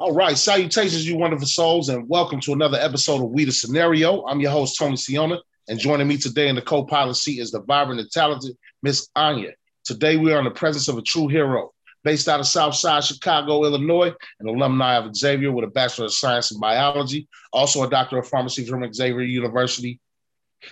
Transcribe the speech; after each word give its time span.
All 0.00 0.14
right, 0.14 0.38
salutations, 0.38 1.08
you 1.08 1.16
wonderful 1.16 1.48
souls, 1.48 1.88
and 1.88 2.08
welcome 2.08 2.38
to 2.42 2.52
another 2.52 2.78
episode 2.78 3.20
of 3.20 3.30
We 3.30 3.44
the 3.44 3.50
Scenario. 3.50 4.24
I'm 4.26 4.38
your 4.38 4.52
host, 4.52 4.78
Tony 4.78 4.94
Siona, 4.94 5.40
and 5.66 5.76
joining 5.76 6.06
me 6.06 6.16
today 6.16 6.46
in 6.46 6.54
the 6.54 6.62
co-pilot 6.62 7.16
seat 7.16 7.40
is 7.40 7.50
the 7.50 7.62
vibrant 7.62 7.98
and 7.98 8.08
talented 8.08 8.56
Miss 8.80 9.08
Anya. 9.16 9.54
Today 9.84 10.16
we 10.16 10.32
are 10.32 10.38
in 10.38 10.44
the 10.44 10.52
presence 10.52 10.86
of 10.86 10.98
a 10.98 11.02
true 11.02 11.26
hero, 11.26 11.72
based 12.04 12.28
out 12.28 12.38
of 12.38 12.46
Southside 12.46 13.02
Chicago, 13.02 13.64
Illinois, 13.64 14.12
an 14.38 14.46
alumni 14.46 14.94
of 14.98 15.16
Xavier 15.16 15.50
with 15.50 15.64
a 15.64 15.68
Bachelor 15.72 16.04
of 16.04 16.12
Science 16.12 16.52
in 16.52 16.60
Biology, 16.60 17.26
also 17.52 17.82
a 17.82 17.90
Doctor 17.90 18.18
of 18.18 18.28
Pharmacy 18.28 18.64
from 18.66 18.94
Xavier 18.94 19.22
University 19.22 19.98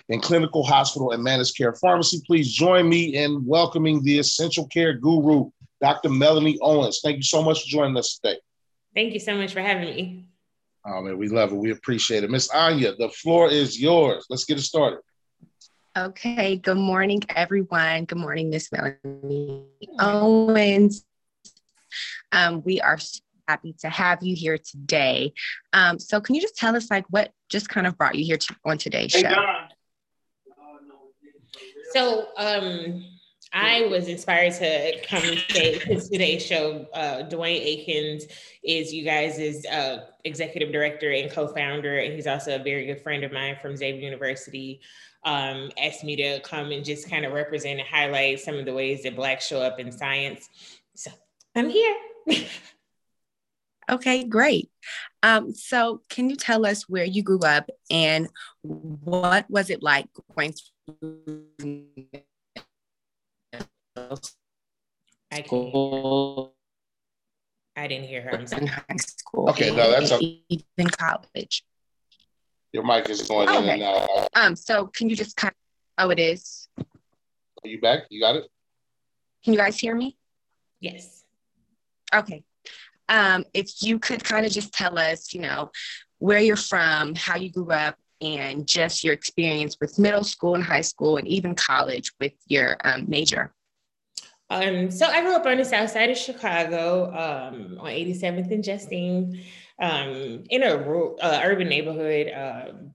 in 0.07 0.21
Clinical 0.21 0.63
Hospital 0.63 1.11
and 1.11 1.21
Managed 1.21 1.57
Care 1.57 1.73
Pharmacy. 1.73 2.21
Please 2.25 2.53
join 2.53 2.87
me 2.87 3.17
in 3.17 3.45
welcoming 3.45 4.01
the 4.03 4.19
Essential 4.19 4.69
Care 4.69 4.93
Guru, 4.93 5.49
Dr. 5.81 6.07
Melanie 6.07 6.57
Owens. 6.61 7.01
Thank 7.03 7.17
you 7.17 7.23
so 7.23 7.43
much 7.43 7.63
for 7.63 7.67
joining 7.67 7.97
us 7.97 8.17
today. 8.19 8.37
Thank 8.97 9.13
you 9.13 9.19
so 9.19 9.35
much 9.35 9.53
for 9.53 9.61
having 9.61 9.83
me. 9.83 10.25
Oh 10.83 11.03
man, 11.03 11.19
we 11.19 11.27
love 11.27 11.51
it. 11.51 11.55
We 11.55 11.69
appreciate 11.69 12.23
it. 12.23 12.31
Miss 12.31 12.49
Anya, 12.49 12.95
the 12.97 13.09
floor 13.09 13.47
is 13.47 13.79
yours. 13.79 14.25
Let's 14.27 14.43
get 14.43 14.57
it 14.57 14.63
started. 14.63 15.01
Okay. 15.95 16.55
Good 16.55 16.77
morning, 16.77 17.21
everyone. 17.29 18.05
Good 18.05 18.17
morning, 18.17 18.49
Miss 18.49 18.71
Melanie 18.71 19.65
Owens. 19.99 21.05
Um, 22.31 22.63
we 22.65 22.81
are 22.81 22.97
so 22.97 23.19
happy 23.47 23.75
to 23.81 23.89
have 23.89 24.23
you 24.23 24.35
here 24.35 24.57
today. 24.57 25.31
Um, 25.73 25.99
so, 25.99 26.19
can 26.19 26.33
you 26.33 26.41
just 26.41 26.55
tell 26.55 26.75
us, 26.75 26.89
like, 26.89 27.05
what 27.11 27.31
just 27.49 27.69
kind 27.69 27.85
of 27.85 27.99
brought 27.99 28.15
you 28.15 28.25
here 28.25 28.37
to, 28.37 28.55
on 28.65 28.79
today's 28.79 29.11
show? 29.11 29.35
So, 31.93 32.29
um, 32.35 33.05
I 33.57 33.87
was 33.87 34.07
inspired 34.07 34.53
to 34.53 35.01
come 35.07 35.23
today 35.23 35.79
today's 35.79 36.45
show, 36.45 36.85
uh, 36.93 37.23
Dwayne 37.27 37.59
Akins 37.59 38.25
is 38.63 38.93
you 38.93 39.03
guys' 39.03 39.65
uh, 39.65 40.05
executive 40.25 40.71
director 40.71 41.11
and 41.11 41.31
co-founder, 41.31 41.97
and 41.97 42.13
he's 42.13 42.27
also 42.27 42.55
a 42.55 42.63
very 42.63 42.85
good 42.85 43.01
friend 43.01 43.23
of 43.23 43.31
mine 43.31 43.57
from 43.59 43.75
Xavier 43.75 44.01
University. 44.01 44.81
Um, 45.23 45.71
asked 45.83 46.03
me 46.03 46.15
to 46.17 46.39
come 46.41 46.71
and 46.71 46.85
just 46.85 47.09
kind 47.09 47.25
of 47.25 47.33
represent 47.33 47.79
and 47.79 47.87
highlight 47.87 48.39
some 48.39 48.55
of 48.55 48.65
the 48.65 48.73
ways 48.73 49.03
that 49.03 49.15
Blacks 49.15 49.47
show 49.47 49.59
up 49.59 49.79
in 49.79 49.91
science. 49.91 50.47
So 50.95 51.09
I'm 51.55 51.69
here. 51.69 51.97
okay, 53.89 54.23
great. 54.23 54.69
Um, 55.23 55.53
so, 55.55 56.01
can 56.09 56.29
you 56.29 56.35
tell 56.35 56.63
us 56.63 56.87
where 56.87 57.05
you 57.05 57.23
grew 57.23 57.39
up 57.39 57.69
and 57.89 58.27
what 58.61 59.49
was 59.49 59.71
it 59.71 59.81
like 59.81 60.05
going 60.35 60.53
through 60.53 61.76
I 65.31 65.41
can 65.41 66.51
I 67.75 67.87
didn't 67.87 68.07
hear 68.07 68.21
her. 68.23 68.31
I'm 68.33 68.41
in 68.41 68.67
high 68.67 68.95
school. 68.97 69.49
Okay, 69.49 69.75
no, 69.75 69.91
that's 69.91 70.11
a- 70.11 70.41
even 70.49 70.89
college. 70.89 71.63
Your 72.73 72.83
mic 72.83 73.09
is 73.09 73.21
going 73.27 73.47
Okay. 73.47 73.57
in 73.57 73.69
and 73.69 73.83
out. 73.83 74.29
Um, 74.35 74.55
so 74.55 74.87
can 74.87 75.09
you 75.09 75.15
just 75.15 75.35
kind 75.37 75.51
of, 75.51 76.05
oh, 76.05 76.09
it 76.09 76.19
is. 76.19 76.67
Are 76.77 77.67
you 77.67 77.79
back? 77.79 78.03
You 78.09 78.19
got 78.19 78.35
it? 78.35 78.49
Can 79.43 79.53
you 79.53 79.59
guys 79.59 79.79
hear 79.79 79.95
me? 79.95 80.17
Yes. 80.79 81.23
Okay. 82.13 82.43
Um, 83.09 83.45
if 83.53 83.81
you 83.81 83.99
could 83.99 84.23
kind 84.23 84.45
of 84.45 84.51
just 84.51 84.73
tell 84.73 84.97
us, 84.97 85.33
you 85.33 85.41
know, 85.41 85.71
where 86.17 86.39
you're 86.39 86.55
from, 86.55 87.15
how 87.15 87.35
you 87.37 87.51
grew 87.51 87.71
up, 87.71 87.95
and 88.21 88.67
just 88.67 89.03
your 89.03 89.13
experience 89.13 89.77
with 89.79 89.99
middle 89.99 90.23
school 90.23 90.55
and 90.55 90.63
high 90.63 90.81
school 90.81 91.17
and 91.17 91.27
even 91.27 91.53
college 91.53 92.11
with 92.19 92.33
your 92.47 92.75
um, 92.83 93.05
major. 93.07 93.53
Um, 94.49 94.89
so 94.91 95.05
I 95.05 95.21
grew 95.21 95.35
up 95.35 95.45
on 95.45 95.57
the 95.57 95.65
south 95.65 95.91
side 95.91 96.09
of 96.09 96.17
Chicago, 96.17 97.07
um, 97.07 97.77
on 97.79 97.91
87th 97.91 98.51
and 98.51 98.63
Justine, 98.63 99.43
um, 99.81 100.43
in 100.49 100.63
a 100.63 100.77
rural, 100.77 101.17
uh, 101.21 101.41
urban 101.43 101.67
neighborhood. 101.67 102.31
Um, 102.33 102.93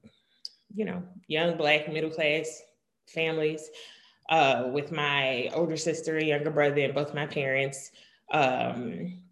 you 0.75 0.85
know, 0.85 1.03
young 1.27 1.57
black 1.57 1.93
middle 1.93 2.11
class 2.11 2.63
families, 3.07 3.69
uh, 4.31 4.71
with 4.73 4.93
my 4.93 5.51
older 5.55 5.77
sister 5.77 6.17
and 6.17 6.27
younger 6.27 6.51
brother 6.51 6.81
and 6.81 6.95
both 6.95 7.15
my 7.15 7.27
parents. 7.27 7.91
Um, 8.33 9.23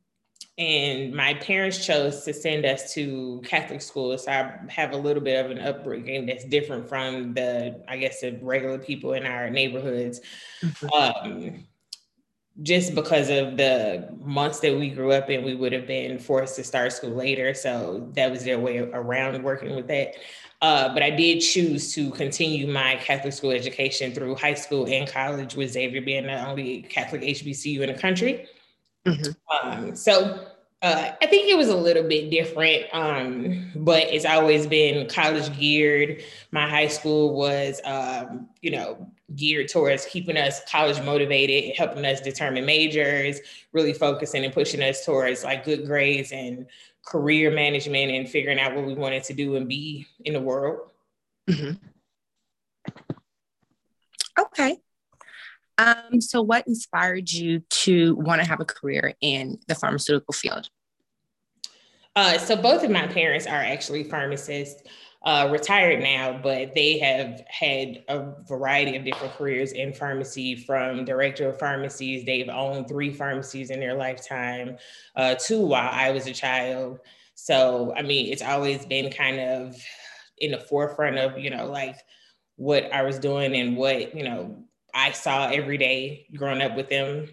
and 0.59 1.14
my 1.14 1.34
parents 1.34 1.86
chose 1.86 2.22
to 2.25 2.34
send 2.34 2.66
us 2.66 2.92
to 2.92 3.41
Catholic 3.47 3.80
school, 3.80 4.19
so 4.19 4.30
I 4.30 4.59
have 4.69 4.92
a 4.92 4.97
little 4.97 5.22
bit 5.22 5.42
of 5.42 5.50
an 5.50 5.59
upbringing 5.59 6.26
that's 6.26 6.44
different 6.44 6.86
from 6.86 7.32
the, 7.32 7.82
I 7.88 7.97
guess, 7.97 8.20
the 8.20 8.38
regular 8.42 8.78
people 8.78 9.14
in 9.14 9.25
our 9.25 9.48
neighborhoods. 9.48 10.20
Um, 10.92 11.64
just 12.62 12.94
because 12.94 13.30
of 13.30 13.56
the 13.56 14.08
months 14.22 14.60
that 14.60 14.76
we 14.76 14.90
grew 14.90 15.12
up 15.12 15.30
in, 15.30 15.44
we 15.44 15.54
would 15.54 15.72
have 15.72 15.86
been 15.86 16.18
forced 16.18 16.56
to 16.56 16.64
start 16.64 16.92
school 16.92 17.10
later. 17.10 17.54
So 17.54 18.10
that 18.14 18.30
was 18.30 18.44
their 18.44 18.58
way 18.58 18.78
around 18.78 19.42
working 19.42 19.74
with 19.74 19.86
that. 19.88 20.14
Uh, 20.62 20.92
but 20.92 21.02
I 21.02 21.08
did 21.10 21.40
choose 21.40 21.94
to 21.94 22.10
continue 22.10 22.66
my 22.66 22.96
Catholic 22.96 23.32
school 23.32 23.50
education 23.50 24.12
through 24.12 24.34
high 24.34 24.54
school 24.54 24.86
and 24.86 25.08
college, 25.08 25.54
with 25.54 25.72
Xavier 25.72 26.02
being 26.02 26.26
the 26.26 26.46
only 26.46 26.82
Catholic 26.82 27.22
HBCU 27.22 27.80
in 27.80 27.92
the 27.92 27.98
country. 27.98 28.46
Mhm. 29.06 29.34
Um, 29.62 29.96
so 29.96 30.49
uh, 30.82 31.12
I 31.20 31.26
think 31.26 31.50
it 31.50 31.58
was 31.58 31.68
a 31.68 31.76
little 31.76 32.04
bit 32.04 32.30
different, 32.30 32.84
um, 32.92 33.70
but 33.76 34.04
it's 34.04 34.24
always 34.24 34.66
been 34.66 35.08
college 35.08 35.56
geared. 35.58 36.22
My 36.52 36.68
high 36.68 36.88
school 36.88 37.34
was, 37.34 37.80
um, 37.84 38.48
you 38.62 38.70
know, 38.70 39.10
geared 39.36 39.68
towards 39.68 40.06
keeping 40.06 40.38
us 40.38 40.62
college 40.70 41.00
motivated, 41.02 41.76
helping 41.76 42.04
us 42.06 42.20
determine 42.22 42.64
majors, 42.64 43.41
really 43.72 43.92
focusing 43.92 44.44
and 44.44 44.54
pushing 44.54 44.82
us 44.82 45.04
towards 45.04 45.44
like 45.44 45.64
good 45.64 45.86
grades 45.86 46.32
and 46.32 46.66
career 47.04 47.50
management 47.50 48.10
and 48.10 48.28
figuring 48.28 48.58
out 48.58 48.74
what 48.74 48.86
we 48.86 48.94
wanted 48.94 49.22
to 49.24 49.34
do 49.34 49.56
and 49.56 49.68
be 49.68 50.06
in 50.24 50.32
the 50.32 50.41
world. 50.41 50.88
Mhm. 51.48 51.78
Okay. 54.38 54.78
Um, 55.78 56.20
so, 56.20 56.42
what 56.42 56.66
inspired 56.66 57.31
you 57.31 57.60
to 57.60 58.14
want 58.16 58.42
to 58.42 58.48
have 58.48 58.60
a 58.60 58.64
career 58.64 59.14
in 59.20 59.58
the 59.66 59.75
pharmaceutical 59.75 60.32
field? 60.32 60.69
Uh, 62.16 62.38
so 62.38 62.56
both 62.56 62.82
of 62.82 62.91
my 62.91 63.06
parents 63.06 63.47
are 63.47 63.62
actually 63.62 64.04
pharmacists, 64.04 64.82
uh, 65.22 65.48
retired 65.50 66.03
now, 66.03 66.38
but 66.42 66.75
they 66.75 66.98
have 66.98 67.42
had 67.48 68.03
a 68.09 68.32
variety 68.48 68.97
of 68.97 69.04
different 69.04 69.32
careers 69.34 69.72
in 69.72 69.92
pharmacy 69.92 70.56
from 70.56 71.04
director 71.04 71.50
of 71.50 71.59
pharmacies. 71.59 72.25
They've 72.25 72.48
owned 72.48 72.88
three 72.88 73.12
pharmacies 73.12 73.70
in 73.70 73.80
their 73.80 73.94
lifetime, 73.94 74.78
uh, 75.14 75.34
two 75.34 75.60
while 75.60 75.91
I 75.92 76.10
was 76.10 76.26
a 76.26 76.32
child. 76.32 77.00
So, 77.34 77.94
I 77.97 78.03
mean, 78.03 78.32
it's 78.32 78.42
always 78.42 78.84
been 78.86 79.10
kind 79.12 79.38
of 79.38 79.76
in 80.38 80.53
the 80.53 80.59
forefront 80.59 81.19
of, 81.19 81.38
you 81.38 81.50
know, 81.50 81.66
like 81.66 81.97
what 82.56 82.92
I 82.92 83.03
was 83.03 83.19
doing 83.19 83.54
and 83.54 83.76
what, 83.76 84.14
you 84.16 84.25
know, 84.25 84.64
I 84.94 85.12
saw 85.12 85.48
every 85.48 85.78
day 85.78 86.26
growing 86.34 86.62
up 86.62 86.76
with 86.76 86.88
them. 86.88 87.28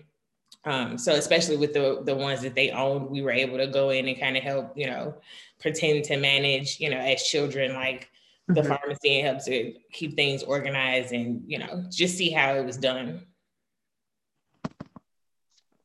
Um, 0.65 0.97
so 0.97 1.13
especially 1.13 1.57
with 1.57 1.73
the 1.73 2.01
the 2.03 2.15
ones 2.15 2.41
that 2.41 2.55
they 2.55 2.71
owned, 2.71 3.09
we 3.09 3.21
were 3.21 3.31
able 3.31 3.57
to 3.57 3.67
go 3.67 3.89
in 3.89 4.07
and 4.07 4.19
kind 4.19 4.35
of 4.35 4.43
help, 4.43 4.77
you 4.77 4.87
know, 4.87 5.15
pretend 5.59 6.03
to 6.05 6.17
manage, 6.17 6.79
you 6.79 6.89
know, 6.89 6.97
as 6.97 7.23
children, 7.23 7.73
like 7.73 8.09
the 8.47 8.61
Mhm. 8.61 8.67
pharmacy 8.67 9.19
and 9.19 9.27
help 9.27 9.45
to 9.45 9.73
keep 9.91 10.15
things 10.15 10.43
organized 10.43 11.13
and, 11.13 11.43
you 11.45 11.57
know, 11.57 11.83
just 11.91 12.17
see 12.17 12.29
how 12.29 12.55
it 12.55 12.65
was 12.65 12.77
done. 12.77 13.25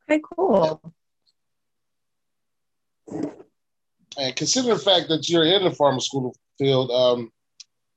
Okay, 0.09 0.21
cool. 0.35 0.81
And 4.17 4.35
considering 4.35 4.77
the 4.77 4.83
fact 4.83 5.09
that 5.09 5.27
you're 5.29 5.45
in 5.45 5.63
the 5.63 5.71
pharmaceutical 5.71 6.35
field, 6.57 6.91
um, 6.91 7.31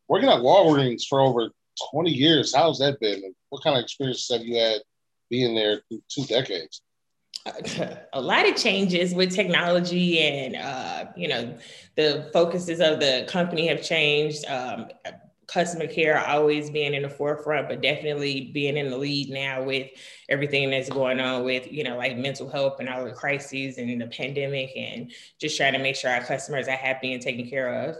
working 0.08 0.28
at 0.28 0.40
Walgreens 0.40 1.04
for 1.08 1.20
over 1.20 1.50
20 1.92 2.10
years, 2.10 2.54
how's 2.54 2.78
that 2.78 3.00
been? 3.00 3.34
What 3.50 3.62
kind 3.62 3.76
of 3.76 3.82
experiences 3.82 4.28
have 4.30 4.46
you 4.46 4.56
had 4.58 4.80
being 5.30 5.54
there 5.54 5.82
through 5.88 6.02
two 6.08 6.24
decades? 6.24 6.82
a 8.12 8.20
lot 8.20 8.48
of 8.48 8.56
changes 8.56 9.14
with 9.14 9.32
technology 9.32 10.18
and 10.20 10.56
uh, 10.56 11.04
you 11.16 11.28
know 11.28 11.56
the 11.94 12.28
focuses 12.32 12.80
of 12.80 12.98
the 12.98 13.24
company 13.28 13.68
have 13.68 13.82
changed 13.82 14.44
um, 14.46 14.88
customer 15.46 15.86
care 15.86 16.18
always 16.26 16.70
being 16.70 16.92
in 16.92 17.02
the 17.02 17.08
forefront 17.08 17.68
but 17.68 17.80
definitely 17.80 18.50
being 18.52 18.76
in 18.76 18.90
the 18.90 18.98
lead 18.98 19.30
now 19.30 19.62
with 19.62 19.88
everything 20.28 20.70
that's 20.70 20.88
going 20.88 21.20
on 21.20 21.44
with 21.44 21.70
you 21.70 21.84
know 21.84 21.96
like 21.96 22.16
mental 22.16 22.50
health 22.50 22.80
and 22.80 22.88
all 22.88 23.04
the 23.04 23.12
crises 23.12 23.78
and 23.78 24.00
the 24.00 24.06
pandemic 24.08 24.72
and 24.76 25.12
just 25.40 25.56
trying 25.56 25.72
to 25.72 25.78
make 25.78 25.94
sure 25.94 26.10
our 26.10 26.24
customers 26.24 26.66
are 26.66 26.72
happy 26.72 27.12
and 27.12 27.22
taken 27.22 27.48
care 27.48 27.88
of 27.88 27.96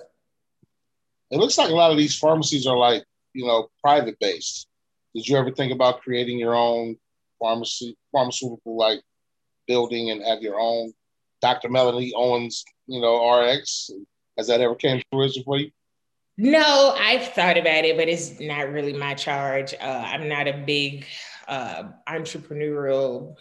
It 1.30 1.38
looks 1.38 1.56
like 1.56 1.70
a 1.70 1.74
lot 1.74 1.92
of 1.92 1.98
these 1.98 2.18
pharmacies 2.18 2.66
are 2.66 2.76
like, 2.76 3.04
you 3.36 3.46
know, 3.46 3.68
private 3.82 4.18
based. 4.18 4.66
Did 5.14 5.28
you 5.28 5.36
ever 5.36 5.50
think 5.50 5.72
about 5.72 6.00
creating 6.00 6.38
your 6.38 6.54
own 6.54 6.96
pharmacy, 7.38 7.96
pharmaceutical 8.12 8.76
like 8.76 9.00
building 9.66 10.10
and 10.10 10.22
have 10.24 10.42
your 10.42 10.58
own 10.58 10.92
Dr. 11.42 11.68
Melanie 11.68 12.12
Owens, 12.14 12.64
you 12.86 13.00
know, 13.00 13.30
RX? 13.30 13.90
Has 14.36 14.48
that 14.48 14.60
ever 14.60 14.74
came 14.74 14.98
to 14.98 15.04
fruition 15.10 15.42
for 15.44 15.58
you? 15.58 15.70
No, 16.38 16.94
I've 16.98 17.28
thought 17.28 17.56
about 17.56 17.84
it, 17.84 17.96
but 17.96 18.08
it's 18.08 18.40
not 18.40 18.70
really 18.70 18.92
my 18.92 19.14
charge. 19.14 19.72
Uh, 19.74 20.04
I'm 20.06 20.28
not 20.28 20.46
a 20.46 20.62
big 20.66 21.06
uh, 21.48 21.84
entrepreneurial 22.08 23.36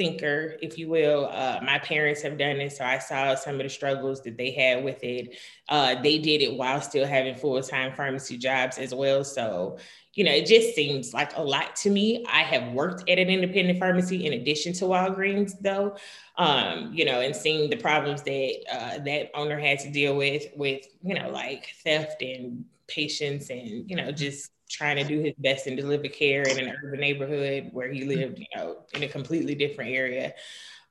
thinker, 0.00 0.56
if 0.62 0.78
you 0.78 0.88
will. 0.88 1.26
Uh, 1.30 1.60
my 1.62 1.78
parents 1.78 2.22
have 2.22 2.38
done 2.38 2.56
it, 2.56 2.72
so 2.72 2.82
I 2.86 2.96
saw 2.98 3.34
some 3.34 3.56
of 3.56 3.64
the 3.64 3.68
struggles 3.68 4.22
that 4.22 4.38
they 4.38 4.50
had 4.50 4.82
with 4.82 5.04
it. 5.04 5.36
Uh, 5.68 6.00
they 6.00 6.16
did 6.16 6.40
it 6.40 6.56
while 6.56 6.80
still 6.80 7.06
having 7.06 7.34
full 7.34 7.60
time 7.60 7.92
pharmacy 7.92 8.38
jobs 8.38 8.78
as 8.78 8.94
well. 8.94 9.22
So, 9.24 9.76
you 10.14 10.24
know, 10.24 10.32
it 10.32 10.46
just 10.46 10.74
seems 10.74 11.12
like 11.12 11.36
a 11.36 11.42
lot 11.42 11.76
to 11.76 11.90
me. 11.90 12.24
I 12.32 12.40
have 12.40 12.72
worked 12.72 13.10
at 13.10 13.18
an 13.18 13.28
independent 13.28 13.78
pharmacy 13.78 14.24
in 14.24 14.32
addition 14.32 14.72
to 14.74 14.86
Walgreens, 14.86 15.52
though, 15.60 15.96
um, 16.38 16.94
you 16.94 17.04
know, 17.04 17.20
and 17.20 17.36
seeing 17.36 17.68
the 17.68 17.76
problems 17.76 18.22
that 18.22 18.54
uh, 18.72 18.98
that 19.04 19.30
owner 19.34 19.58
had 19.58 19.80
to 19.80 19.90
deal 19.90 20.16
with, 20.16 20.46
with 20.56 20.86
you 21.02 21.14
know, 21.14 21.28
like 21.28 21.66
theft 21.84 22.22
and 22.22 22.64
patients, 22.86 23.50
and 23.50 23.88
you 23.90 23.96
know, 23.96 24.10
just 24.12 24.50
trying 24.70 24.96
to 24.96 25.04
do 25.04 25.20
his 25.20 25.34
best 25.38 25.66
and 25.66 25.76
deliver 25.76 26.08
care 26.08 26.42
in 26.42 26.58
an 26.58 26.74
urban 26.84 27.00
neighborhood 27.00 27.68
where 27.72 27.90
he 27.90 28.04
lived, 28.04 28.38
you 28.38 28.46
know, 28.54 28.78
in 28.94 29.02
a 29.02 29.08
completely 29.08 29.54
different 29.54 29.90
area. 29.90 30.32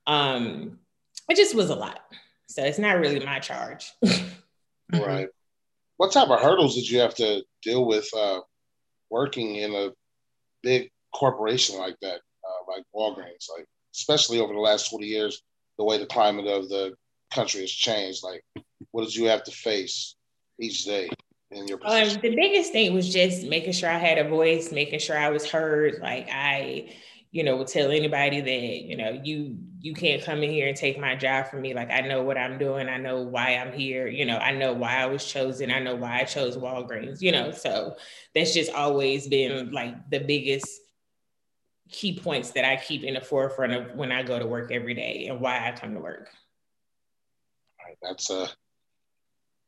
Um, 0.05 0.79
it 1.29 1.37
just 1.37 1.55
was 1.55 1.69
a 1.69 1.75
lot. 1.75 2.01
So 2.47 2.63
it's 2.63 2.79
not 2.79 2.99
really 2.99 3.23
my 3.25 3.39
charge. 3.39 3.91
right. 4.93 5.29
What 5.97 6.11
type 6.11 6.29
of 6.29 6.41
hurdles 6.41 6.75
did 6.75 6.89
you 6.89 6.99
have 6.99 7.15
to 7.15 7.43
deal 7.61 7.85
with 7.85 8.07
uh, 8.15 8.41
working 9.09 9.55
in 9.55 9.73
a 9.73 9.89
big 10.61 10.89
corporation 11.13 11.77
like 11.77 11.95
that, 12.01 12.15
uh, 12.15 12.71
like 12.71 12.83
Walgreens? 12.93 13.47
Like, 13.55 13.65
especially 13.95 14.39
over 14.39 14.53
the 14.53 14.59
last 14.59 14.89
20 14.89 15.05
years, 15.05 15.41
the 15.77 15.83
way 15.85 15.97
the 15.97 16.05
climate 16.05 16.47
of 16.47 16.69
the 16.69 16.93
country 17.31 17.61
has 17.61 17.71
changed. 17.71 18.23
Like, 18.23 18.43
what 18.91 19.05
did 19.05 19.15
you 19.15 19.25
have 19.25 19.43
to 19.43 19.51
face 19.51 20.15
each 20.59 20.85
day? 20.85 21.09
In 21.51 21.67
your 21.67 21.79
um, 21.83 22.01
position? 22.01 22.15
Um, 22.17 22.21
the 22.21 22.35
biggest 22.35 22.71
thing 22.71 22.93
was 22.93 23.11
just 23.11 23.45
making 23.45 23.73
sure 23.73 23.89
I 23.89 23.97
had 23.97 24.17
a 24.17 24.27
voice, 24.27 24.71
making 24.71 24.99
sure 24.99 25.17
I 25.17 25.29
was 25.29 25.49
heard. 25.49 25.99
Like 26.01 26.29
I, 26.31 26.95
you 27.31 27.43
know, 27.43 27.57
would 27.57 27.67
tell 27.67 27.91
anybody 27.91 28.41
that, 28.41 28.83
you 28.83 28.97
know, 28.97 29.21
you 29.23 29.57
you 29.81 29.93
can't 29.93 30.23
come 30.23 30.43
in 30.43 30.49
here 30.49 30.67
and 30.67 30.75
take 30.75 30.99
my 30.99 31.15
job 31.15 31.47
from 31.47 31.61
me. 31.61 31.73
Like 31.73 31.91
I 31.91 32.01
know 32.01 32.23
what 32.23 32.37
I'm 32.37 32.57
doing. 32.57 32.89
I 32.89 32.97
know 32.97 33.21
why 33.21 33.55
I'm 33.55 33.71
here. 33.71 34.07
You 34.07 34.25
know, 34.25 34.37
I 34.37 34.51
know 34.51 34.73
why 34.73 34.97
I 34.97 35.05
was 35.05 35.25
chosen. 35.25 35.71
I 35.71 35.79
know 35.79 35.95
why 35.95 36.19
I 36.19 36.23
chose 36.23 36.57
Walgreens, 36.57 37.21
you 37.21 37.31
know. 37.31 37.51
So 37.51 37.95
that's 38.35 38.53
just 38.53 38.71
always 38.71 39.27
been 39.27 39.71
like 39.71 40.09
the 40.09 40.19
biggest 40.19 40.81
key 41.89 42.19
points 42.19 42.51
that 42.51 42.65
I 42.65 42.75
keep 42.77 43.03
in 43.03 43.15
the 43.15 43.21
forefront 43.21 43.73
of 43.73 43.95
when 43.95 44.11
I 44.11 44.21
go 44.21 44.37
to 44.37 44.45
work 44.45 44.71
every 44.71 44.93
day 44.93 45.27
and 45.27 45.39
why 45.39 45.67
I 45.67 45.71
come 45.71 45.95
to 45.95 45.99
work. 45.99 46.29
All 47.79 47.87
right, 47.87 47.97
that's 48.01 48.29
a 48.29 48.47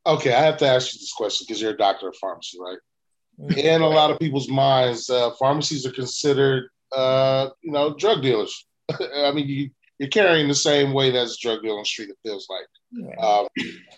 Okay, 0.06 0.34
I 0.34 0.42
have 0.42 0.58
to 0.58 0.68
ask 0.68 0.94
you 0.94 1.00
this 1.00 1.14
question 1.14 1.46
because 1.48 1.62
you're 1.62 1.72
a 1.72 1.78
doctor 1.78 2.08
of 2.08 2.16
pharmacy, 2.18 2.58
right? 2.60 2.80
Mm-hmm. 3.40 3.60
In 3.60 3.82
a 3.82 3.88
lot 3.88 4.12
of 4.12 4.20
people's 4.20 4.50
minds, 4.50 5.10
uh, 5.10 5.32
pharmacies 5.32 5.86
are 5.86 5.92
considered, 5.92 6.70
uh, 6.92 7.50
you 7.62 7.72
know, 7.72 7.96
drug 7.96 8.22
dealers. 8.22 8.66
I 8.90 9.32
mean, 9.32 9.48
you, 9.48 9.70
you're 10.00 10.10
carrying 10.10 10.48
the 10.48 10.56
same 10.56 10.94
weight 10.94 11.16
as 11.16 11.34
a 11.34 11.38
drug 11.42 11.62
dealer 11.62 11.76
on 11.76 11.82
the 11.82 11.86
street. 11.86 12.10
It 12.10 12.18
feels 12.24 12.48
like. 12.50 12.66
Um, 13.24 13.48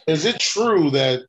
is 0.07 0.25
it 0.25 0.39
true 0.39 0.89
that 0.91 1.21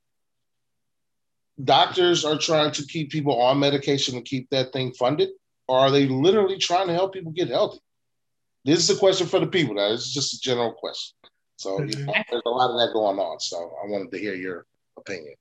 doctors 1.62 2.24
are 2.24 2.38
trying 2.38 2.72
to 2.72 2.86
keep 2.86 3.10
people 3.10 3.40
on 3.40 3.60
medication 3.60 4.16
and 4.16 4.24
keep 4.24 4.50
that 4.50 4.72
thing 4.72 4.92
funded, 4.92 5.30
or 5.68 5.78
are 5.78 5.90
they 5.90 6.06
literally 6.06 6.58
trying 6.58 6.88
to 6.88 6.92
help 6.92 7.14
people 7.14 7.32
get 7.32 7.48
healthy? 7.48 7.78
This 8.64 8.78
is 8.80 8.96
a 8.96 8.98
question 8.98 9.26
for 9.26 9.40
the 9.40 9.46
people. 9.46 9.74
Now, 9.74 9.90
this 9.90 10.06
is 10.06 10.12
just 10.12 10.34
a 10.34 10.40
general 10.40 10.72
question. 10.72 11.14
So 11.56 11.80
you 11.82 12.04
know, 12.04 12.12
there's 12.30 12.42
a 12.46 12.50
lot 12.50 12.70
of 12.70 12.78
that 12.78 12.92
going 12.92 13.18
on. 13.18 13.40
So 13.40 13.56
I 13.82 13.88
wanted 13.88 14.10
to 14.12 14.18
hear 14.18 14.34
your 14.34 14.66
opinion. 14.96 15.34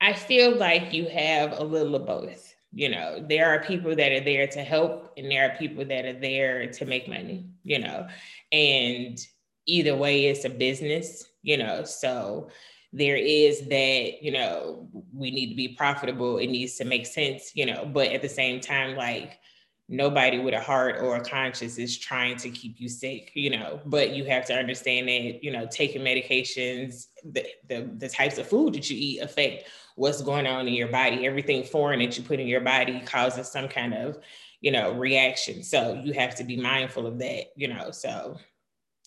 I 0.00 0.12
feel 0.12 0.56
like 0.56 0.92
you 0.92 1.08
have 1.08 1.58
a 1.58 1.64
little 1.64 1.94
of 1.94 2.06
both. 2.06 2.54
You 2.72 2.90
know, 2.90 3.24
there 3.26 3.48
are 3.48 3.64
people 3.64 3.96
that 3.96 4.12
are 4.12 4.20
there 4.20 4.46
to 4.48 4.62
help, 4.62 5.14
and 5.16 5.30
there 5.30 5.50
are 5.50 5.56
people 5.56 5.84
that 5.86 6.04
are 6.04 6.20
there 6.20 6.70
to 6.72 6.84
make 6.84 7.08
money, 7.08 7.46
you 7.64 7.78
know, 7.78 8.06
and 8.52 9.18
either 9.66 9.96
way, 9.96 10.26
it's 10.26 10.44
a 10.44 10.50
business, 10.50 11.24
you 11.42 11.56
know. 11.56 11.84
So 11.84 12.50
there 12.92 13.16
is 13.16 13.66
that, 13.68 14.22
you 14.22 14.32
know, 14.32 14.88
we 15.12 15.30
need 15.30 15.50
to 15.50 15.54
be 15.54 15.68
profitable. 15.68 16.38
It 16.38 16.48
needs 16.48 16.76
to 16.76 16.84
make 16.84 17.06
sense, 17.06 17.52
you 17.54 17.66
know, 17.66 17.84
but 17.86 18.08
at 18.08 18.22
the 18.22 18.28
same 18.28 18.60
time, 18.60 18.96
like, 18.96 19.38
nobody 19.88 20.38
with 20.38 20.54
a 20.54 20.60
heart 20.60 21.00
or 21.00 21.16
a 21.16 21.24
conscience 21.24 21.78
is 21.78 21.96
trying 21.96 22.36
to 22.36 22.50
keep 22.50 22.80
you 22.80 22.88
sick, 22.88 23.30
you 23.34 23.50
know, 23.50 23.80
but 23.86 24.10
you 24.10 24.24
have 24.24 24.44
to 24.46 24.54
understand 24.54 25.08
that, 25.08 25.44
you 25.44 25.52
know, 25.52 25.66
taking 25.70 26.02
medications, 26.02 27.06
the, 27.24 27.46
the, 27.68 27.88
the 27.98 28.08
types 28.08 28.38
of 28.38 28.48
food 28.48 28.74
that 28.74 28.90
you 28.90 28.96
eat 28.98 29.20
affect 29.20 29.68
what's 29.94 30.22
going 30.22 30.46
on 30.46 30.66
in 30.66 30.74
your 30.74 30.88
body. 30.88 31.26
Everything 31.26 31.62
foreign 31.62 32.00
that 32.00 32.18
you 32.18 32.24
put 32.24 32.40
in 32.40 32.48
your 32.48 32.60
body 32.60 33.00
causes 33.00 33.48
some 33.48 33.68
kind 33.68 33.94
of, 33.94 34.18
you 34.60 34.72
know, 34.72 34.92
reaction. 34.92 35.62
So 35.62 36.00
you 36.04 36.12
have 36.14 36.34
to 36.36 36.44
be 36.44 36.56
mindful 36.56 37.06
of 37.06 37.18
that, 37.20 37.52
you 37.54 37.68
know. 37.68 37.92
So 37.92 38.38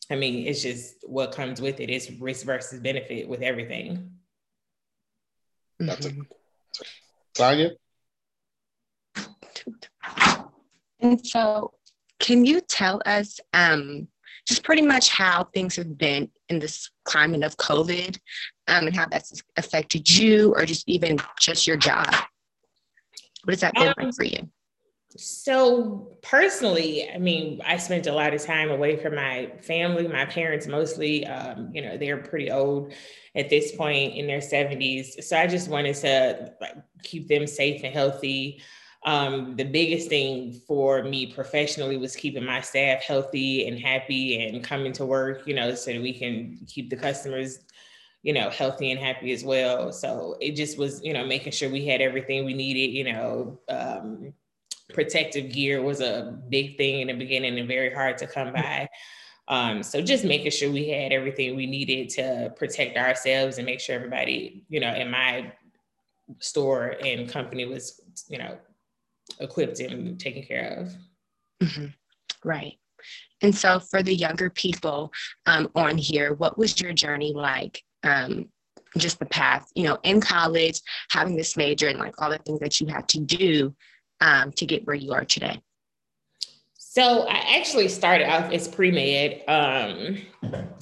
I 0.10 0.16
mean, 0.16 0.48
it's 0.48 0.64
just 0.64 0.96
what 1.08 1.34
comes 1.34 1.62
with 1.62 1.80
it. 1.80 1.90
It's 1.90 2.10
risk 2.12 2.46
versus 2.46 2.80
benefit 2.80 3.28
with 3.28 3.42
everything. 3.42 4.12
Mm-hmm. 5.80 5.86
That's 5.86 6.06
it. 6.06 6.16
Tanya? 7.36 7.72
And 11.00 11.26
so, 11.26 11.74
can 12.20 12.46
you 12.46 12.62
tell 12.62 13.02
us 13.06 13.40
um, 13.54 14.08
just 14.46 14.64
pretty 14.64 14.82
much 14.82 15.10
how 15.10 15.46
things 15.54 15.76
have 15.76 15.98
been 15.98 16.30
in 16.50 16.60
this 16.60 16.90
climate 17.06 17.44
of 17.44 17.56
COVID 17.58 18.18
um, 18.68 18.88
and 18.88 18.96
how 18.96 19.08
that's 19.10 19.42
affected 19.58 20.10
you 20.10 20.54
or 20.56 20.66
just 20.66 20.88
even 20.90 21.18
just 21.40 21.68
your 21.68 21.78
job? 21.78 22.14
What 23.44 23.54
has 23.54 23.62
that 23.62 23.74
been 23.76 23.88
um, 23.88 23.94
like 23.98 24.14
for 24.14 24.26
you? 24.26 24.50
So 25.18 26.18
personally, 26.22 27.10
I 27.10 27.18
mean, 27.18 27.62
I 27.66 27.78
spent 27.78 28.06
a 28.06 28.12
lot 28.12 28.34
of 28.34 28.44
time 28.44 28.70
away 28.70 28.96
from 28.96 29.16
my 29.16 29.52
family, 29.62 30.08
my 30.08 30.26
parents 30.26 30.68
mostly. 30.68 31.26
Um, 31.26 31.72
you 31.74 31.82
know, 31.82 31.98
they're 31.98 32.18
pretty 32.18 32.52
old 32.52 32.94
at 33.36 33.50
this 33.50 33.76
point 33.76 34.16
in 34.16 34.28
their 34.28 34.40
70s. 34.40 35.24
So 35.24 35.38
I 35.38 35.48
just 35.48 35.68
wanted 35.68 35.96
to 35.96 36.54
like, 36.62 36.76
keep 37.02 37.28
them 37.28 37.48
safe 37.48 37.82
and 37.84 37.94
healthy 37.94 38.62
um, 39.06 39.56
the 39.56 39.64
biggest 39.64 40.10
thing 40.10 40.60
for 40.68 41.04
me 41.04 41.32
professionally 41.32 41.98
was 41.98 42.16
keeping 42.16 42.44
my 42.44 42.60
staff 42.62 43.02
healthy 43.02 43.68
and 43.68 43.80
happy 43.80 44.46
and 44.46 44.64
coming 44.64 44.92
to 44.94 45.06
work, 45.06 45.48
you 45.48 45.54
know, 45.54 45.74
so 45.74 45.94
that 45.94 46.02
we 46.02 46.14
can 46.14 46.60
keep 46.68 46.90
the 46.90 46.98
customers, 46.98 47.60
you 48.24 48.34
know, 48.34 48.50
healthy 48.50 48.92
and 48.92 49.00
happy 49.00 49.32
as 49.32 49.44
well. 49.44 49.94
So 49.94 50.36
it 50.42 50.56
just 50.56 50.78
was, 50.78 51.02
you 51.02 51.14
know, 51.14 51.26
making 51.26 51.54
sure 51.54 51.70
we 51.70 51.86
had 51.86 52.02
everything 52.02 52.44
we 52.44 52.54
needed, 52.54 52.94
you 52.94 53.14
know, 53.14 53.60
um, 53.70 54.34
protective 54.94 55.52
gear 55.52 55.82
was 55.82 56.02
a 56.02 56.38
big 56.50 56.78
thing 56.78 57.00
in 57.00 57.08
the 57.08 57.14
beginning 57.14 57.58
and 57.58 57.68
very 57.68 57.94
hard 57.94 58.18
to 58.18 58.28
come 58.28 58.52
by. 58.52 58.90
Um, 59.48 59.82
so 59.82 60.02
just 60.02 60.26
making 60.26 60.52
sure 60.52 60.70
we 60.70 60.90
had 60.90 61.12
everything 61.12 61.56
we 61.56 61.66
needed 61.66 62.10
to 62.10 62.54
protect 62.58 62.98
ourselves 62.98 63.58
and 63.58 63.66
make 63.66 63.80
sure 63.80 63.96
everybody, 63.96 64.66
you 64.70 64.80
know, 64.80 64.94
in 64.94 65.10
my 65.10 65.54
store 66.40 66.96
and 67.04 67.30
company 67.30 67.66
was, 67.66 68.02
you 68.28 68.38
know, 68.38 68.58
equipped 69.40 69.80
and 69.80 70.20
taken 70.20 70.44
care 70.44 70.78
of. 70.80 71.68
Mm-hmm. 71.68 71.86
Right. 72.48 72.74
And 73.42 73.56
so, 73.56 73.80
for 73.80 74.04
the 74.04 74.14
younger 74.14 74.50
people 74.50 75.12
um, 75.46 75.70
on 75.76 75.98
here, 75.98 76.34
what 76.34 76.58
was 76.58 76.80
your 76.82 76.94
journey 76.94 77.34
like? 77.34 77.82
Um, 78.04 78.50
just 78.98 79.20
the 79.20 79.26
path, 79.26 79.70
you 79.76 79.84
know, 79.84 79.98
in 80.04 80.20
college, 80.20 80.82
having 81.12 81.36
this 81.36 81.56
major 81.56 81.88
and 81.88 82.00
like 82.00 82.22
all 82.22 82.30
the 82.30 82.40
things 82.40 82.60
that 82.60 82.82
you 82.82 82.88
had 82.88 83.08
to 83.10 83.20
do 83.20 83.76
um, 84.20 84.52
to 84.54 84.66
get 84.66 84.86
where 84.86 84.96
you 84.96 85.14
are 85.14 85.26
today. 85.26 85.62
So 86.74 87.28
I 87.28 87.58
actually 87.58 87.88
started 87.88 88.28
off 88.28 88.52
as 88.52 88.68
pre-med. 88.68 89.44
Um, 89.48 90.18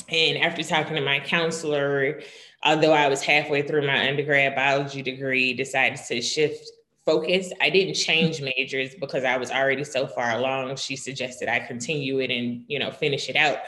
and 0.09 0.37
after 0.37 0.63
talking 0.63 0.95
to 0.95 1.01
my 1.01 1.19
counselor, 1.19 2.21
although 2.63 2.93
I 2.93 3.09
was 3.09 3.21
halfway 3.21 3.61
through 3.61 3.85
my 3.85 4.07
undergrad 4.07 4.55
biology 4.55 5.01
degree, 5.01 5.53
decided 5.53 5.99
to 6.07 6.21
shift 6.21 6.71
focus. 7.07 7.51
I 7.61 7.69
didn't 7.71 7.95
change 7.95 8.41
majors 8.41 8.93
because 8.99 9.23
I 9.23 9.37
was 9.37 9.49
already 9.49 9.85
so 9.85 10.05
far 10.05 10.37
along. 10.37 10.75
She 10.75 10.95
suggested 10.95 11.49
I 11.49 11.59
continue 11.59 12.19
it 12.19 12.29
and, 12.29 12.65
you 12.67 12.77
know, 12.77 12.91
finish 12.91 13.29
it 13.29 13.35
out. 13.35 13.59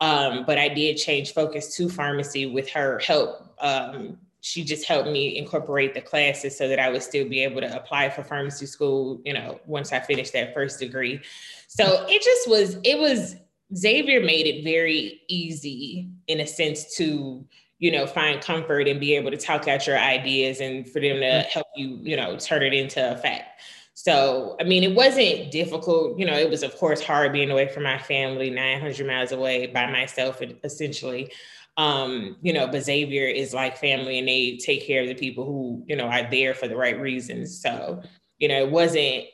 Um, 0.00 0.44
but 0.46 0.56
I 0.56 0.68
did 0.68 0.96
change 0.96 1.34
focus 1.34 1.76
to 1.76 1.88
pharmacy 1.88 2.46
with 2.46 2.68
her 2.70 3.00
help. 3.00 3.30
Um, 3.60 4.18
she 4.40 4.62
just 4.62 4.86
helped 4.86 5.08
me 5.08 5.36
incorporate 5.36 5.92
the 5.94 6.00
classes 6.00 6.56
so 6.56 6.68
that 6.68 6.78
I 6.78 6.88
would 6.88 7.02
still 7.02 7.28
be 7.28 7.42
able 7.42 7.60
to 7.60 7.76
apply 7.76 8.10
for 8.10 8.22
pharmacy 8.22 8.66
school, 8.66 9.20
you 9.24 9.34
know, 9.34 9.58
once 9.66 9.92
I 9.92 9.98
finished 9.98 10.32
that 10.34 10.54
first 10.54 10.78
degree. 10.78 11.20
So 11.66 12.06
it 12.08 12.22
just 12.22 12.48
was, 12.48 12.78
it 12.84 12.98
was, 12.98 13.36
Xavier 13.74 14.20
made 14.20 14.46
it 14.46 14.62
very 14.62 15.22
easy 15.26 16.08
in 16.28 16.38
a 16.38 16.46
sense 16.46 16.96
to 16.98 17.44
you 17.78 17.90
know, 17.90 18.06
find 18.06 18.40
comfort 18.40 18.88
and 18.88 18.98
be 18.98 19.14
able 19.14 19.30
to 19.30 19.36
talk 19.36 19.68
out 19.68 19.86
your 19.86 19.98
ideas 19.98 20.60
and 20.60 20.88
for 20.88 21.00
them 21.00 21.18
to 21.20 21.26
mm-hmm. 21.26 21.48
help 21.48 21.66
you, 21.76 21.98
you 22.02 22.16
know, 22.16 22.36
turn 22.36 22.62
it 22.62 22.72
into 22.72 23.12
a 23.12 23.16
fact. 23.16 23.60
So, 23.94 24.56
I 24.60 24.64
mean, 24.64 24.84
it 24.84 24.94
wasn't 24.94 25.50
difficult. 25.50 26.18
You 26.18 26.26
know, 26.26 26.36
it 26.36 26.50
was, 26.50 26.62
of 26.62 26.76
course, 26.76 27.02
hard 27.02 27.32
being 27.32 27.50
away 27.50 27.68
from 27.68 27.82
my 27.82 27.98
family, 27.98 28.50
900 28.50 29.06
miles 29.06 29.32
away 29.32 29.66
by 29.68 29.90
myself, 29.90 30.40
essentially. 30.64 31.32
Um, 31.78 32.36
you 32.40 32.52
know, 32.52 32.66
but 32.66 32.84
Xavier 32.84 33.26
is 33.26 33.52
like 33.52 33.76
family 33.76 34.18
and 34.18 34.28
they 34.28 34.56
take 34.56 34.86
care 34.86 35.02
of 35.02 35.08
the 35.08 35.14
people 35.14 35.44
who, 35.44 35.84
you 35.86 35.96
know, 35.96 36.06
are 36.06 36.28
there 36.30 36.54
for 36.54 36.68
the 36.68 36.76
right 36.76 36.98
reasons. 36.98 37.60
So, 37.60 38.02
you 38.38 38.48
know, 38.48 38.58
it 38.58 38.70
wasn't 38.70 39.24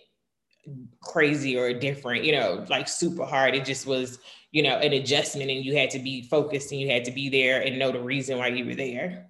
crazy 1.00 1.56
or 1.56 1.72
different, 1.72 2.24
you 2.24 2.32
know, 2.32 2.64
like 2.68 2.88
super 2.88 3.24
hard. 3.24 3.54
It 3.54 3.64
just 3.64 3.86
was, 3.86 4.18
you 4.52 4.62
know, 4.62 4.76
an 4.76 4.92
adjustment 4.92 5.50
and 5.50 5.64
you 5.64 5.76
had 5.76 5.90
to 5.90 5.98
be 5.98 6.22
focused 6.22 6.72
and 6.72 6.80
you 6.80 6.88
had 6.88 7.04
to 7.06 7.10
be 7.10 7.28
there 7.28 7.62
and 7.62 7.78
know 7.78 7.90
the 7.90 8.00
reason 8.00 8.38
why 8.38 8.48
you 8.48 8.64
were 8.64 8.74
there 8.74 9.26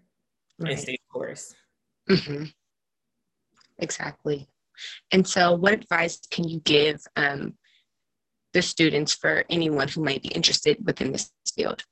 right. 0.58 0.72
and 0.72 0.80
stay 0.80 0.98
course. 1.12 1.54
Mm-hmm. 2.08 2.44
Exactly. 3.78 4.48
And 5.12 5.26
so, 5.26 5.54
what 5.54 5.74
advice 5.74 6.18
can 6.30 6.48
you 6.48 6.60
give 6.60 7.00
um, 7.16 7.54
the 8.52 8.62
students 8.62 9.12
for 9.12 9.44
anyone 9.50 9.88
who 9.88 10.02
might 10.02 10.22
be 10.22 10.28
interested 10.28 10.78
within 10.84 11.12
this 11.12 11.30
field? 11.54 11.84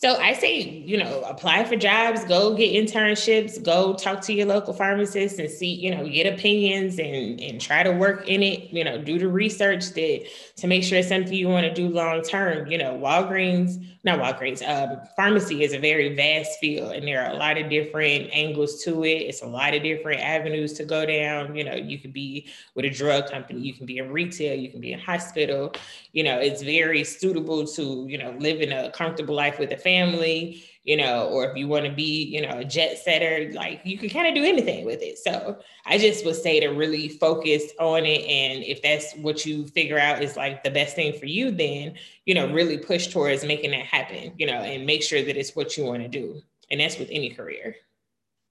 So 0.00 0.14
I 0.14 0.32
say, 0.34 0.60
you 0.60 0.96
know, 0.96 1.22
apply 1.22 1.64
for 1.64 1.74
jobs, 1.74 2.24
go 2.26 2.54
get 2.54 2.72
internships, 2.72 3.60
go 3.60 3.94
talk 3.94 4.20
to 4.22 4.32
your 4.32 4.46
local 4.46 4.72
pharmacist 4.72 5.40
and 5.40 5.50
see, 5.50 5.74
you 5.74 5.92
know, 5.92 6.08
get 6.08 6.32
opinions 6.32 7.00
and 7.00 7.40
and 7.40 7.60
try 7.60 7.82
to 7.82 7.90
work 7.90 8.28
in 8.28 8.40
it, 8.44 8.72
you 8.72 8.84
know, 8.84 9.02
do 9.02 9.18
the 9.18 9.26
research 9.26 9.86
that 9.94 10.24
to 10.58 10.66
make 10.68 10.84
sure 10.84 10.98
it's 10.98 11.08
something 11.08 11.32
you 11.32 11.48
want 11.48 11.66
to 11.66 11.74
do 11.74 11.88
long 11.88 12.22
term. 12.22 12.68
You 12.68 12.78
know, 12.78 12.94
Walgreens, 12.96 13.84
not 14.08 14.20
Walgreens, 14.20 14.62
um, 14.68 15.00
pharmacy 15.16 15.62
is 15.62 15.72
a 15.72 15.78
very 15.78 16.14
vast 16.14 16.58
field 16.58 16.92
and 16.92 17.06
there 17.06 17.24
are 17.24 17.30
a 17.30 17.36
lot 17.36 17.58
of 17.58 17.70
different 17.70 18.30
angles 18.32 18.82
to 18.84 19.04
it. 19.04 19.22
It's 19.28 19.42
a 19.42 19.46
lot 19.46 19.74
of 19.74 19.82
different 19.82 20.20
avenues 20.20 20.72
to 20.74 20.84
go 20.84 21.06
down. 21.06 21.54
You 21.54 21.64
know, 21.64 21.74
you 21.74 21.98
could 21.98 22.12
be 22.12 22.48
with 22.74 22.84
a 22.84 22.90
drug 22.90 23.30
company, 23.30 23.60
you 23.60 23.74
can 23.74 23.86
be 23.86 23.98
in 23.98 24.10
retail, 24.10 24.58
you 24.58 24.70
can 24.70 24.80
be 24.80 24.92
in 24.92 24.98
hospital. 24.98 25.74
You 26.12 26.24
know, 26.24 26.38
it's 26.38 26.62
very 26.62 27.04
suitable 27.04 27.66
to, 27.66 28.06
you 28.08 28.18
know, 28.18 28.34
living 28.38 28.72
a 28.72 28.90
comfortable 28.90 29.34
life 29.34 29.58
with 29.58 29.72
a 29.72 29.76
family, 29.76 30.64
you 30.88 30.96
know, 30.96 31.28
or 31.28 31.44
if 31.44 31.54
you 31.54 31.68
want 31.68 31.84
to 31.84 31.92
be, 31.92 32.24
you 32.24 32.40
know, 32.40 32.60
a 32.60 32.64
jet 32.64 32.96
setter, 32.96 33.52
like 33.52 33.82
you 33.84 33.98
can 33.98 34.08
kind 34.08 34.26
of 34.26 34.34
do 34.34 34.42
anything 34.42 34.86
with 34.86 35.02
it. 35.02 35.18
So 35.18 35.58
I 35.84 35.98
just 35.98 36.24
would 36.24 36.34
say 36.34 36.60
to 36.60 36.68
really 36.68 37.10
focus 37.10 37.64
on 37.78 38.06
it. 38.06 38.22
And 38.22 38.64
if 38.64 38.80
that's 38.80 39.12
what 39.16 39.44
you 39.44 39.66
figure 39.66 39.98
out 39.98 40.22
is 40.22 40.34
like 40.34 40.64
the 40.64 40.70
best 40.70 40.96
thing 40.96 41.12
for 41.18 41.26
you, 41.26 41.50
then, 41.50 41.96
you 42.24 42.34
know, 42.34 42.50
really 42.50 42.78
push 42.78 43.08
towards 43.08 43.44
making 43.44 43.72
that 43.72 43.84
happen, 43.84 44.32
you 44.38 44.46
know, 44.46 44.54
and 44.54 44.86
make 44.86 45.02
sure 45.02 45.22
that 45.22 45.36
it's 45.36 45.54
what 45.54 45.76
you 45.76 45.84
want 45.84 46.04
to 46.04 46.08
do. 46.08 46.40
And 46.70 46.80
that's 46.80 46.98
with 46.98 47.08
any 47.10 47.34
career. 47.34 47.76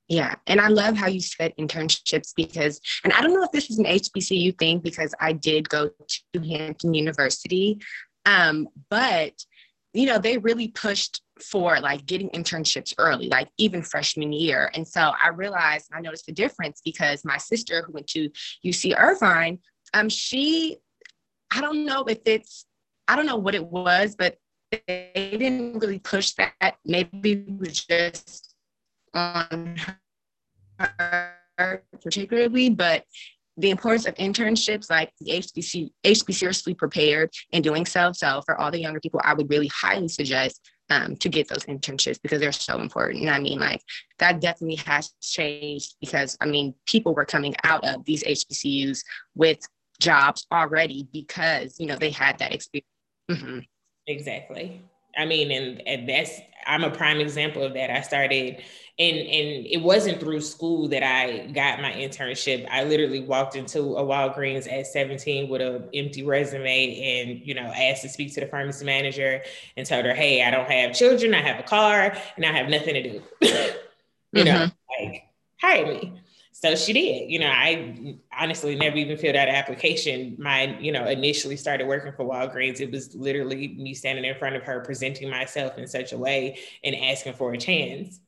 Yeah. 0.07 0.35
And 0.45 0.61
I 0.61 0.67
love 0.67 0.95
how 0.95 1.07
you 1.07 1.21
said 1.21 1.55
internships 1.57 2.35
because, 2.35 2.79
and 3.03 3.13
I 3.13 3.21
don't 3.21 3.33
know 3.33 3.41
if 3.41 3.51
this 3.51 3.71
is 3.71 3.79
an 3.79 3.85
HBCU 3.85 4.59
thing 4.59 4.77
because 4.77 5.15
I 5.19 5.33
did 5.33 5.69
go 5.69 5.89
to 6.33 6.39
Hampton 6.39 6.93
University. 6.93 7.81
Um, 8.27 8.67
but 8.91 9.43
you 9.93 10.05
know, 10.05 10.19
they 10.19 10.37
really 10.37 10.67
pushed 10.67 11.21
for 11.41 11.79
like 11.79 12.05
getting 12.05 12.29
internships 12.29 12.93
early, 12.97 13.27
like 13.27 13.49
even 13.57 13.81
freshman 13.81 14.31
year. 14.31 14.71
And 14.73 14.87
so 14.87 15.11
I 15.21 15.29
realized 15.29 15.89
I 15.93 16.01
noticed 16.01 16.25
the 16.25 16.31
difference 16.31 16.81
because 16.83 17.25
my 17.25 17.37
sister 17.37 17.83
who 17.85 17.93
went 17.93 18.07
to 18.07 18.29
UC 18.65 18.97
Irvine, 18.97 19.59
um, 19.93 20.09
she, 20.09 20.77
I 21.51 21.61
don't 21.61 21.85
know 21.85 22.03
if 22.03 22.19
it's, 22.25 22.65
I 23.07 23.15
don't 23.15 23.25
know 23.25 23.37
what 23.37 23.55
it 23.55 23.65
was, 23.65 24.15
but 24.15 24.37
they 24.71 25.09
didn't 25.13 25.79
really 25.79 25.99
push 25.99 26.31
that. 26.33 26.75
Maybe 26.85 27.31
it 27.31 27.59
was 27.59 27.85
just 27.85 28.53
on 29.13 29.77
her 30.77 31.83
particularly, 32.01 32.69
but 32.69 33.03
the 33.57 33.71
importance 33.71 34.05
of 34.05 34.13
internships, 34.15 34.89
like 34.89 35.11
the 35.19 35.31
HBC, 35.31 35.89
HB 36.03 36.33
seriously 36.33 36.75
prepared 36.75 37.31
in 37.51 37.63
doing 37.63 37.85
so. 37.85 38.11
So 38.11 38.41
for 38.45 38.59
all 38.59 38.69
the 38.69 38.79
younger 38.79 38.99
people, 38.99 39.19
I 39.23 39.33
would 39.33 39.49
really 39.49 39.71
highly 39.73 40.07
suggest 40.07 40.61
um, 40.89 41.15
to 41.17 41.29
get 41.29 41.47
those 41.47 41.65
internships 41.65 42.21
because 42.21 42.39
they're 42.39 42.51
so 42.51 42.79
important. 42.79 43.21
And 43.21 43.29
I 43.29 43.39
mean, 43.39 43.59
like 43.59 43.81
that 44.19 44.39
definitely 44.39 44.77
has 44.77 45.13
changed 45.21 45.95
because 45.99 46.37
I 46.41 46.45
mean, 46.45 46.73
people 46.85 47.13
were 47.13 47.25
coming 47.25 47.55
out 47.63 47.85
of 47.85 48.05
these 48.05 48.23
HBCUs 48.23 49.03
with 49.35 49.59
jobs 49.99 50.45
already 50.51 51.07
because 51.11 51.79
you 51.79 51.87
know 51.87 51.95
they 51.95 52.11
had 52.11 52.37
that 52.39 52.53
experience. 52.53 52.87
Mm-hmm. 53.29 53.59
Exactly. 54.07 54.81
I 55.17 55.25
mean, 55.25 55.51
and, 55.51 55.81
and 55.87 56.07
that's 56.07 56.39
I'm 56.65 56.83
a 56.83 56.91
prime 56.91 57.19
example 57.19 57.63
of 57.63 57.73
that. 57.73 57.89
I 57.89 58.01
started 58.01 58.61
and 58.99 59.15
and 59.17 59.67
it 59.67 59.81
wasn't 59.81 60.19
through 60.19 60.41
school 60.41 60.87
that 60.89 61.03
I 61.03 61.47
got 61.47 61.81
my 61.81 61.91
internship. 61.91 62.67
I 62.71 62.83
literally 62.83 63.21
walked 63.21 63.55
into 63.55 63.79
a 63.95 64.03
Walgreens 64.03 64.71
at 64.71 64.87
17 64.87 65.49
with 65.49 65.61
an 65.61 65.87
empty 65.93 66.23
resume 66.23 66.99
and 66.99 67.45
you 67.45 67.53
know 67.53 67.71
asked 67.75 68.01
to 68.03 68.09
speak 68.09 68.33
to 68.33 68.39
the 68.39 68.47
pharmacy 68.47 68.85
manager 68.85 69.43
and 69.75 69.85
told 69.85 70.05
her, 70.05 70.13
"Hey, 70.13 70.43
I 70.43 70.49
don't 70.49 70.69
have 70.69 70.95
children, 70.95 71.35
I 71.35 71.41
have 71.41 71.59
a 71.59 71.63
car, 71.63 72.17
and 72.35 72.45
I 72.45 72.51
have 72.51 72.69
nothing 72.69 72.95
to 72.95 73.03
do." 73.03 73.23
you 73.41 74.43
mm-hmm. 74.43 74.45
know, 74.45 74.69
like 74.99 75.23
hire 75.61 75.85
me. 75.85 76.13
So 76.59 76.75
she 76.75 76.91
did. 76.91 77.29
You 77.29 77.37
know, 77.37 77.51
I 77.51 78.15
honestly 78.35 78.75
never 78.75 78.97
even 78.97 79.15
filled 79.15 79.35
out 79.35 79.47
an 79.47 79.53
application. 79.53 80.35
My, 80.39 80.75
you 80.79 80.91
know, 80.91 81.05
initially 81.05 81.55
started 81.55 81.85
working 81.85 82.13
for 82.13 82.25
Walgreens. 82.25 82.81
It 82.81 82.91
was 82.91 83.13
literally 83.13 83.67
me 83.67 83.93
standing 83.93 84.25
in 84.25 84.35
front 84.39 84.55
of 84.55 84.63
her, 84.63 84.79
presenting 84.79 85.29
myself 85.29 85.77
in 85.77 85.85
such 85.85 86.13
a 86.13 86.17
way 86.17 86.57
and 86.83 86.95
asking 86.95 87.33
for 87.33 87.53
a 87.53 87.59
chance. 87.59 88.19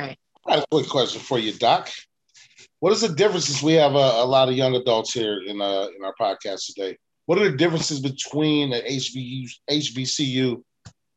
Right. 0.00 0.16
I 0.46 0.54
have 0.54 0.62
a 0.62 0.66
quick 0.70 0.88
question 0.88 1.20
for 1.20 1.38
you, 1.38 1.52
Doc. 1.52 1.90
What 2.80 2.94
is 2.94 3.02
the 3.02 3.10
differences? 3.10 3.62
We 3.62 3.74
have 3.74 3.92
a, 3.92 4.22
a 4.22 4.24
lot 4.24 4.48
of 4.48 4.54
young 4.54 4.74
adults 4.74 5.12
here 5.12 5.42
in 5.46 5.60
uh, 5.60 5.88
in 5.94 6.02
our 6.02 6.14
podcast 6.18 6.64
today. 6.64 6.96
What 7.26 7.36
are 7.36 7.50
the 7.50 7.58
differences 7.58 8.00
between 8.00 8.72
an 8.72 8.80
HBU, 8.86 9.50
HBCU 9.70 10.62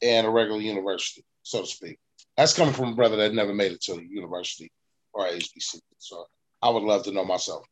and 0.01 0.27
a 0.27 0.29
regular 0.29 0.59
university, 0.59 1.23
so 1.43 1.61
to 1.61 1.67
speak? 1.67 1.99
That's 2.35 2.53
coming 2.53 2.73
from 2.73 2.89
a 2.89 2.95
brother 2.95 3.15
that 3.15 3.33
never 3.33 3.53
made 3.53 3.71
it 3.71 3.81
to 3.83 3.93
the 3.93 4.05
university 4.05 4.73
or 5.13 5.25
HBCU. 5.25 5.79
So 5.97 6.25
I 6.61 6.69
would 6.69 6.83
love 6.83 7.03
to 7.03 7.11
know 7.11 7.25
myself. 7.25 7.65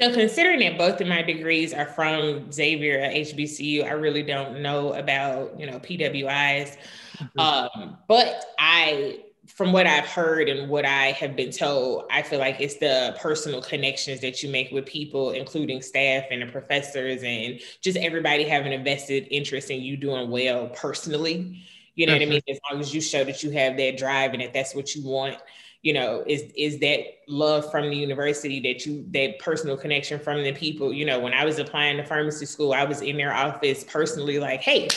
So, 0.00 0.12
considering 0.12 0.58
that 0.60 0.76
both 0.76 1.00
of 1.00 1.06
my 1.06 1.22
degrees 1.22 1.72
are 1.72 1.86
from 1.86 2.50
Xavier 2.50 2.98
at 2.98 3.14
HBCU, 3.14 3.84
I 3.84 3.92
really 3.92 4.24
don't 4.24 4.60
know 4.60 4.92
about 4.94 5.58
you 5.58 5.66
know 5.66 5.78
PWIs, 5.78 6.76
mm-hmm. 7.16 7.38
um, 7.38 7.98
but 8.08 8.44
I 8.58 9.20
from 9.46 9.72
what 9.72 9.86
I've 9.86 10.06
heard 10.06 10.48
and 10.48 10.68
what 10.68 10.84
I 10.84 11.12
have 11.12 11.36
been 11.36 11.50
told, 11.50 12.06
I 12.10 12.22
feel 12.22 12.38
like 12.38 12.60
it's 12.60 12.76
the 12.76 13.14
personal 13.20 13.60
connections 13.60 14.20
that 14.22 14.42
you 14.42 14.48
make 14.48 14.72
with 14.72 14.86
people, 14.86 15.32
including 15.32 15.82
staff 15.82 16.24
and 16.30 16.42
the 16.42 16.46
professors, 16.46 17.22
and 17.22 17.60
just 17.80 17.98
everybody 17.98 18.44
having 18.44 18.72
a 18.72 18.82
vested 18.82 19.28
interest 19.30 19.70
in 19.70 19.82
you 19.82 19.96
doing 19.96 20.30
well 20.30 20.68
personally. 20.68 21.62
You 21.94 22.06
know 22.06 22.14
mm-hmm. 22.14 22.20
what 22.20 22.26
I 22.26 22.30
mean? 22.30 22.42
As 22.48 22.58
long 22.70 22.80
as 22.80 22.94
you 22.94 23.00
show 23.00 23.22
that 23.24 23.42
you 23.42 23.50
have 23.50 23.76
that 23.76 23.96
drive 23.96 24.32
and 24.32 24.42
that 24.42 24.52
that's 24.52 24.74
what 24.74 24.94
you 24.94 25.04
want, 25.04 25.36
you 25.84 25.92
know, 25.92 26.24
is 26.26 26.42
is 26.56 26.80
that 26.80 27.04
love 27.28 27.70
from 27.70 27.88
the 27.90 27.96
university 27.96 28.58
that 28.60 28.84
you 28.84 29.04
that 29.12 29.38
personal 29.38 29.76
connection 29.76 30.18
from 30.18 30.42
the 30.42 30.52
people. 30.52 30.92
You 30.92 31.04
know, 31.04 31.20
when 31.20 31.32
I 31.32 31.44
was 31.44 31.60
applying 31.60 31.96
to 31.98 32.04
pharmacy 32.04 32.46
school, 32.46 32.72
I 32.72 32.84
was 32.84 33.02
in 33.02 33.16
their 33.16 33.32
office 33.32 33.84
personally, 33.84 34.40
like, 34.40 34.60
hey, 34.60 34.88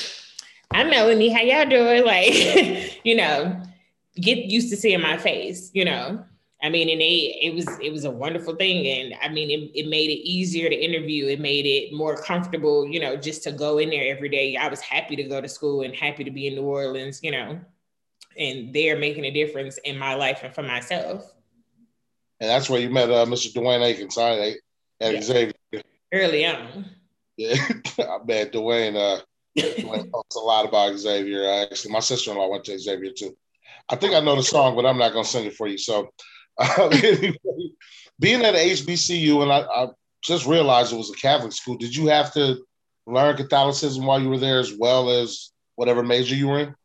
I'm 0.71 0.89
Melanie, 0.89 1.29
how 1.29 1.41
y'all 1.41 1.69
doing? 1.69 2.03
Like, 2.05 3.05
you 3.05 3.15
know 3.15 3.61
get 4.19 4.45
used 4.45 4.69
to 4.69 4.77
seeing 4.77 5.01
my 5.01 5.17
face, 5.17 5.71
you 5.73 5.85
know. 5.85 6.23
I 6.63 6.69
mean, 6.69 6.89
and 6.89 6.99
they, 6.99 7.37
it 7.39 7.53
was 7.53 7.67
it 7.79 7.91
was 7.91 8.05
a 8.05 8.11
wonderful 8.11 8.55
thing, 8.55 8.87
and 8.87 9.13
I 9.21 9.29
mean, 9.29 9.51
it, 9.51 9.79
it 9.79 9.89
made 9.89 10.09
it 10.09 10.27
easier 10.27 10.69
to 10.69 10.75
interview. 10.75 11.27
It 11.27 11.39
made 11.39 11.67
it 11.67 11.93
more 11.93 12.17
comfortable, 12.17 12.87
you 12.87 12.99
know, 12.99 13.15
just 13.15 13.43
to 13.43 13.51
go 13.51 13.77
in 13.77 13.91
there 13.91 14.11
every 14.11 14.29
day. 14.29 14.55
I 14.55 14.67
was 14.67 14.81
happy 14.81 15.15
to 15.17 15.23
go 15.23 15.39
to 15.39 15.47
school 15.47 15.83
and 15.83 15.93
happy 15.95 16.23
to 16.23 16.31
be 16.31 16.47
in 16.47 16.55
New 16.55 16.63
Orleans, 16.63 17.19
you 17.21 17.29
know, 17.29 17.59
and 18.37 18.73
they're 18.73 18.97
making 18.97 19.25
a 19.25 19.31
difference 19.31 19.77
in 19.79 19.97
my 19.97 20.13
life 20.13 20.41
and 20.43 20.53
for 20.53 20.63
myself. 20.63 21.33
And 22.39 22.49
that's 22.49 22.69
where 22.69 22.79
you 22.79 22.89
met 22.89 23.09
uh, 23.09 23.25
Mr. 23.25 23.53
Dwayne 23.53 23.83
Akins, 23.83 24.17
right? 24.17 24.55
At 25.01 25.13
yeah. 25.13 25.21
Xavier. 25.21 25.53
Early 26.13 26.45
on. 26.45 26.85
Yeah, 27.35 27.55
I 27.99 28.19
met 28.25 28.53
Dwayne. 28.53 28.95
Uh, 28.95 29.21
Dwayne 29.57 30.11
talks 30.11 30.35
a 30.35 30.39
lot 30.39 30.67
about 30.67 30.97
Xavier. 30.97 31.47
Actually, 31.47 31.91
my 31.91 31.99
sister 31.99 32.31
in 32.31 32.37
law 32.37 32.49
went 32.49 32.63
to 32.65 32.77
Xavier 32.77 33.11
too. 33.11 33.35
I 33.89 33.95
think 33.95 34.13
I 34.13 34.19
know 34.19 34.35
the 34.35 34.43
song, 34.43 34.75
but 34.75 34.85
I'm 34.85 34.97
not 34.97 35.13
going 35.13 35.23
to 35.23 35.29
sing 35.29 35.45
it 35.45 35.55
for 35.55 35.67
you. 35.67 35.77
So, 35.77 36.09
uh, 36.57 36.89
being 38.19 38.43
at 38.43 38.55
HBCU, 38.55 39.41
and 39.41 39.51
I, 39.51 39.61
I, 39.61 39.87
just 40.23 40.47
realized 40.47 40.91
it 40.91 40.97
was 40.97 41.11
a 41.11 41.13
Catholic 41.13 41.53
school. 41.53 41.77
Did 41.77 41.95
you 41.95 42.07
have 42.07 42.33
to 42.33 42.57
learn 43.05 43.37
Catholicism 43.37 44.05
while 44.05 44.19
you 44.19 44.29
were 44.29 44.39
there, 44.39 44.59
as 44.59 44.73
well 44.73 45.09
as 45.09 45.51
whatever 45.75 46.03
major 46.03 46.35
you 46.35 46.47
were 46.47 46.59
in? 46.59 46.75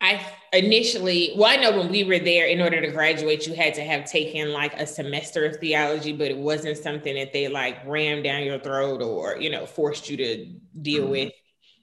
I 0.00 0.24
initially, 0.52 1.32
well, 1.36 1.50
I 1.50 1.56
know 1.56 1.76
when 1.76 1.90
we 1.90 2.04
were 2.04 2.18
there, 2.18 2.46
in 2.46 2.60
order 2.60 2.80
to 2.80 2.90
graduate, 2.90 3.46
you 3.46 3.54
had 3.54 3.74
to 3.74 3.82
have 3.82 4.04
taken 4.04 4.52
like 4.52 4.74
a 4.74 4.86
semester 4.86 5.44
of 5.44 5.56
theology, 5.56 6.12
but 6.12 6.28
it 6.28 6.36
wasn't 6.36 6.76
something 6.78 7.14
that 7.14 7.32
they 7.32 7.48
like 7.48 7.78
rammed 7.86 8.24
down 8.24 8.44
your 8.44 8.58
throat 8.58 9.02
or, 9.02 9.36
you 9.38 9.50
know, 9.50 9.66
forced 9.66 10.10
you 10.10 10.16
to 10.16 10.46
deal 10.82 11.02
mm-hmm. 11.02 11.10
with 11.12 11.32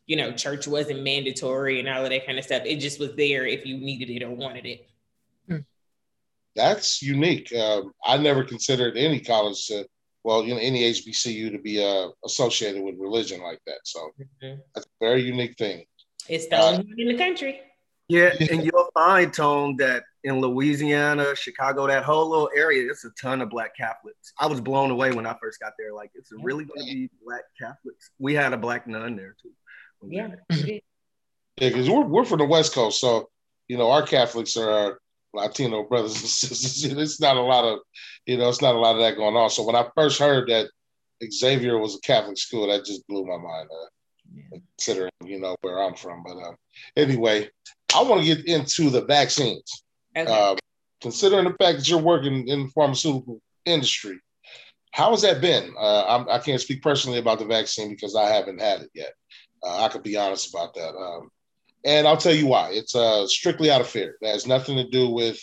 you 0.07 0.15
know, 0.15 0.31
church 0.31 0.67
wasn't 0.67 1.03
mandatory 1.03 1.79
and 1.79 1.87
all 1.87 2.03
of 2.03 2.09
that 2.09 2.25
kind 2.25 2.39
of 2.39 2.45
stuff. 2.45 2.63
It 2.65 2.77
just 2.77 2.99
was 2.99 3.13
there 3.15 3.45
if 3.45 3.65
you 3.65 3.77
needed 3.77 4.09
it 4.09 4.23
or 4.23 4.31
wanted 4.31 4.65
it. 4.65 4.89
Hmm. 5.47 5.57
That's 6.55 7.01
unique. 7.01 7.53
Um, 7.53 7.91
I 8.03 8.17
never 8.17 8.43
considered 8.45 8.97
any 8.97 9.19
college 9.19 9.67
to, 9.67 9.85
well, 10.23 10.43
you 10.43 10.55
know, 10.55 10.61
any 10.61 10.89
HBCU 10.91 11.51
to 11.51 11.59
be 11.59 11.83
uh, 11.83 12.07
associated 12.25 12.81
with 12.81 12.95
religion 12.97 13.41
like 13.41 13.59
that. 13.67 13.79
So 13.83 14.11
mm-hmm. 14.19 14.61
that's 14.73 14.87
a 14.87 15.05
very 15.05 15.23
unique 15.23 15.57
thing. 15.57 15.85
It's 16.29 16.47
the 16.47 16.57
only 16.57 16.79
uh, 16.79 16.95
in 16.97 17.07
the 17.09 17.17
country. 17.17 17.59
Yeah, 18.09 18.31
and 18.51 18.63
you'll 18.63 18.89
find, 18.93 19.33
Tone, 19.33 19.75
that 19.77 20.03
in 20.23 20.39
Louisiana, 20.39 21.35
Chicago, 21.35 21.87
that 21.87 22.03
whole 22.03 22.29
little 22.29 22.49
area, 22.55 22.89
it's 22.89 23.03
a 23.03 23.09
ton 23.21 23.41
of 23.41 23.49
Black 23.49 23.75
Catholics. 23.75 24.33
I 24.39 24.47
was 24.47 24.61
blown 24.61 24.91
away 24.91 25.11
when 25.11 25.25
I 25.25 25.35
first 25.41 25.59
got 25.59 25.73
there. 25.77 25.93
Like, 25.93 26.11
it's 26.15 26.31
really 26.41 26.63
going 26.63 26.87
to 26.87 26.93
be 26.93 27.09
Black 27.25 27.43
Catholics. 27.59 28.11
We 28.17 28.33
had 28.33 28.53
a 28.53 28.57
Black 28.57 28.87
nun 28.87 29.17
there 29.17 29.35
too. 29.41 29.51
Yeah. 30.07 30.29
Yeah, 31.59 31.69
because 31.69 31.89
we're 31.89 32.05
we're 32.05 32.23
from 32.23 32.37
the 32.37 32.45
West 32.45 32.73
Coast, 32.73 33.01
so 33.01 33.29
you 33.67 33.77
know 33.77 33.89
our 33.89 34.05
Catholics 34.05 34.55
are 34.57 34.69
our 34.69 34.99
Latino 35.33 35.83
brothers 35.83 36.21
and 36.21 36.29
sisters. 36.29 36.93
It's 36.93 37.19
not 37.19 37.37
a 37.37 37.41
lot 37.41 37.65
of, 37.65 37.79
you 38.25 38.37
know, 38.37 38.47
it's 38.49 38.61
not 38.61 38.75
a 38.75 38.79
lot 38.79 38.95
of 38.95 39.01
that 39.01 39.17
going 39.17 39.35
on. 39.35 39.49
So 39.49 39.63
when 39.63 39.75
I 39.75 39.87
first 39.95 40.19
heard 40.19 40.49
that 40.49 40.69
Xavier 41.31 41.79
was 41.79 41.95
a 41.95 41.99
Catholic 42.01 42.37
school, 42.37 42.67
that 42.67 42.85
just 42.85 43.07
blew 43.07 43.25
my 43.25 43.37
mind. 43.37 43.69
Uh, 43.71 43.87
yeah. 44.33 44.59
Considering 44.77 45.11
you 45.25 45.39
know 45.39 45.55
where 45.61 45.81
I'm 45.81 45.95
from, 45.95 46.23
but 46.23 46.37
uh, 46.37 46.53
anyway, 46.95 47.49
I 47.95 48.03
want 48.03 48.21
to 48.21 48.35
get 48.35 48.45
into 48.47 48.89
the 48.89 49.05
vaccines. 49.05 49.83
Okay. 50.15 50.31
Uh, 50.31 50.55
considering 51.01 51.45
the 51.45 51.55
fact 51.63 51.79
that 51.79 51.87
you're 51.87 51.99
working 51.99 52.47
in 52.47 52.63
the 52.63 52.69
pharmaceutical 52.69 53.41
industry, 53.65 54.19
how 54.91 55.11
has 55.11 55.21
that 55.21 55.41
been? 55.41 55.73
Uh, 55.79 56.05
I'm, 56.07 56.29
I 56.29 56.39
can 56.39 56.53
not 56.53 56.61
speak 56.61 56.81
personally 56.81 57.19
about 57.19 57.39
the 57.39 57.45
vaccine 57.45 57.89
because 57.89 58.15
I 58.15 58.29
haven't 58.29 58.59
had 58.59 58.81
it 58.81 58.89
yet. 58.93 59.13
Uh, 59.63 59.83
I 59.83 59.89
could 59.89 60.03
be 60.03 60.17
honest 60.17 60.53
about 60.53 60.73
that. 60.75 60.95
Um, 60.95 61.29
and 61.85 62.07
I'll 62.07 62.17
tell 62.17 62.33
you 62.33 62.47
why. 62.47 62.71
It's 62.71 62.95
uh, 62.95 63.27
strictly 63.27 63.71
out 63.71 63.81
of 63.81 63.87
fear. 63.87 64.17
It 64.21 64.27
has 64.27 64.47
nothing 64.47 64.75
to 64.77 64.89
do 64.89 65.09
with, 65.09 65.39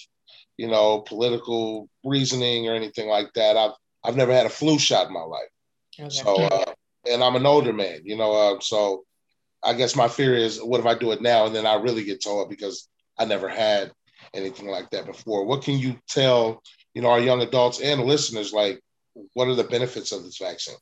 you 0.57 0.69
know, 0.69 1.01
political 1.01 1.89
reasoning 2.05 2.69
or 2.69 2.75
anything 2.75 3.09
like 3.09 3.33
that. 3.35 3.57
I've 3.57 3.73
I've 4.05 4.17
never 4.17 4.33
had 4.33 4.47
a 4.47 4.51
flu 4.51 4.79
shot 4.79 5.07
in 5.07 5.15
my 5.15 5.23
life. 5.23 5.49
Okay. 5.99 6.11
So, 6.11 6.37
uh, 6.37 6.73
and 7.11 7.23
I'm 7.23 7.37
an 7.37 7.47
older 7.47 7.73
man, 7.73 8.01
you 8.05 8.17
know. 8.17 8.33
Uh, 8.33 8.61
so, 8.61 9.05
I 9.65 9.75
guess 9.75 9.97
my 9.97 10.09
fear 10.09 10.35
is, 10.35 10.59
what 10.63 10.81
if 10.81 10.87
I 10.87 10.95
do 10.95 11.13
it 11.13 11.23
now 11.23 11.47
and 11.47 11.55
then 11.55 11.67
I 11.67 11.75
really 11.75 12.05
get 12.05 12.23
told 12.23 12.51
because 12.51 12.89
I 13.19 13.25
never 13.25 13.49
had 13.49 13.93
anything 14.35 14.69
like 14.69 14.91
that 14.91 15.07
before? 15.07 15.45
What 15.45 15.63
can 15.63 15.79
you 15.79 15.99
tell, 16.09 16.63
you 16.95 17.03
know, 17.03 17.09
our 17.09 17.21
young 17.21 17.41
adults 17.41 17.81
and 17.81 18.03
listeners 18.03 18.53
like? 18.53 18.81
What 19.35 19.47
are 19.47 19.55
the 19.55 19.65
benefits 19.65 20.11
of 20.11 20.25
this 20.25 20.39
vaccine? 20.39 20.75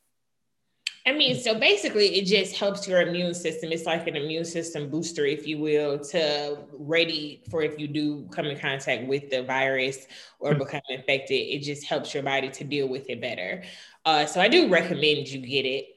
I 1.05 1.11
mean, 1.11 1.35
so 1.35 1.59
basically, 1.59 2.15
it 2.15 2.25
just 2.25 2.55
helps 2.55 2.87
your 2.87 3.01
immune 3.01 3.33
system. 3.33 3.71
It's 3.71 3.85
like 3.85 4.07
an 4.07 4.15
immune 4.15 4.45
system 4.45 4.89
booster, 4.89 5.25
if 5.25 5.45
you 5.45 5.59
will, 5.59 5.99
to 5.99 6.57
ready 6.71 7.43
for 7.51 7.61
if 7.61 7.77
you 7.77 7.87
do 7.87 8.27
come 8.31 8.45
in 8.45 8.57
contact 8.57 9.05
with 9.05 9.29
the 9.29 9.43
virus 9.43 10.07
or 10.39 10.51
mm-hmm. 10.51 10.59
become 10.59 10.81
infected. 10.89 11.37
It 11.37 11.59
just 11.59 11.85
helps 11.85 12.13
your 12.13 12.23
body 12.23 12.49
to 12.49 12.63
deal 12.63 12.87
with 12.87 13.09
it 13.09 13.19
better. 13.19 13.63
Uh, 14.05 14.25
so 14.25 14.39
I 14.39 14.47
do 14.47 14.69
recommend 14.69 15.27
you 15.27 15.45
get 15.45 15.65
it, 15.65 15.87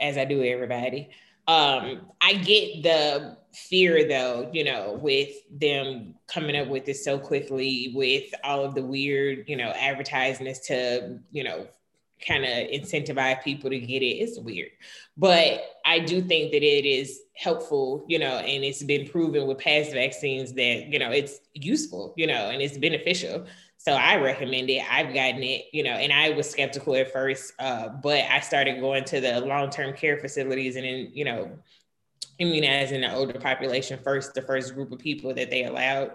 as 0.00 0.16
I 0.16 0.24
do 0.24 0.42
everybody. 0.42 1.10
Um, 1.48 2.12
I 2.20 2.34
get 2.34 2.82
the 2.82 3.36
fear 3.52 4.08
though, 4.08 4.48
you 4.52 4.64
know, 4.64 4.98
with 5.00 5.30
them 5.50 6.14
coming 6.26 6.56
up 6.56 6.68
with 6.68 6.84
this 6.84 7.04
so 7.04 7.18
quickly, 7.18 7.92
with 7.94 8.32
all 8.44 8.64
of 8.64 8.74
the 8.74 8.82
weird, 8.82 9.48
you 9.48 9.56
know, 9.56 9.70
advertisements 9.70 10.66
to, 10.68 11.18
you 11.30 11.44
know, 11.44 11.66
kind 12.26 12.44
of 12.44 12.50
incentivize 12.50 13.42
people 13.42 13.68
to 13.68 13.78
get 13.78 14.02
it. 14.02 14.16
It's 14.18 14.38
weird. 14.38 14.70
But 15.16 15.64
I 15.84 15.98
do 15.98 16.22
think 16.22 16.52
that 16.52 16.62
it 16.62 16.86
is 16.86 17.20
helpful, 17.34 18.04
you 18.08 18.18
know, 18.18 18.38
and 18.38 18.64
it's 18.64 18.82
been 18.82 19.08
proven 19.08 19.46
with 19.46 19.58
past 19.58 19.92
vaccines 19.92 20.52
that, 20.54 20.86
you 20.86 20.98
know, 20.98 21.10
it's 21.10 21.40
useful, 21.54 22.14
you 22.16 22.26
know, 22.26 22.50
and 22.50 22.62
it's 22.62 22.78
beneficial. 22.78 23.46
So 23.84 23.94
I 23.94 24.14
recommend 24.14 24.70
it. 24.70 24.84
I've 24.88 25.12
gotten 25.12 25.42
it, 25.42 25.64
you 25.72 25.82
know, 25.82 25.90
and 25.90 26.12
I 26.12 26.30
was 26.30 26.48
skeptical 26.48 26.94
at 26.94 27.12
first, 27.12 27.52
uh, 27.58 27.88
but 27.88 28.22
I 28.30 28.38
started 28.38 28.78
going 28.78 29.02
to 29.06 29.20
the 29.20 29.40
long-term 29.40 29.94
care 29.96 30.18
facilities 30.18 30.76
and 30.76 30.84
then, 30.84 31.10
you 31.12 31.24
know, 31.24 31.50
immunizing 32.38 33.00
the 33.00 33.12
older 33.12 33.40
population 33.40 33.98
first, 34.04 34.34
the 34.34 34.42
first 34.42 34.74
group 34.74 34.92
of 34.92 35.00
people 35.00 35.34
that 35.34 35.50
they 35.50 35.64
allowed. 35.64 36.12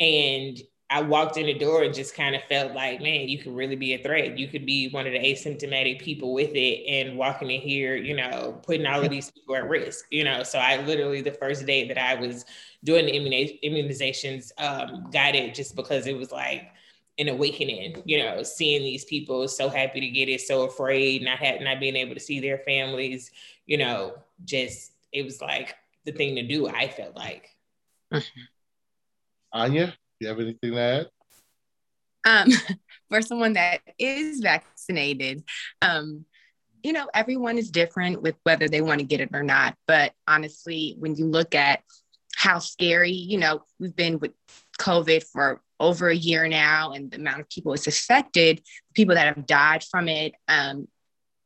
And 0.00 0.60
I 0.90 1.02
walked 1.02 1.36
in 1.36 1.46
the 1.46 1.54
door 1.54 1.84
and 1.84 1.94
just 1.94 2.16
kind 2.16 2.34
of 2.34 2.42
felt 2.48 2.72
like, 2.74 3.00
man, 3.00 3.28
you 3.28 3.38
could 3.38 3.54
really 3.54 3.76
be 3.76 3.94
a 3.94 4.02
threat. 4.02 4.36
You 4.36 4.48
could 4.48 4.66
be 4.66 4.88
one 4.88 5.06
of 5.06 5.12
the 5.12 5.20
asymptomatic 5.20 6.00
people 6.00 6.34
with 6.34 6.50
it 6.54 6.84
and 6.88 7.16
walking 7.16 7.48
in 7.48 7.60
here, 7.60 7.94
you 7.94 8.16
know, 8.16 8.58
putting 8.64 8.86
all 8.86 9.04
of 9.04 9.10
these 9.10 9.30
people 9.30 9.54
at 9.54 9.68
risk, 9.68 10.06
you 10.10 10.24
know. 10.24 10.42
So 10.42 10.58
I 10.58 10.84
literally, 10.84 11.20
the 11.20 11.30
first 11.30 11.64
day 11.64 11.86
that 11.86 11.96
I 11.96 12.16
was 12.16 12.44
doing 12.82 13.06
the 13.06 13.12
immunizations, 13.62 14.50
um, 14.58 15.10
got 15.12 15.36
it 15.36 15.54
just 15.54 15.76
because 15.76 16.08
it 16.08 16.16
was 16.16 16.32
like 16.32 16.72
an 17.18 17.28
awakening, 17.28 18.02
you 18.04 18.18
know, 18.18 18.42
seeing 18.42 18.82
these 18.82 19.04
people 19.04 19.46
so 19.46 19.68
happy 19.68 20.00
to 20.00 20.08
get 20.08 20.28
it, 20.28 20.40
so 20.40 20.62
afraid, 20.62 21.22
not 21.22 21.38
having, 21.38 21.64
not 21.64 21.80
being 21.80 21.96
able 21.96 22.14
to 22.14 22.20
see 22.20 22.40
their 22.40 22.58
families, 22.58 23.30
you 23.66 23.78
know, 23.78 24.14
just, 24.44 24.92
it 25.12 25.24
was 25.24 25.40
like 25.40 25.76
the 26.04 26.12
thing 26.12 26.34
to 26.36 26.42
do, 26.42 26.66
I 26.66 26.88
felt 26.88 27.14
like. 27.14 27.50
Anya? 29.52 29.86
Do 29.86 29.92
you 30.20 30.28
have 30.28 30.40
anything 30.40 30.72
to 30.72 30.78
add? 30.78 31.06
Um, 32.26 32.48
for 33.08 33.22
someone 33.22 33.52
that 33.52 33.80
is 33.98 34.40
vaccinated, 34.40 35.44
um, 35.82 36.24
you 36.82 36.92
know, 36.92 37.08
everyone 37.14 37.56
is 37.56 37.70
different 37.70 38.22
with 38.22 38.34
whether 38.42 38.68
they 38.68 38.80
want 38.80 39.00
to 39.00 39.06
get 39.06 39.20
it 39.20 39.30
or 39.32 39.42
not. 39.42 39.76
But 39.86 40.12
honestly, 40.28 40.96
when 40.98 41.14
you 41.14 41.26
look 41.26 41.54
at 41.54 41.82
how 42.36 42.58
scary, 42.58 43.12
you 43.12 43.38
know, 43.38 43.62
we've 43.78 43.96
been 43.96 44.18
with 44.18 44.32
COVID 44.78 45.24
for 45.24 45.62
over 45.80 46.08
a 46.08 46.16
year 46.16 46.48
now 46.48 46.92
and 46.92 47.10
the 47.10 47.16
amount 47.16 47.40
of 47.40 47.48
people 47.48 47.72
it's 47.72 47.86
affected, 47.86 48.62
people 48.94 49.14
that 49.14 49.34
have 49.34 49.46
died 49.46 49.82
from 49.84 50.08
it, 50.08 50.34
um, 50.48 50.88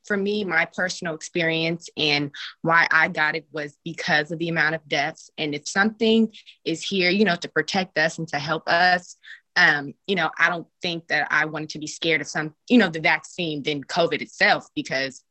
for 0.08 0.16
me, 0.16 0.42
my 0.42 0.64
personal 0.74 1.14
experience 1.14 1.88
and 1.96 2.30
why 2.62 2.88
I 2.90 3.08
got 3.08 3.36
it 3.36 3.46
was 3.52 3.76
because 3.84 4.32
of 4.32 4.38
the 4.38 4.48
amount 4.48 4.74
of 4.74 4.88
deaths. 4.88 5.30
And 5.36 5.54
if 5.54 5.68
something 5.68 6.32
is 6.64 6.82
here, 6.82 7.10
you 7.10 7.24
know, 7.24 7.36
to 7.36 7.48
protect 7.48 7.98
us 7.98 8.18
and 8.18 8.26
to 8.28 8.38
help 8.38 8.66
us, 8.66 9.16
um, 9.54 9.92
you 10.06 10.16
know, 10.16 10.30
I 10.38 10.48
don't 10.48 10.66
think 10.80 11.08
that 11.08 11.28
I 11.30 11.44
wanted 11.44 11.68
to 11.70 11.78
be 11.78 11.86
scared 11.86 12.22
of 12.22 12.26
some, 12.26 12.54
you 12.68 12.78
know, 12.78 12.88
the 12.88 13.00
vaccine 13.00 13.62
than 13.62 13.84
COVID 13.84 14.22
itself, 14.22 14.68
because 14.74 15.22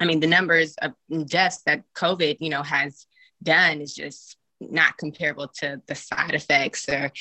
I 0.00 0.06
mean, 0.06 0.20
the 0.20 0.26
numbers 0.26 0.74
of 0.80 0.92
deaths 1.26 1.60
that 1.66 1.84
COVID, 1.94 2.38
you 2.40 2.50
know, 2.50 2.62
has 2.62 3.06
done 3.42 3.80
is 3.80 3.94
just 3.94 4.36
not 4.60 4.96
comparable 4.96 5.48
to 5.58 5.82
the 5.86 5.94
side 5.94 6.34
effects 6.34 6.88
or 6.88 7.12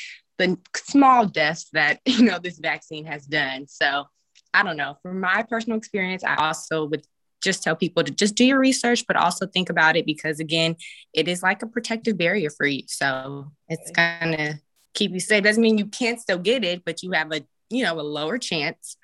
the 0.41 0.57
small 0.75 1.25
deaths 1.25 1.69
that, 1.73 1.99
you 2.05 2.23
know, 2.23 2.39
this 2.39 2.59
vaccine 2.59 3.05
has 3.05 3.25
done. 3.25 3.67
So, 3.67 4.05
I 4.53 4.63
don't 4.63 4.77
know. 4.77 4.97
From 5.01 5.21
my 5.21 5.43
personal 5.43 5.77
experience, 5.77 6.23
I 6.23 6.35
also 6.35 6.85
would 6.85 7.05
just 7.41 7.63
tell 7.63 7.75
people 7.75 8.03
to 8.03 8.11
just 8.11 8.35
do 8.35 8.45
your 8.45 8.59
research, 8.59 9.05
but 9.07 9.15
also 9.15 9.47
think 9.47 9.69
about 9.69 9.95
it 9.95 10.05
because 10.05 10.39
again, 10.39 10.75
it 11.13 11.27
is 11.27 11.41
like 11.41 11.63
a 11.63 11.67
protective 11.67 12.17
barrier 12.17 12.49
for 12.49 12.65
you. 12.65 12.83
So 12.87 13.51
it's 13.67 13.91
kind 13.91 14.35
of 14.35 14.55
keep 14.93 15.11
you 15.11 15.19
safe. 15.19 15.43
Doesn't 15.43 15.61
mean 15.61 15.77
you 15.77 15.87
can't 15.87 16.19
still 16.19 16.37
get 16.37 16.63
it, 16.63 16.83
but 16.85 17.01
you 17.03 17.11
have 17.11 17.31
a 17.31 17.41
you 17.69 17.83
know 17.83 17.99
a 17.99 18.01
lower 18.01 18.37
chance 18.37 18.97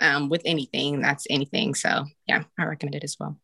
um, 0.00 0.28
with 0.28 0.42
anything. 0.44 1.00
That's 1.00 1.26
anything. 1.30 1.74
So 1.74 2.04
yeah, 2.26 2.44
I 2.58 2.64
recommend 2.64 2.96
it 2.96 3.04
as 3.04 3.16
well. 3.18 3.38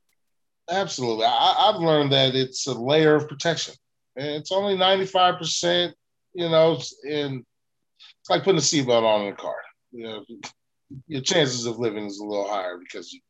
Absolutely, 0.68 1.24
I, 1.26 1.72
have 1.72 1.80
learned 1.80 2.12
that 2.12 2.34
it's 2.34 2.66
a 2.66 2.74
layer 2.74 3.14
of 3.14 3.28
protection. 3.28 3.74
It's 4.16 4.52
only 4.52 4.76
ninety 4.76 5.06
five 5.06 5.38
percent. 5.38 5.94
You 6.32 6.48
know, 6.48 6.80
and 7.08 7.44
it's 8.20 8.30
like 8.30 8.44
putting 8.44 8.58
a 8.58 8.62
seatbelt 8.62 9.02
on 9.02 9.26
in 9.26 9.32
a 9.32 9.36
car. 9.36 9.56
You 9.92 10.04
know, 10.04 10.24
your 11.06 11.22
chances 11.22 11.66
of 11.66 11.78
living 11.78 12.06
is 12.06 12.18
a 12.18 12.24
little 12.24 12.48
higher 12.48 12.78
because 12.78 13.12
you 13.12 13.20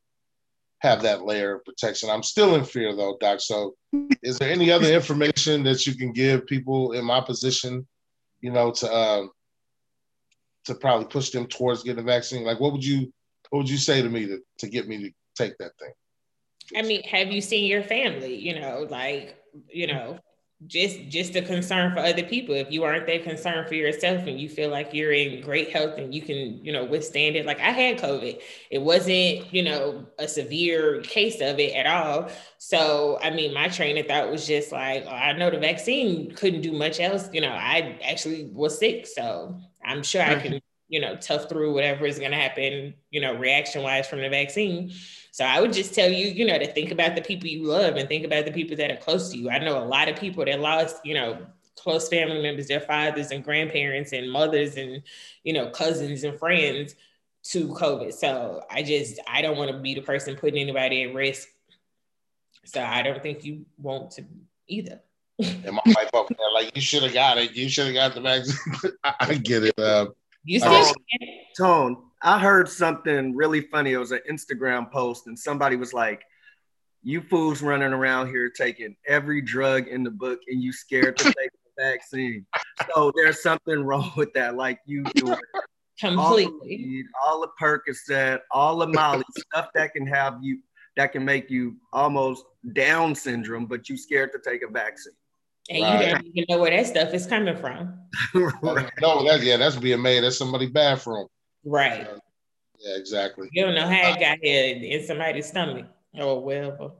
have 0.81 1.03
that 1.03 1.25
layer 1.25 1.57
of 1.57 1.65
protection. 1.65 2.11
I'm 2.11 2.23
still 2.23 2.55
in 2.55 2.65
fear 2.65 2.95
though, 2.95 3.17
Doc. 3.21 3.41
So 3.41 3.75
is 4.23 4.39
there 4.39 4.51
any 4.51 4.71
other 4.71 4.93
information 4.93 5.63
that 5.65 5.87
you 5.87 5.95
can 5.95 6.13
give 6.13 6.47
people 6.47 6.93
in 6.93 7.05
my 7.05 7.21
position, 7.21 7.87
you 8.41 8.51
know, 8.51 8.71
to 8.73 8.95
um, 8.95 9.31
to 10.65 10.75
probably 10.75 11.07
push 11.07 11.31
them 11.31 11.47
towards 11.47 11.83
getting 11.83 12.03
a 12.03 12.07
vaccine? 12.07 12.45
Like 12.45 12.61
what 12.61 12.73
would 12.73 12.85
you 12.85 13.13
what 13.51 13.61
would 13.61 13.71
you 13.71 13.79
say 13.79 14.01
to 14.03 14.09
me 14.09 14.27
to, 14.27 14.39
to 14.59 14.69
get 14.69 14.89
me 14.89 14.99
to 15.05 15.11
take 15.37 15.57
that 15.59 15.73
thing? 15.79 15.93
I 16.77 16.83
mean, 16.83 17.03
have 17.05 17.33
you 17.33 17.41
seen 17.41 17.67
your 17.67 17.83
family? 17.83 18.37
You 18.37 18.61
know, 18.61 18.87
like, 18.89 19.37
you 19.69 19.89
know, 19.89 20.19
just 20.67 21.09
just 21.09 21.35
a 21.37 21.43
concern 21.43 21.93
for 21.93 22.01
other 22.01 22.23
people. 22.23 22.55
If 22.55 22.71
you 22.71 22.85
aren't 22.85 23.07
that 23.07 23.25
concerned 23.25 23.67
for 23.69 23.75
yourself 23.75 24.27
and 24.27 24.39
you 24.39 24.49
feel 24.49 24.69
like 24.69 24.93
you're 24.93 25.13
in 25.13 25.41
great 25.41 25.71
health 25.71 25.97
and 25.97 26.15
you 26.15 26.21
can 26.21 26.63
you 26.65 26.73
know 26.73 26.85
withstand 26.85 27.37
it. 27.37 27.47
Like 27.47 27.61
i 27.61 27.71
had 27.71 27.99
covid. 27.99 28.41
It 28.71 28.83
wasn't 28.83 29.53
you 29.53 29.63
know 29.63 30.07
a 30.19 30.29
severe 30.29 31.01
case 31.01 31.41
of 31.41 31.59
it 31.59 31.75
at 31.75 31.87
all. 31.87 32.31
So 32.59 33.19
i 33.23 33.31
mean 33.31 33.55
my 33.55 33.69
train 33.69 33.97
of 33.97 34.07
thought 34.07 34.31
was 34.31 34.47
just 34.47 34.71
like 34.71 35.05
oh, 35.07 35.11
i 35.11 35.33
know 35.33 35.51
the 35.51 35.59
vaccine 35.59 36.35
couldn't 36.35 36.61
do 36.61 36.73
much 36.73 37.01
else. 37.01 37.31
You 37.33 37.41
know 37.41 37.53
i 37.53 37.99
actually 38.05 38.51
was 38.53 38.79
sick. 38.79 39.07
So 39.07 39.59
i'm 39.83 40.03
sure 40.03 40.23
i 40.23 40.39
can 40.39 40.61
you 40.89 41.01
know 41.01 41.17
tough 41.17 41.49
through 41.49 41.73
whatever 41.73 42.05
is 42.05 42.19
going 42.19 42.33
to 42.33 42.37
happen 42.37 42.93
you 43.11 43.21
know 43.21 43.35
reaction 43.37 43.83
wise 43.83 44.09
from 44.09 44.21
the 44.21 44.29
vaccine 44.29 44.93
so 45.33 45.45
I 45.45 45.61
would 45.61 45.73
just 45.73 45.95
tell 45.95 46.11
you, 46.11 46.27
you 46.27 46.45
know, 46.45 46.59
to 46.59 46.73
think 46.73 46.91
about 46.91 47.15
the 47.15 47.23
people 47.23 47.49
you 47.49 47.65
love 47.65 47.97
and 47.97 48.09
think 48.09 48.25
about 48.25 48.45
the 48.45 48.53
people 48.53 48.77
that 48.77 48.91
are 48.91 48.97
close 48.97 49.31
to 49.31 49.39
you. 49.39 49.51
I 49.51 49.59
know 49.59 49.79
a 49.79 49.85
lot 49.85 50.09
of 50.09 50.17
people 50.17 50.45
that 50.45 50.61
lost, 50.61 50.97
you 51.05 51.15
know, 51.15 51.39
close 51.77 52.09
family 52.09 52.43
members, 52.43 52.67
their 52.67 52.81
fathers 52.81 53.31
and 53.31 53.45
grandparents 53.45 54.13
and 54.13 54.31
mothers 54.31 54.77
and, 54.77 55.03
you 55.45 55.53
know, 55.53 55.71
cousins 55.71 56.25
and 56.25 56.39
friends 56.39 56.95
to 57.45 57.69
COVID. 57.69 58.13
So 58.13 58.63
I 58.71 58.83
just, 58.83 59.21
I 59.27 59.41
don't 59.41 59.57
want 59.57 59.71
to 59.71 59.79
be 59.79 59.95
the 59.95 60.03
person 60.03 60.37
putting 60.37 60.61
anybody 60.61 61.05
at 61.05 61.15
risk. 61.15 61.49
So 62.65 62.83
I 62.83 63.03
don't 63.03 63.23
think 63.23 63.45
you 63.45 63.65
want 63.79 64.11
to 64.13 64.25
either. 64.67 65.01
and 65.39 65.73
my 65.73 65.83
wife 65.87 66.11
up 66.13 66.29
there 66.29 66.53
like, 66.53 66.75
you 66.75 66.83
should 66.83 67.03
have 67.03 67.15
got 67.15 67.39
it. 67.39 67.53
You 67.53 67.69
should 67.69 67.87
have 67.87 67.95
got 67.95 68.15
the 68.15 68.21
vaccine. 68.21 68.93
I, 69.05 69.35
get 69.35 69.65
it. 69.65 69.79
Uh, 69.79 70.09
you 70.45 70.63
um, 70.63 70.85
still 70.85 70.95
Tone, 71.57 71.97
I 72.23 72.39
heard 72.39 72.69
something 72.69 73.35
really 73.35 73.61
funny. 73.61 73.93
It 73.93 73.99
was 73.99 74.13
an 74.13 74.21
Instagram 74.31 74.91
post, 74.91 75.27
and 75.27 75.39
somebody 75.39 75.77
was 75.77 75.93
like, 75.93 76.23
you 77.03 77.21
fools 77.23 77.63
running 77.63 77.93
around 77.93 78.29
here 78.29 78.51
taking 78.51 78.95
every 79.07 79.41
drug 79.41 79.89
in 79.89 80.03
the 80.03 80.11
book 80.11 80.41
and 80.49 80.63
you 80.63 80.73
scared 80.73 81.17
to 81.19 81.25
take 81.39 81.51
the 81.51 81.83
vaccine. 81.83 82.47
So 82.95 83.13
there's 83.17 83.43
something 83.43 83.83
wrong 83.85 84.13
with 84.17 84.33
that. 84.35 84.57
Like 84.57 84.81
you 84.87 85.05
do 85.15 85.37
completely 85.99 87.05
all, 87.23 87.33
all 87.33 87.41
the 87.41 87.49
Percocet, 87.61 88.41
all 88.51 88.79
the 88.79 88.87
Molly 88.87 89.25
stuff 89.39 89.69
that 89.75 89.93
can 89.95 90.07
have 90.07 90.39
you 90.43 90.61
that 90.97 91.13
can 91.13 91.25
make 91.25 91.51
you 91.51 91.77
almost 91.93 92.45
Down 92.73 93.15
syndrome, 93.15 93.67
but 93.67 93.89
you 93.89 93.97
scared 93.97 94.33
to 94.33 94.39
take 94.39 94.63
a 94.63 94.71
vaccine. 94.71 95.15
And 95.69 95.83
right. 95.83 96.07
you 96.07 96.13
don't 96.13 96.27
even 96.27 96.45
know 96.49 96.59
where 96.59 96.71
that 96.71 96.87
stuff 96.87 97.15
is 97.15 97.27
coming 97.27 97.57
from. 97.57 97.99
right. 98.35 98.91
No, 99.01 99.25
that 99.25 99.43
yeah, 99.43 99.57
that's 99.57 99.77
being 99.77 100.03
made 100.03 100.25
at 100.25 100.33
somebody's 100.33 100.71
bathroom. 100.71 101.27
Right. 101.65 102.07
Uh, 102.09 102.19
yeah, 102.81 102.97
exactly. 102.97 103.49
You 103.53 103.65
don't 103.65 103.75
know 103.75 103.87
how 103.87 104.13
it 104.13 104.21
got 104.21 104.39
here 104.43 104.75
in 104.75 105.07
somebody's 105.07 105.49
stomach 105.49 105.87
or 106.15 106.43
whatever. 106.43 106.93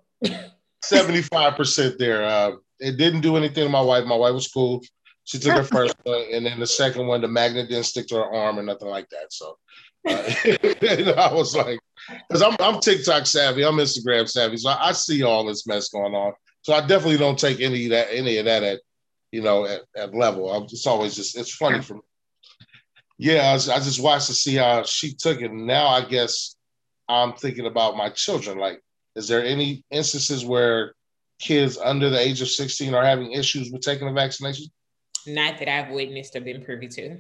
75% 0.85 1.99
there. 1.99 2.25
Uh, 2.25 2.53
it 2.79 2.97
didn't 2.97 3.23
do 3.23 3.37
anything 3.37 3.65
to 3.65 3.71
my 3.71 3.81
wife. 3.81 4.05
My 4.05 4.17
wife 4.17 4.35
was 4.35 4.49
cool. 4.49 4.83
She 5.25 5.39
took 5.39 5.57
her 5.57 5.65
first 5.65 5.95
one, 6.05 6.25
and 6.33 6.45
then 6.45 6.61
the 6.61 6.67
second 6.67 7.07
one, 7.07 7.21
the 7.21 7.29
magnet 7.29 7.69
didn't 7.69 7.85
stick 7.85 8.09
to 8.09 8.17
her 8.17 8.35
arm 8.35 8.59
or 8.59 8.63
nothing 8.63 8.89
like 8.89 9.09
that. 9.11 9.33
So 9.33 9.57
uh, 10.09 11.21
I 11.21 11.33
was 11.33 11.55
like, 11.55 11.79
because 12.29 12.43
I'm, 12.43 12.57
I'm 12.59 12.81
TikTok 12.81 13.27
savvy, 13.27 13.65
I'm 13.65 13.77
Instagram 13.77 14.29
savvy, 14.29 14.57
so 14.57 14.71
I, 14.71 14.89
I, 14.89 14.93
see 14.93 15.23
all 15.23 15.45
this 15.45 15.67
mess 15.67 15.91
going 15.91 16.15
on. 16.15 16.33
So 16.63 16.75
I 16.75 16.81
definitely 16.81 17.19
don't 17.19 17.39
take 17.39 17.61
any 17.61 17.85
of 17.87 17.91
that, 17.91 18.09
any 18.11 18.39
of 18.39 18.45
that 18.45 18.63
at, 18.63 18.81
you 19.33 19.43
know, 19.43 19.65
at, 19.67 19.83
at 19.97 20.15
level. 20.15 20.53
I'm 20.53 20.69
just 20.69 20.87
always 20.87 21.15
just, 21.15 21.37
it's 21.37 21.55
funny 21.55 21.81
for 21.81 21.95
me. 21.95 22.01
Yeah, 23.19 23.51
I, 23.51 23.53
was, 23.55 23.69
I 23.69 23.77
just 23.79 24.03
watched 24.03 24.27
to 24.27 24.35
see 24.35 24.55
how 24.55 24.83
she 24.83 25.13
took 25.15 25.41
it. 25.41 25.53
Now 25.53 25.89
I 25.89 26.05
guess 26.05 26.57
I'm 27.09 27.35
thinking 27.35 27.67
about 27.67 27.97
my 27.97 28.09
children. 28.11 28.59
Like, 28.59 28.83
is 29.17 29.29
there 29.29 29.45
any 29.45 29.85
instances 29.91 30.45
where 30.45 30.95
kids 31.39 31.79
under 31.79 32.11
the 32.11 32.21
age 32.21 32.41
of 32.41 32.49
16 32.49 32.95
are 32.95 33.05
having 33.05 33.33
issues 33.33 33.71
with 33.71 33.83
taking 33.83 34.07
the 34.07 34.13
vaccination? 34.13 34.67
Not 35.27 35.59
that 35.59 35.69
I've 35.69 35.91
witnessed 35.91 36.37
or 36.37 36.41
been 36.41 36.65
privy 36.65 36.89
to. 36.89 37.19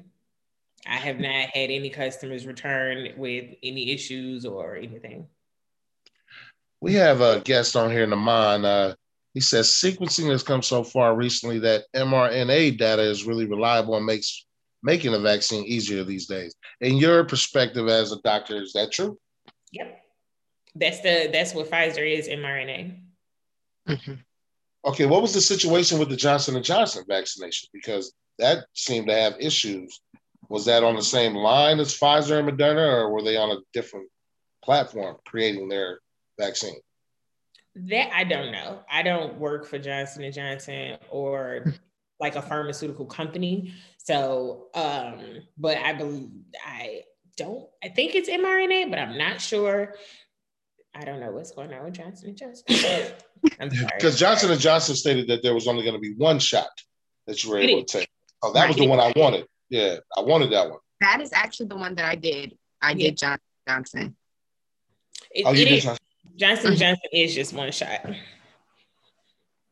I 0.87 0.96
have 0.96 1.18
not 1.18 1.50
had 1.53 1.70
any 1.70 1.90
customers 1.90 2.46
return 2.46 3.09
with 3.16 3.55
any 3.62 3.90
issues 3.90 4.46
or 4.46 4.76
anything. 4.76 5.26
We 6.81 6.94
have 6.94 7.20
a 7.20 7.40
guest 7.40 7.76
on 7.76 7.90
here, 7.90 8.07
Naman. 8.07 8.64
Uh, 8.64 8.94
he 9.35 9.40
says 9.40 9.69
sequencing 9.69 10.31
has 10.31 10.43
come 10.43 10.62
so 10.62 10.83
far 10.83 11.14
recently 11.14 11.59
that 11.61 11.85
mRNA 11.95 12.79
data 12.79 13.03
is 13.03 13.25
really 13.25 13.47
reliable 13.47 13.97
and 13.97 14.05
makes 14.05 14.47
making 14.83 15.14
a 15.14 15.19
vaccine 15.19 15.64
easier 15.64 16.05
these 16.05 16.27
days. 16.27 16.55
In 16.81 16.97
your 16.97 17.25
perspective 17.25 17.88
as 17.88 18.12
a 18.12 18.21
doctor, 18.23 18.61
is 18.62 18.73
that 18.73 18.90
true? 18.93 19.19
Yep. 19.73 20.01
That's 20.75 21.01
the 21.01 21.29
that's 21.33 21.55
what 21.55 21.71
Pfizer 21.71 22.07
is 22.07 22.29
mRNA. 22.29 22.99
Mm-hmm. 23.88 24.14
Okay, 24.85 25.07
what 25.07 25.23
was 25.23 25.35
the 25.35 25.40
situation 25.40 25.99
with 25.99 26.09
the 26.09 26.16
Johnson 26.16 26.57
and 26.57 26.64
Johnson 26.64 27.05
vaccination? 27.07 27.69
Because 27.73 28.14
that 28.38 28.64
seemed 28.75 29.09
to 29.09 29.14
have 29.14 29.35
issues. 29.38 30.01
Was 30.49 30.64
that 30.64 30.83
on 30.83 30.97
the 30.97 31.03
same 31.03 31.35
line 31.35 31.79
as 31.79 31.97
Pfizer 31.97 32.38
and 32.38 32.49
Moderna, 32.49 33.03
or 33.03 33.11
were 33.11 33.23
they 33.23 33.37
on 33.37 33.51
a 33.51 33.61
different 33.73 34.09
platform 34.64 35.16
creating 35.27 35.69
their 35.69 36.01
vaccine? 36.38 36.81
That 37.76 38.12
I 38.12 38.24
don't 38.24 38.52
know. 38.52 38.80
I 38.90 39.02
don't 39.02 39.38
work 39.38 39.66
for 39.66 39.78
Johnson 39.78 40.24
and 40.24 40.35
Johnson 40.35 40.98
or 41.11 41.72
like 42.18 42.37
a 42.37 42.42
pharmaceutical 42.42 43.06
company. 43.06 43.72
So, 43.98 44.66
um, 44.74 45.38
but 45.56 45.78
I 45.78 45.92
believe 45.92 46.30
I 46.64 47.02
don't. 47.37 47.68
I 47.83 47.88
think 47.88 48.14
it's 48.14 48.28
mRNA, 48.28 48.90
but 48.90 48.98
I'm 48.98 49.16
not 49.16 49.40
sure. 49.40 49.94
I 50.94 51.04
don't 51.04 51.20
know 51.20 51.30
what's 51.30 51.52
going 51.52 51.72
on 51.72 51.85
with 51.85 51.94
Johnson 51.94 52.30
and 52.30 52.37
Johnson. 52.37 53.12
Because 53.59 54.18
Johnson 54.18 54.50
and 54.50 54.61
Johnson 54.61 54.94
stated 54.94 55.28
that 55.28 55.42
there 55.42 55.54
was 55.54 55.66
only 55.66 55.83
going 55.83 55.94
to 55.94 56.00
be 56.00 56.12
one 56.12 56.38
shot 56.38 56.68
that 57.26 57.42
you 57.42 57.48
were 57.48 57.56
able 57.56 57.85
to 57.85 57.98
take. 58.00 58.09
Oh, 58.42 58.52
that 58.52 58.68
was 58.68 58.76
the 58.76 58.87
one 58.87 59.00
I 59.00 59.14
wanted. 59.16 59.46
Yeah, 59.70 59.96
I 60.14 60.20
wanted 60.20 60.52
that 60.52 60.68
one. 60.68 60.78
That 61.00 61.22
is 61.22 61.30
actually 61.33 61.68
the 61.68 61.76
one 61.76 61.94
that 61.94 62.04
I 62.04 62.16
did. 62.16 62.59
I 62.83 62.90
yeah. 62.90 63.06
did 63.06 63.16
Johnson 63.16 63.40
Johnson. 63.66 64.16
It, 65.30 65.46
oh, 65.46 65.52
you 65.52 65.64
did 65.64 65.83
Johnson. 65.83 66.04
Johnson 66.40 66.74
Johnson 66.74 67.11
is 67.12 67.35
just 67.35 67.53
one 67.53 67.70
shot. 67.70 68.00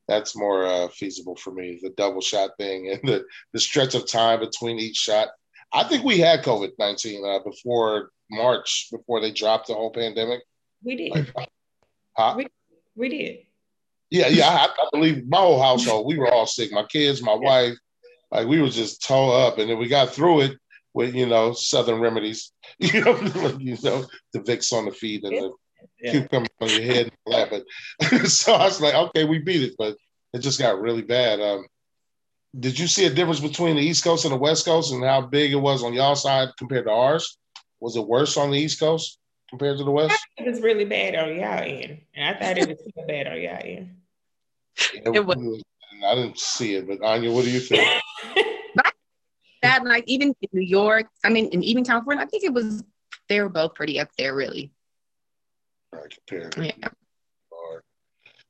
That's 0.06 0.36
more 0.36 0.66
uh, 0.66 0.88
feasible 0.88 1.34
for 1.36 1.50
me. 1.50 1.80
The 1.82 1.90
double 1.90 2.20
shot 2.20 2.50
thing 2.58 2.90
and 2.90 3.00
the 3.08 3.24
the 3.54 3.60
stretch 3.60 3.94
of 3.94 4.06
time 4.06 4.40
between 4.40 4.78
each 4.78 4.96
shot. 4.96 5.28
I 5.72 5.84
think 5.84 6.04
we 6.04 6.18
had 6.18 6.44
COVID 6.44 6.72
nineteen 6.78 7.24
uh, 7.26 7.38
before 7.38 8.10
March, 8.30 8.88
before 8.92 9.20
they 9.20 9.32
dropped 9.32 9.68
the 9.68 9.74
whole 9.74 9.90
pandemic. 9.90 10.42
We 10.84 10.96
did. 10.96 11.12
Like, 11.12 11.48
huh? 12.16 12.34
we, 12.36 12.46
we 12.94 13.08
did. 13.08 13.38
Yeah, 14.10 14.28
yeah. 14.28 14.48
I, 14.48 14.66
I, 14.66 14.88
believe 14.92 15.26
my 15.26 15.38
whole 15.38 15.60
household, 15.60 16.06
we 16.06 16.18
were 16.18 16.32
all 16.32 16.46
sick. 16.46 16.70
My 16.72 16.84
kids, 16.84 17.22
my 17.22 17.32
yeah. 17.32 17.38
wife, 17.38 17.78
like 18.30 18.46
we 18.46 18.60
were 18.60 18.68
just 18.68 19.02
toe 19.02 19.30
up, 19.30 19.58
and 19.58 19.70
then 19.70 19.78
we 19.78 19.88
got 19.88 20.10
through 20.10 20.42
it 20.42 20.58
with 20.92 21.14
you 21.14 21.26
know 21.26 21.52
southern 21.54 22.00
remedies. 22.00 22.52
You 22.80 23.02
know, 23.02 23.18
you 23.58 23.76
know 23.82 24.06
the 24.32 24.38
Vicks 24.38 24.72
on 24.72 24.84
the 24.84 24.92
feet 24.92 25.24
and 25.24 25.36
the 25.36 25.52
yeah. 26.00 26.10
cucumber 26.12 26.48
on 26.60 26.68
your 26.68 26.82
head 26.82 27.06
and 27.06 27.12
all 27.26 27.32
that. 27.32 27.50
But 28.00 28.28
so 28.28 28.54
I 28.54 28.64
was 28.64 28.80
like, 28.80 28.94
okay, 28.94 29.24
we 29.24 29.38
beat 29.38 29.62
it, 29.62 29.74
but 29.78 29.96
it 30.32 30.38
just 30.40 30.58
got 30.58 30.80
really 30.80 31.02
bad. 31.02 31.40
Um, 31.40 31.66
did 32.58 32.78
you 32.78 32.86
see 32.86 33.06
a 33.06 33.10
difference 33.10 33.40
between 33.40 33.76
the 33.76 33.82
East 33.82 34.04
Coast 34.04 34.24
and 34.24 34.32
the 34.32 34.38
West 34.38 34.64
Coast 34.64 34.92
and 34.92 35.04
how 35.04 35.20
big 35.20 35.52
it 35.52 35.56
was 35.56 35.82
on 35.82 35.94
y'all 35.94 36.16
side 36.16 36.48
compared 36.58 36.86
to 36.86 36.92
ours? 36.92 37.38
Was 37.80 37.96
it 37.96 38.06
worse 38.06 38.36
on 38.36 38.50
the 38.50 38.58
East 38.58 38.80
Coast? 38.80 39.18
compared 39.48 39.78
to 39.78 39.84
the 39.84 39.90
West? 39.90 40.18
it 40.36 40.48
was 40.48 40.60
really 40.60 40.84
bad 40.84 41.14
on 41.14 41.34
y'all 41.34 41.62
end, 41.62 41.98
and 42.14 42.36
I 42.36 42.38
thought 42.38 42.58
it 42.58 42.68
was 42.68 42.78
so 42.78 43.06
bad 43.06 43.26
on 43.26 43.40
y'all 43.40 43.58
end. 43.62 43.96
It, 45.04 45.24
was. 45.24 45.62
I 46.06 46.14
didn't 46.14 46.38
see 46.38 46.74
it, 46.74 46.86
but 46.86 47.02
Anya, 47.02 47.32
what 47.32 47.44
do 47.44 47.50
you 47.50 47.60
think? 47.60 47.88
that 49.62 49.84
like 49.84 50.04
even 50.06 50.34
in 50.40 50.48
New 50.52 50.66
York, 50.66 51.06
I 51.24 51.30
mean, 51.30 51.48
and 51.52 51.64
even 51.64 51.84
California, 51.84 52.22
I 52.22 52.26
think 52.26 52.44
it 52.44 52.52
was 52.52 52.84
they 53.28 53.40
were 53.40 53.48
both 53.48 53.74
pretty 53.74 53.98
up 53.98 54.08
there, 54.16 54.34
really. 54.34 54.70
Right, 55.92 56.14
compared. 56.26 56.56
Yeah. 56.56 56.88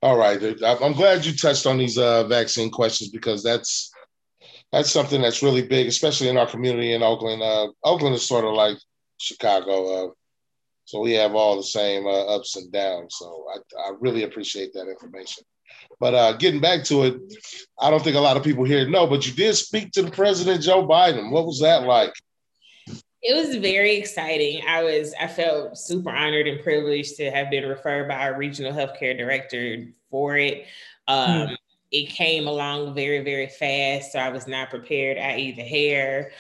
All 0.01 0.17
right, 0.17 0.41
I'm 0.65 0.93
glad 0.93 1.25
you 1.25 1.37
touched 1.37 1.67
on 1.67 1.77
these 1.77 1.99
uh, 1.99 2.23
vaccine 2.29 2.71
questions 2.71 3.11
because 3.11 3.43
that's 3.43 3.91
that's 4.71 4.93
something 4.93 5.21
that's 5.21 5.43
really 5.43 5.63
big, 5.63 5.89
especially 5.89 6.29
in 6.29 6.37
our 6.37 6.47
community 6.47 6.93
in 6.93 7.03
Oakland. 7.03 7.43
Uh, 7.43 7.69
Oakland 7.83 8.15
is 8.15 8.27
sort 8.27 8.45
of 8.45 8.55
like 8.55 8.77
Chicago. 9.17 10.07
Uh, 10.07 10.11
so 10.85 11.01
we 11.01 11.13
have 11.13 11.35
all 11.35 11.57
the 11.57 11.63
same 11.63 12.07
uh, 12.07 12.37
ups 12.37 12.57
and 12.57 12.71
downs. 12.71 13.17
So 13.19 13.47
I, 13.55 13.89
I, 13.89 13.93
really 14.01 14.23
appreciate 14.23 14.73
that 14.75 14.89
information. 14.89 15.45
But 16.01 16.15
uh, 16.15 16.33
getting 16.35 16.61
back 16.61 16.85
to 16.85 17.03
it, 17.03 17.17
I 17.81 17.91
don't 17.91 18.03
think 18.03 18.17
a 18.17 18.21
lot 18.21 18.37
of 18.37 18.45
people 18.45 18.65
here 18.65 18.89
know, 18.89 19.07
but 19.07 19.27
you 19.27 19.33
did 19.33 19.55
speak 19.57 19.91
to 19.93 20.03
the 20.03 20.11
President 20.11 20.63
Joe 20.63 20.87
Biden. 20.87 21.31
What 21.31 21.45
was 21.45 21.61
that 21.61 21.83
like? 21.83 22.13
It 23.21 23.35
was 23.35 23.57
very 23.57 23.97
exciting. 23.97 24.63
I 24.67 24.83
was 24.83 25.13
I 25.21 25.27
felt 25.27 25.77
super 25.77 26.11
honored 26.11 26.47
and 26.47 26.63
privileged 26.63 27.17
to 27.17 27.31
have 27.31 27.51
been 27.51 27.69
referred 27.69 28.09
by 28.09 28.15
our 28.15 28.37
regional 28.37 28.73
healthcare 28.73 29.17
director 29.17 29.87
for 30.11 30.37
it. 30.37 30.67
Um, 31.09 31.49
hmm. 31.49 31.55
It 31.91 32.11
came 32.11 32.47
along 32.47 32.95
very 32.95 33.25
very 33.25 33.49
fast, 33.49 34.13
so 34.13 34.19
I 34.19 34.29
was 34.29 34.47
not 34.47 34.71
prepared. 34.71 35.19
I 35.19 35.39
either 35.39 35.63
hair, 35.63 36.33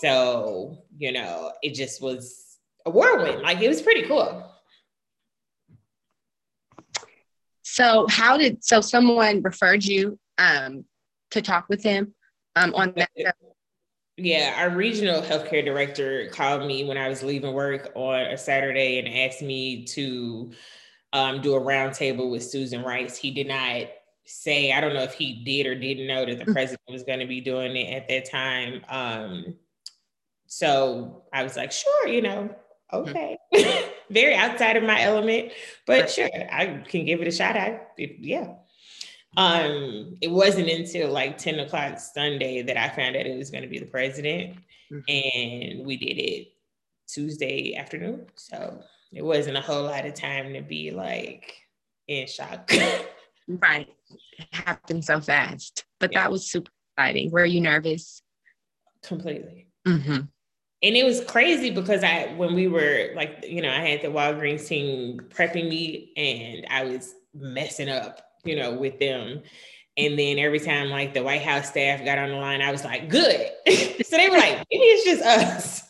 so 0.00 0.78
you 0.96 1.12
know 1.12 1.52
it 1.62 1.74
just 1.74 2.02
was 2.02 2.56
a 2.86 2.90
whirlwind. 2.90 3.42
Like 3.42 3.60
it 3.60 3.68
was 3.68 3.82
pretty 3.82 4.02
cool. 4.02 4.50
So 7.62 8.06
how 8.08 8.38
did 8.38 8.64
so 8.64 8.80
someone 8.80 9.42
referred 9.42 9.84
you 9.84 10.18
um, 10.38 10.86
to 11.30 11.42
talk 11.42 11.68
with 11.68 11.82
him 11.82 12.14
um, 12.56 12.74
on 12.74 12.94
that? 12.96 13.10
Yeah, 14.18 14.54
our 14.56 14.70
regional 14.70 15.20
healthcare 15.20 15.64
director 15.64 16.28
called 16.28 16.66
me 16.66 16.84
when 16.84 16.96
I 16.96 17.08
was 17.08 17.22
leaving 17.22 17.52
work 17.52 17.92
on 17.94 18.22
a 18.22 18.38
Saturday 18.38 18.98
and 18.98 19.08
asked 19.08 19.42
me 19.42 19.84
to 19.86 20.52
um, 21.12 21.42
do 21.42 21.54
a 21.54 21.60
roundtable 21.60 22.30
with 22.30 22.42
Susan 22.42 22.82
Rice. 22.82 23.18
He 23.18 23.30
did 23.30 23.46
not 23.46 23.88
say, 24.24 24.72
I 24.72 24.80
don't 24.80 24.94
know 24.94 25.02
if 25.02 25.12
he 25.12 25.44
did 25.44 25.66
or 25.66 25.74
didn't 25.74 26.06
know 26.06 26.24
that 26.24 26.38
the 26.38 26.50
mm. 26.50 26.52
president 26.52 26.80
was 26.88 27.02
going 27.02 27.20
to 27.20 27.26
be 27.26 27.42
doing 27.42 27.76
it 27.76 27.92
at 27.92 28.08
that 28.08 28.30
time. 28.30 28.82
Um, 28.88 29.54
so 30.46 31.24
I 31.32 31.42
was 31.42 31.56
like, 31.56 31.70
sure, 31.70 32.08
you 32.08 32.22
know, 32.22 32.54
okay. 32.92 33.36
Very 34.10 34.34
outside 34.34 34.76
of 34.76 34.84
my 34.84 35.02
element, 35.02 35.52
but 35.86 36.08
sure, 36.10 36.30
I 36.50 36.82
can 36.88 37.04
give 37.04 37.20
it 37.20 37.28
a 37.28 37.32
shot. 37.32 37.56
I 37.56 37.80
yeah. 37.98 38.54
Um, 39.36 40.16
it 40.20 40.30
wasn't 40.30 40.68
until 40.68 41.10
like 41.10 41.38
10 41.38 41.60
o'clock 41.60 41.98
Sunday 41.98 42.62
that 42.62 42.76
I 42.76 42.88
found 42.88 43.16
out 43.16 43.26
it 43.26 43.36
was 43.36 43.50
going 43.50 43.62
to 43.62 43.68
be 43.68 43.78
the 43.78 43.86
president, 43.86 44.56
mm-hmm. 44.90 45.00
and 45.08 45.86
we 45.86 45.96
did 45.96 46.18
it 46.18 46.48
Tuesday 47.08 47.76
afternoon. 47.76 48.26
So 48.34 48.80
it 49.12 49.22
wasn't 49.22 49.58
a 49.58 49.60
whole 49.60 49.84
lot 49.84 50.06
of 50.06 50.14
time 50.14 50.52
to 50.54 50.62
be 50.62 50.90
like 50.90 51.54
in 52.08 52.26
shock. 52.26 52.70
right. 53.48 53.88
It 54.38 54.46
happened 54.52 55.04
so 55.04 55.20
fast, 55.20 55.84
but 56.00 56.12
yeah. 56.12 56.22
that 56.22 56.32
was 56.32 56.50
super 56.50 56.70
exciting. 56.96 57.30
Were 57.30 57.44
you 57.44 57.60
nervous? 57.60 58.22
Completely. 59.02 59.66
Mm-hmm 59.86 60.22
and 60.82 60.96
it 60.96 61.04
was 61.04 61.24
crazy 61.24 61.70
because 61.70 62.04
I 62.04 62.34
when 62.36 62.54
we 62.54 62.68
were 62.68 63.10
like 63.14 63.44
you 63.48 63.62
know 63.62 63.70
I 63.70 63.80
had 63.80 64.02
the 64.02 64.08
Walgreens 64.08 64.66
team 64.66 65.20
prepping 65.30 65.68
me 65.68 66.12
and 66.16 66.66
I 66.70 66.84
was 66.84 67.14
messing 67.34 67.88
up, 67.88 68.20
you 68.46 68.56
know, 68.56 68.74
with 68.74 68.98
them. 68.98 69.42
And 69.96 70.18
then 70.18 70.38
every 70.38 70.60
time 70.60 70.90
like 70.90 71.14
the 71.14 71.22
White 71.22 71.42
House 71.42 71.70
staff 71.70 72.04
got 72.04 72.18
on 72.18 72.30
the 72.30 72.36
line, 72.36 72.60
I 72.60 72.70
was 72.70 72.84
like, 72.84 73.08
good. 73.08 73.50
so 74.04 74.16
they 74.16 74.28
were 74.28 74.36
like, 74.36 74.64
maybe 74.70 74.84
it's 74.84 75.04
just 75.04 75.22
us. 75.22 75.82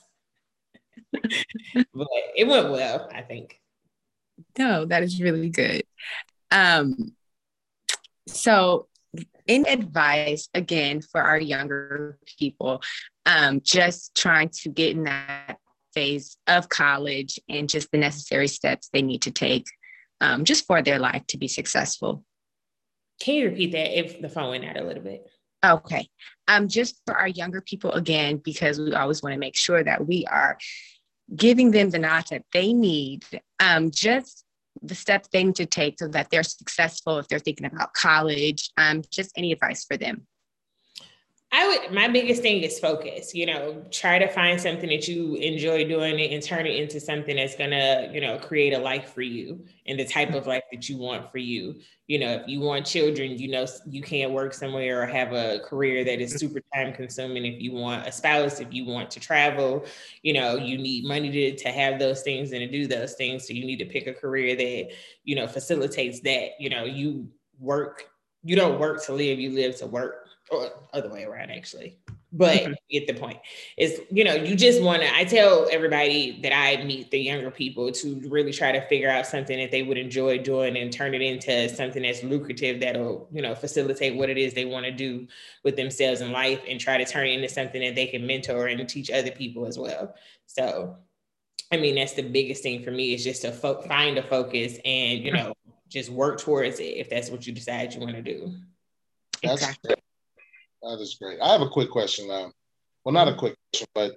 but 1.95 2.09
it 2.37 2.47
went 2.47 2.71
well, 2.71 3.09
I 3.12 3.23
think. 3.23 3.61
No, 4.59 4.85
that 4.85 5.03
is 5.03 5.21
really 5.21 5.51
good. 5.51 5.83
Um, 6.51 7.12
so 8.29 8.87
in 9.47 9.66
advice 9.66 10.49
again 10.55 11.01
for 11.01 11.21
our 11.21 11.38
younger 11.38 12.19
people, 12.38 12.83
um, 13.25 13.61
just 13.62 14.14
trying 14.14 14.51
to 14.51 14.69
get 14.69 14.97
in 14.97 15.05
that 15.05 15.59
phase 15.95 16.37
of 16.47 16.69
college 16.69 17.40
and 17.49 17.69
just 17.69 17.90
the 17.90 17.99
necessary 17.99 18.49
steps 18.49 18.88
they 18.92 19.03
need 19.03 19.23
to 19.23 19.31
take 19.31 19.66
um, 20.21 20.45
just 20.45 20.66
for 20.66 20.83
their 20.83 20.99
life 20.99 21.27
to 21.29 21.38
be 21.38 21.49
successful. 21.49 22.25
Can 23.20 23.35
you 23.35 23.48
repeat 23.48 23.72
that 23.72 23.98
if 23.98 24.20
the 24.20 24.29
phone 24.29 24.50
went 24.50 24.64
out 24.64 24.76
a 24.76 24.85
little 24.85 25.02
bit? 25.02 25.26
Okay. 25.64 26.09
Um, 26.48 26.68
just 26.68 27.00
for 27.07 27.16
our 27.16 27.29
younger 27.29 27.61
people 27.61 27.92
again, 27.92 28.37
because 28.37 28.79
we 28.79 28.94
always 28.94 29.22
want 29.22 29.33
to 29.33 29.38
make 29.38 29.57
sure 29.57 29.83
that 29.83 30.07
we 30.07 30.26
are 30.26 30.59
giving 31.35 31.70
them 31.70 31.90
the 31.90 31.98
knowledge 31.98 32.29
that 32.29 32.44
they 32.52 32.72
need, 32.72 33.24
um, 33.59 33.90
just 33.90 34.44
the 34.83 34.94
steps 34.94 35.29
they 35.33 35.42
need 35.42 35.57
to 35.57 35.66
take 35.66 35.98
so 35.98 36.09
that 36.09 36.31
they're 36.31 36.42
successful 36.42 37.18
if 37.18 37.26
they're 37.29 37.38
thinking 37.38 37.66
about 37.66 37.94
college, 37.94 38.70
um, 38.76 39.02
just 39.11 39.33
any 39.37 39.52
advice 39.52 39.85
for 39.85 39.96
them. 39.96 40.26
I 41.53 41.69
would 41.69 41.95
my 41.95 42.09
biggest 42.09 42.43
thing 42.43 42.63
is 42.63 42.81
focus, 42.81 43.33
you 43.33 43.47
know, 43.47 43.85
try 43.93 44.19
to 44.19 44.27
find 44.29 44.61
something 44.61 44.89
that 44.91 45.07
you 45.07 45.37
enjoy 45.37 45.87
doing 45.87 46.19
it 46.19 46.33
and 46.33 46.43
turn 46.43 46.67
it 46.67 46.75
into 46.75 46.99
something 46.99 47.37
that's 47.37 47.55
gonna, 47.55 48.11
you 48.13 48.21
know, 48.21 48.37
create 48.37 48.73
a 48.75 48.79
life 48.79 49.15
for 49.15 49.23
you 49.23 49.65
and 49.87 49.99
the 49.99 50.05
type 50.05 50.35
of 50.35 50.49
life 50.49 50.65
that 50.73 50.89
you 50.89 50.99
want 50.99 51.31
for 51.31 51.39
you. 51.39 51.77
You 52.09 52.19
know, 52.19 52.33
if 52.33 52.49
you 52.49 52.61
want 52.61 52.85
children, 52.85 53.39
you 53.39 53.49
know 53.49 53.65
you 53.87 54.03
can't 54.03 54.33
work 54.33 54.55
somewhere 54.55 55.01
or 55.01 55.07
have 55.07 55.33
a 55.33 55.61
career 55.61 56.05
that 56.05 56.21
is 56.21 56.35
super 56.35 56.61
time 56.75 56.93
consuming. 56.93 57.47
If 57.47 57.63
you 57.63 57.73
want 57.73 58.09
a 58.09 58.13
spouse, 58.13 58.59
if 58.61 58.75
you 58.75 58.85
want 58.85 59.11
to 59.13 59.21
travel, 59.21 59.87
you 60.23 60.33
know, 60.33 60.57
you 60.57 60.77
need 60.77 61.07
money 61.07 61.31
to, 61.31 61.57
to 61.57 61.69
have 61.71 62.01
those 62.01 62.23
things 62.23 62.51
and 62.51 62.61
to 62.61 62.69
do 62.69 62.89
those 62.89 63.15
things. 63.15 63.47
So 63.47 63.55
you 63.55 63.65
need 63.65 63.79
to 63.79 63.87
pick 63.87 64.09
a 64.09 64.13
career 64.13 64.57
that, 64.57 64.95
you 65.23 65.37
know, 65.37 65.47
facilitates 65.47 66.21
that. 66.23 66.51
You 66.59 66.71
know, 66.71 66.85
you 66.85 67.29
work, 67.61 68.05
you 68.43 68.57
don't 68.57 68.81
work 68.81 69.05
to 69.07 69.13
live, 69.13 69.39
you 69.39 69.53
live 69.53 69.77
to 69.77 69.87
work 69.87 70.26
or 70.51 70.71
other 70.93 71.11
way 71.11 71.25
around 71.25 71.51
actually. 71.51 71.99
But 72.33 72.67
get 72.91 73.07
the 73.07 73.15
point. 73.15 73.39
Is 73.79 74.01
you 74.11 74.25
know 74.25 74.35
you 74.35 74.57
just 74.57 74.83
want 74.83 75.03
to 75.03 75.15
i 75.15 75.25
tell 75.25 75.69
everybody 75.71 76.41
that 76.43 76.55
i 76.55 76.83
meet 76.85 77.11
the 77.11 77.19
younger 77.19 77.51
people 77.51 77.91
to 77.93 78.21
really 78.29 78.53
try 78.53 78.73
to 78.73 78.87
figure 78.89 79.09
out 79.09 79.27
something 79.27 79.59
that 79.59 79.71
they 79.71 79.83
would 79.83 79.97
enjoy 79.97 80.39
doing 80.39 80.77
and 80.77 80.93
turn 80.93 81.15
it 81.15 81.23
into 81.23 81.69
something 81.69 82.03
that's 82.03 82.23
lucrative 82.23 82.81
that'll 82.81 83.29
you 83.33 83.41
know 83.41 83.55
facilitate 83.55 84.17
what 84.17 84.29
it 84.29 84.37
is 84.37 84.53
they 84.53 84.65
want 84.65 84.85
to 84.85 84.93
do 84.93 85.27
with 85.65 85.77
themselves 85.77 86.21
in 86.21 86.33
life 86.33 86.61
and 86.69 86.79
try 86.81 86.99
to 86.99 87.05
turn 87.05 87.27
it 87.27 87.31
into 87.31 87.49
something 87.49 87.81
that 87.81 87.95
they 87.95 88.07
can 88.07 88.27
mentor 88.27 88.67
and 88.67 88.87
teach 88.89 89.11
other 89.11 89.31
people 89.31 89.67
as 89.67 89.79
well. 89.79 90.15
So 90.47 90.97
i 91.73 91.77
mean 91.77 91.95
that's 91.95 92.13
the 92.13 92.23
biggest 92.23 92.63
thing 92.63 92.83
for 92.83 92.91
me 92.91 93.15
is 93.15 93.25
just 93.25 93.43
to 93.43 93.51
fo- 93.51 93.83
find 93.83 94.19
a 94.19 94.23
focus 94.23 94.79
and 94.85 95.21
you 95.21 95.33
know 95.33 95.53
just 95.89 96.11
work 96.11 96.39
towards 96.39 96.81
it 96.81 96.97
if 96.97 97.09
that's 97.09 97.31
what 97.31 97.47
you 97.47 97.53
decide 97.53 97.95
you 97.95 98.01
want 98.01 98.17
to 98.17 98.23
do. 98.23 98.53
That's 99.43 99.63
exactly. 99.63 99.95
That 100.83 101.01
is 101.01 101.17
great. 101.21 101.41
I 101.41 101.53
have 101.53 101.62
a 101.62 101.69
quick 101.69 101.91
question 101.91 102.29
now. 102.29 102.53
Well, 103.05 103.12
not 103.12 103.29
a 103.29 103.35
quick 103.35 103.55
question, 103.73 103.89
but 103.95 104.17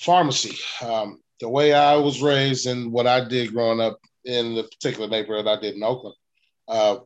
pharmacy. 0.00 0.56
Um, 0.82 1.20
the 1.40 1.48
way 1.48 1.72
I 1.72 1.96
was 1.96 2.22
raised 2.22 2.66
and 2.66 2.92
what 2.92 3.06
I 3.06 3.24
did 3.24 3.52
growing 3.52 3.80
up 3.80 3.98
in 4.24 4.54
the 4.54 4.64
particular 4.64 5.08
neighborhood 5.08 5.46
I 5.46 5.60
did 5.60 5.74
in 5.74 5.82
Oakland, 5.82 6.16
uh, 6.68 6.98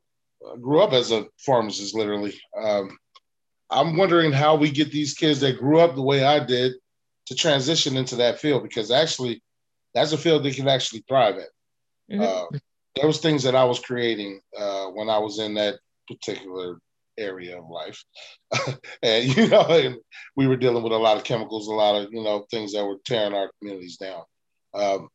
grew 0.61 0.81
up 0.81 0.93
as 0.93 1.11
a 1.11 1.27
pharmacist, 1.39 1.95
literally. 1.95 2.39
Um, 2.57 2.97
I'm 3.71 3.97
wondering 3.97 4.33
how 4.33 4.55
we 4.55 4.71
get 4.71 4.91
these 4.91 5.15
kids 5.15 5.41
that 5.41 5.59
grew 5.59 5.81
up 5.81 5.95
the 5.95 6.03
way 6.03 6.25
I 6.25 6.45
did 6.45 6.75
to 7.27 7.35
transition 7.35 7.97
into 7.97 8.17
that 8.17 8.39
field 8.39 8.63
because 8.63 8.91
actually, 8.91 9.43
that's 9.95 10.13
a 10.13 10.19
field 10.19 10.43
they 10.43 10.53
can 10.53 10.69
actually 10.69 11.05
thrive 11.09 11.37
at. 11.37 11.49
Mm-hmm. 12.11 12.23
Uh, 12.23 12.59
there 12.95 13.07
was 13.07 13.19
things 13.19 13.43
that 13.43 13.55
I 13.55 13.65
was 13.65 13.81
creating 13.81 14.41
uh, 14.57 14.87
when 14.87 15.11
I 15.11 15.19
was 15.19 15.39
in 15.39 15.55
that 15.55 15.79
particular 16.07 16.79
area 17.19 17.59
of 17.59 17.69
life. 17.69 18.03
and, 19.03 19.37
you 19.37 19.49
know, 19.49 19.63
and 19.69 19.97
we 20.37 20.47
were 20.47 20.57
dealing 20.57 20.83
with 20.83 20.93
a 20.93 20.97
lot 20.97 21.17
of 21.17 21.25
chemicals, 21.25 21.69
a 21.69 21.73
lot 21.73 22.01
of, 22.01 22.13
you 22.13 22.23
know, 22.23 22.47
things 22.51 22.73
that 22.73 22.85
were 22.85 22.99
tearing 23.05 23.35
our 23.35 23.51
communities 23.59 23.97
down. 23.97 24.23
Um, 24.75 25.09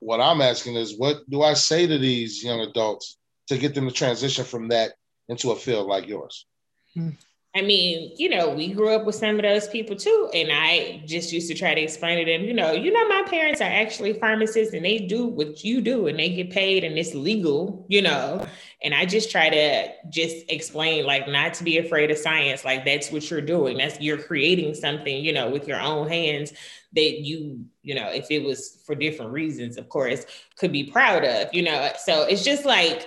what 0.00 0.20
I'm 0.20 0.40
asking 0.40 0.74
is, 0.74 0.98
what 0.98 1.18
do 1.30 1.42
I 1.42 1.54
say 1.54 1.86
to 1.86 1.98
these 1.98 2.42
young 2.42 2.60
adults 2.60 3.18
to 3.48 3.58
get 3.58 3.74
them 3.74 3.88
to 3.88 3.94
transition 3.94 4.44
from 4.44 4.68
that 4.68 4.94
into 5.28 5.52
a 5.52 5.56
field 5.56 5.86
like 5.86 6.08
yours? 6.08 6.46
Hmm. 6.94 7.10
I 7.54 7.60
mean, 7.60 8.12
you 8.16 8.30
know, 8.30 8.48
we 8.48 8.72
grew 8.72 8.94
up 8.94 9.04
with 9.04 9.14
some 9.14 9.36
of 9.36 9.42
those 9.42 9.68
people 9.68 9.94
too. 9.94 10.30
And 10.32 10.48
I 10.50 11.02
just 11.04 11.32
used 11.32 11.48
to 11.48 11.54
try 11.54 11.74
to 11.74 11.80
explain 11.82 12.24
to 12.24 12.24
them, 12.24 12.44
you 12.44 12.54
know, 12.54 12.72
you 12.72 12.90
know, 12.90 13.06
my 13.08 13.24
parents 13.28 13.60
are 13.60 13.64
actually 13.64 14.14
pharmacists 14.14 14.72
and 14.72 14.82
they 14.82 15.00
do 15.00 15.26
what 15.26 15.62
you 15.62 15.82
do 15.82 16.06
and 16.06 16.18
they 16.18 16.30
get 16.30 16.50
paid 16.50 16.82
and 16.82 16.96
it's 16.96 17.14
legal, 17.14 17.84
you 17.88 18.00
know. 18.00 18.46
And 18.82 18.94
I 18.94 19.04
just 19.04 19.30
try 19.30 19.50
to 19.50 19.88
just 20.08 20.50
explain, 20.50 21.04
like, 21.04 21.28
not 21.28 21.52
to 21.54 21.64
be 21.64 21.76
afraid 21.76 22.10
of 22.10 22.16
science. 22.16 22.64
Like, 22.64 22.86
that's 22.86 23.12
what 23.12 23.30
you're 23.30 23.42
doing. 23.42 23.76
That's 23.76 24.00
you're 24.00 24.22
creating 24.22 24.74
something, 24.74 25.22
you 25.22 25.34
know, 25.34 25.50
with 25.50 25.68
your 25.68 25.80
own 25.80 26.08
hands 26.08 26.54
that 26.94 27.20
you, 27.20 27.66
you 27.82 27.94
know, 27.94 28.08
if 28.10 28.30
it 28.30 28.42
was 28.42 28.82
for 28.86 28.94
different 28.94 29.30
reasons, 29.30 29.76
of 29.76 29.90
course, 29.90 30.24
could 30.56 30.72
be 30.72 30.84
proud 30.84 31.22
of, 31.24 31.52
you 31.52 31.62
know. 31.62 31.90
So 32.02 32.22
it's 32.22 32.44
just 32.44 32.64
like, 32.64 33.06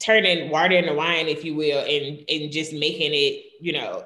turning 0.00 0.50
water 0.50 0.74
into 0.74 0.92
wine, 0.92 1.28
if 1.28 1.44
you 1.44 1.54
will, 1.54 1.78
and 1.78 2.24
and 2.28 2.52
just 2.52 2.72
making 2.72 3.12
it, 3.14 3.44
you 3.64 3.72
know, 3.72 4.04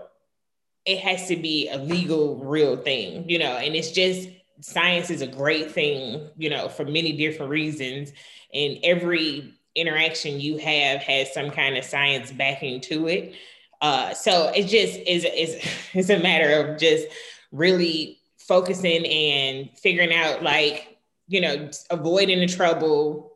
it 0.86 1.00
has 1.00 1.26
to 1.26 1.34
be 1.34 1.68
a 1.68 1.78
legal, 1.78 2.36
real 2.36 2.76
thing, 2.76 3.28
you 3.28 3.40
know, 3.40 3.56
and 3.56 3.74
it's 3.74 3.90
just 3.90 4.28
science 4.60 5.10
is 5.10 5.20
a 5.20 5.26
great 5.26 5.72
thing, 5.72 6.30
you 6.36 6.48
know, 6.48 6.68
for 6.68 6.84
many 6.84 7.10
different 7.16 7.50
reasons. 7.50 8.12
And 8.54 8.78
every 8.84 9.52
interaction 9.74 10.40
you 10.40 10.58
have 10.58 11.02
has 11.02 11.34
some 11.34 11.50
kind 11.50 11.76
of 11.76 11.84
science 11.84 12.30
backing 12.30 12.80
to 12.82 13.08
it. 13.08 13.34
Uh, 13.80 14.14
so 14.14 14.52
it 14.54 14.68
just 14.68 14.96
is 15.00 15.24
is 15.24 15.60
it's 15.92 16.10
a 16.10 16.20
matter 16.20 16.52
of 16.60 16.78
just 16.78 17.08
really 17.50 18.20
focusing 18.38 19.04
and 19.06 19.76
figuring 19.76 20.14
out 20.14 20.44
like 20.44 20.98
you 21.26 21.40
know 21.40 21.68
avoiding 21.90 22.38
the 22.38 22.46
trouble 22.46 23.27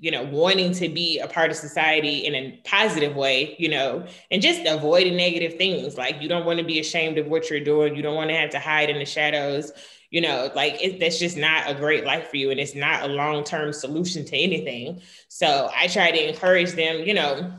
you 0.00 0.10
know, 0.10 0.22
wanting 0.22 0.72
to 0.72 0.88
be 0.88 1.18
a 1.18 1.26
part 1.26 1.50
of 1.50 1.56
society 1.56 2.26
in 2.26 2.34
a 2.34 2.60
positive 2.64 3.16
way, 3.16 3.54
you 3.58 3.68
know, 3.68 4.06
and 4.30 4.42
just 4.42 4.62
avoiding 4.66 5.16
negative 5.16 5.54
things. 5.54 5.96
Like 5.96 6.20
you 6.20 6.28
don't 6.28 6.44
want 6.44 6.58
to 6.58 6.64
be 6.64 6.78
ashamed 6.80 7.18
of 7.18 7.26
what 7.26 7.48
you're 7.48 7.60
doing. 7.60 7.94
You 7.94 8.02
don't 8.02 8.16
want 8.16 8.30
to 8.30 8.36
have 8.36 8.50
to 8.50 8.58
hide 8.58 8.90
in 8.90 8.98
the 8.98 9.04
shadows. 9.04 9.72
You 10.10 10.20
know, 10.20 10.50
like 10.54 10.82
it, 10.82 11.00
that's 11.00 11.18
just 11.18 11.36
not 11.36 11.68
a 11.68 11.74
great 11.74 12.04
life 12.04 12.28
for 12.28 12.36
you, 12.36 12.50
and 12.50 12.60
it's 12.60 12.74
not 12.74 13.02
a 13.02 13.12
long 13.12 13.44
term 13.44 13.72
solution 13.72 14.24
to 14.26 14.36
anything. 14.36 15.00
So 15.28 15.70
I 15.74 15.88
try 15.88 16.10
to 16.10 16.28
encourage 16.28 16.72
them. 16.72 17.00
You 17.00 17.14
know, 17.14 17.52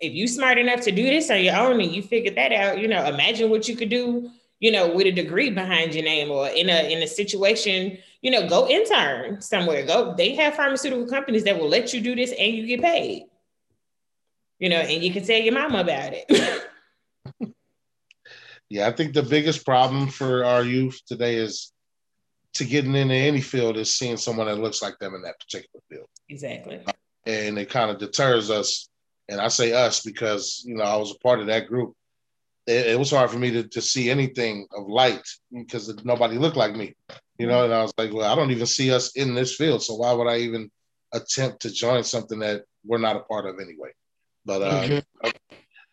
if 0.00 0.12
you 0.12 0.28
smart 0.28 0.58
enough 0.58 0.80
to 0.82 0.92
do 0.92 1.04
this 1.04 1.30
on 1.30 1.42
your 1.42 1.56
own 1.56 1.80
and 1.80 1.92
you 1.92 2.02
figured 2.02 2.36
that 2.36 2.52
out, 2.52 2.78
you 2.78 2.88
know, 2.88 3.04
imagine 3.04 3.50
what 3.50 3.68
you 3.68 3.76
could 3.76 3.88
do. 3.88 4.30
You 4.62 4.70
know, 4.70 4.94
with 4.94 5.06
a 5.06 5.12
degree 5.12 5.50
behind 5.50 5.94
your 5.94 6.04
name, 6.04 6.30
or 6.30 6.46
in 6.48 6.70
a 6.70 6.90
in 6.90 7.02
a 7.02 7.06
situation 7.06 7.98
you 8.22 8.30
know, 8.30 8.48
go 8.48 8.68
intern 8.68 9.40
somewhere. 9.40 9.84
Go, 9.84 10.14
they 10.16 10.34
have 10.36 10.54
pharmaceutical 10.54 11.06
companies 11.06 11.44
that 11.44 11.58
will 11.58 11.68
let 11.68 11.92
you 11.92 12.00
do 12.00 12.14
this 12.14 12.32
and 12.38 12.54
you 12.54 12.66
get 12.66 12.80
paid. 12.80 13.24
You 14.60 14.70
know, 14.70 14.76
and 14.76 15.02
you 15.02 15.12
can 15.12 15.24
tell 15.24 15.40
your 15.40 15.54
mama 15.54 15.80
about 15.80 16.12
it. 16.14 16.68
yeah, 18.68 18.86
I 18.86 18.92
think 18.92 19.12
the 19.12 19.24
biggest 19.24 19.64
problem 19.64 20.08
for 20.08 20.44
our 20.44 20.62
youth 20.62 21.00
today 21.04 21.34
is 21.34 21.72
to 22.54 22.64
getting 22.64 22.94
into 22.94 23.14
any 23.14 23.40
field 23.40 23.76
is 23.76 23.92
seeing 23.92 24.16
someone 24.16 24.46
that 24.46 24.60
looks 24.60 24.80
like 24.80 24.98
them 25.00 25.16
in 25.16 25.22
that 25.22 25.40
particular 25.40 25.82
field. 25.90 26.06
Exactly. 26.28 26.80
And 27.26 27.58
it 27.58 27.70
kind 27.70 27.90
of 27.90 27.98
deters 27.98 28.50
us. 28.50 28.88
And 29.28 29.40
I 29.40 29.48
say 29.48 29.72
us 29.72 30.00
because, 30.02 30.62
you 30.64 30.76
know, 30.76 30.84
I 30.84 30.96
was 30.96 31.10
a 31.10 31.18
part 31.18 31.40
of 31.40 31.46
that 31.46 31.66
group. 31.66 31.96
It, 32.66 32.88
it 32.88 32.98
was 32.98 33.10
hard 33.10 33.30
for 33.30 33.38
me 33.38 33.50
to, 33.50 33.64
to 33.64 33.80
see 33.80 34.10
anything 34.10 34.66
of 34.76 34.86
light 34.86 35.22
because 35.52 35.92
nobody 36.04 36.38
looked 36.38 36.56
like 36.56 36.76
me 36.76 36.94
you 37.42 37.48
know, 37.48 37.64
and 37.64 37.74
I 37.74 37.82
was 37.82 37.92
like, 37.98 38.12
well, 38.12 38.30
I 38.30 38.36
don't 38.36 38.52
even 38.52 38.66
see 38.66 38.92
us 38.92 39.16
in 39.16 39.34
this 39.34 39.56
field, 39.56 39.82
so 39.82 39.94
why 39.94 40.12
would 40.12 40.28
I 40.28 40.38
even 40.38 40.70
attempt 41.12 41.62
to 41.62 41.72
join 41.72 42.04
something 42.04 42.38
that 42.38 42.62
we're 42.84 42.98
not 42.98 43.16
a 43.16 43.20
part 43.20 43.46
of 43.46 43.58
anyway? 43.58 43.90
But 44.44 44.62
uh, 44.62 44.82
mm-hmm. 44.82 45.28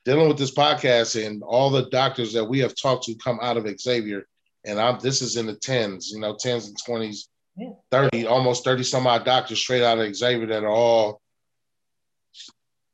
dealing 0.06 0.28
with 0.28 0.38
this 0.38 0.54
podcast 0.54 1.26
and 1.26 1.42
all 1.42 1.72
the 1.72 1.90
doctors 1.90 2.34
that 2.34 2.46
we 2.46 2.60
have 2.60 2.76
talked 2.76 3.06
to 3.06 3.16
come 3.16 3.40
out 3.42 3.58
of 3.58 3.68
Xavier, 3.80 4.28
and 4.64 4.80
I'm 4.80 5.00
this 5.00 5.24
is 5.24 5.38
in 5.38 5.48
the 5.48 5.56
tens, 5.56 6.12
you 6.12 6.20
know, 6.20 6.36
tens 6.40 6.68
and 6.68 6.78
twenties, 6.86 7.30
yeah. 7.56 7.70
thirty, 7.90 8.28
almost 8.28 8.64
thirty 8.64 8.84
some 8.84 9.08
odd 9.08 9.26
doctors 9.26 9.60
straight 9.60 9.84
out 9.84 9.98
of 9.98 10.16
Xavier 10.16 10.48
that 10.48 10.64
are 10.64 10.70
all 10.70 11.20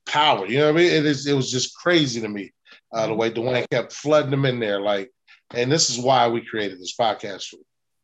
power. 0.06 0.46
You 0.46 0.60
know 0.60 0.72
what 0.72 0.82
I 0.82 0.84
mean? 0.84 0.94
It 0.94 1.06
is. 1.06 1.28
It 1.28 1.34
was 1.34 1.52
just 1.52 1.76
crazy 1.76 2.22
to 2.22 2.30
me 2.30 2.54
uh, 2.94 3.08
the 3.08 3.14
way 3.14 3.32
Dwayne 3.32 3.70
kept 3.70 3.94
flooding 3.94 4.32
them 4.32 4.46
in 4.46 4.60
there, 4.60 4.80
like. 4.82 5.12
And 5.54 5.72
this 5.72 5.92
is 5.92 6.00
why 6.00 6.28
we 6.28 6.44
created 6.44 6.80
this 6.80 6.96
podcast 7.00 7.54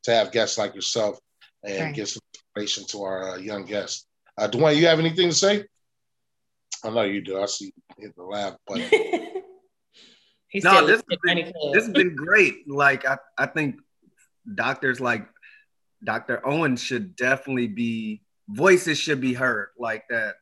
to 0.03 0.11
have 0.11 0.31
guests 0.31 0.57
like 0.57 0.75
yourself 0.75 1.17
and 1.63 1.85
right. 1.85 1.95
give 1.95 2.07
some 2.07 2.21
information 2.55 2.85
to 2.87 3.03
our 3.03 3.31
uh, 3.31 3.37
young 3.37 3.65
guests. 3.65 4.05
Uh, 4.37 4.47
Dwayne, 4.47 4.77
you 4.77 4.85
have 4.85 4.99
anything 4.99 5.29
to 5.29 5.35
say? 5.35 5.65
I 6.83 6.89
know 6.89 7.03
you 7.03 7.21
do. 7.21 7.41
I 7.41 7.45
see 7.45 7.65
you 7.65 7.71
hit 7.97 8.15
the 8.15 8.23
laugh 8.23 8.55
button. 8.67 8.83
no, 10.55 10.85
this 10.85 11.01
has, 11.09 11.19
been, 11.23 11.53
this 11.73 11.85
has 11.85 11.93
been 11.93 12.15
great. 12.15 12.67
Like 12.67 13.05
I, 13.07 13.17
I 13.37 13.45
think 13.45 13.77
doctors 14.55 14.99
like 14.99 15.27
Dr. 16.03 16.45
Owen 16.47 16.75
should 16.75 17.15
definitely 17.15 17.67
be 17.67 18.21
voices 18.49 18.97
should 18.97 19.21
be 19.21 19.33
heard 19.33 19.69
like 19.77 20.03
that 20.09 20.35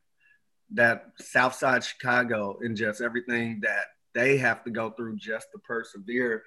that 0.72 1.10
Southside 1.18 1.84
Chicago 1.84 2.58
and 2.62 2.76
just 2.76 3.00
everything 3.00 3.60
that 3.62 3.86
they 4.14 4.36
have 4.38 4.64
to 4.64 4.70
go 4.70 4.90
through 4.90 5.16
just 5.16 5.48
to 5.52 5.58
persevere. 5.58 6.42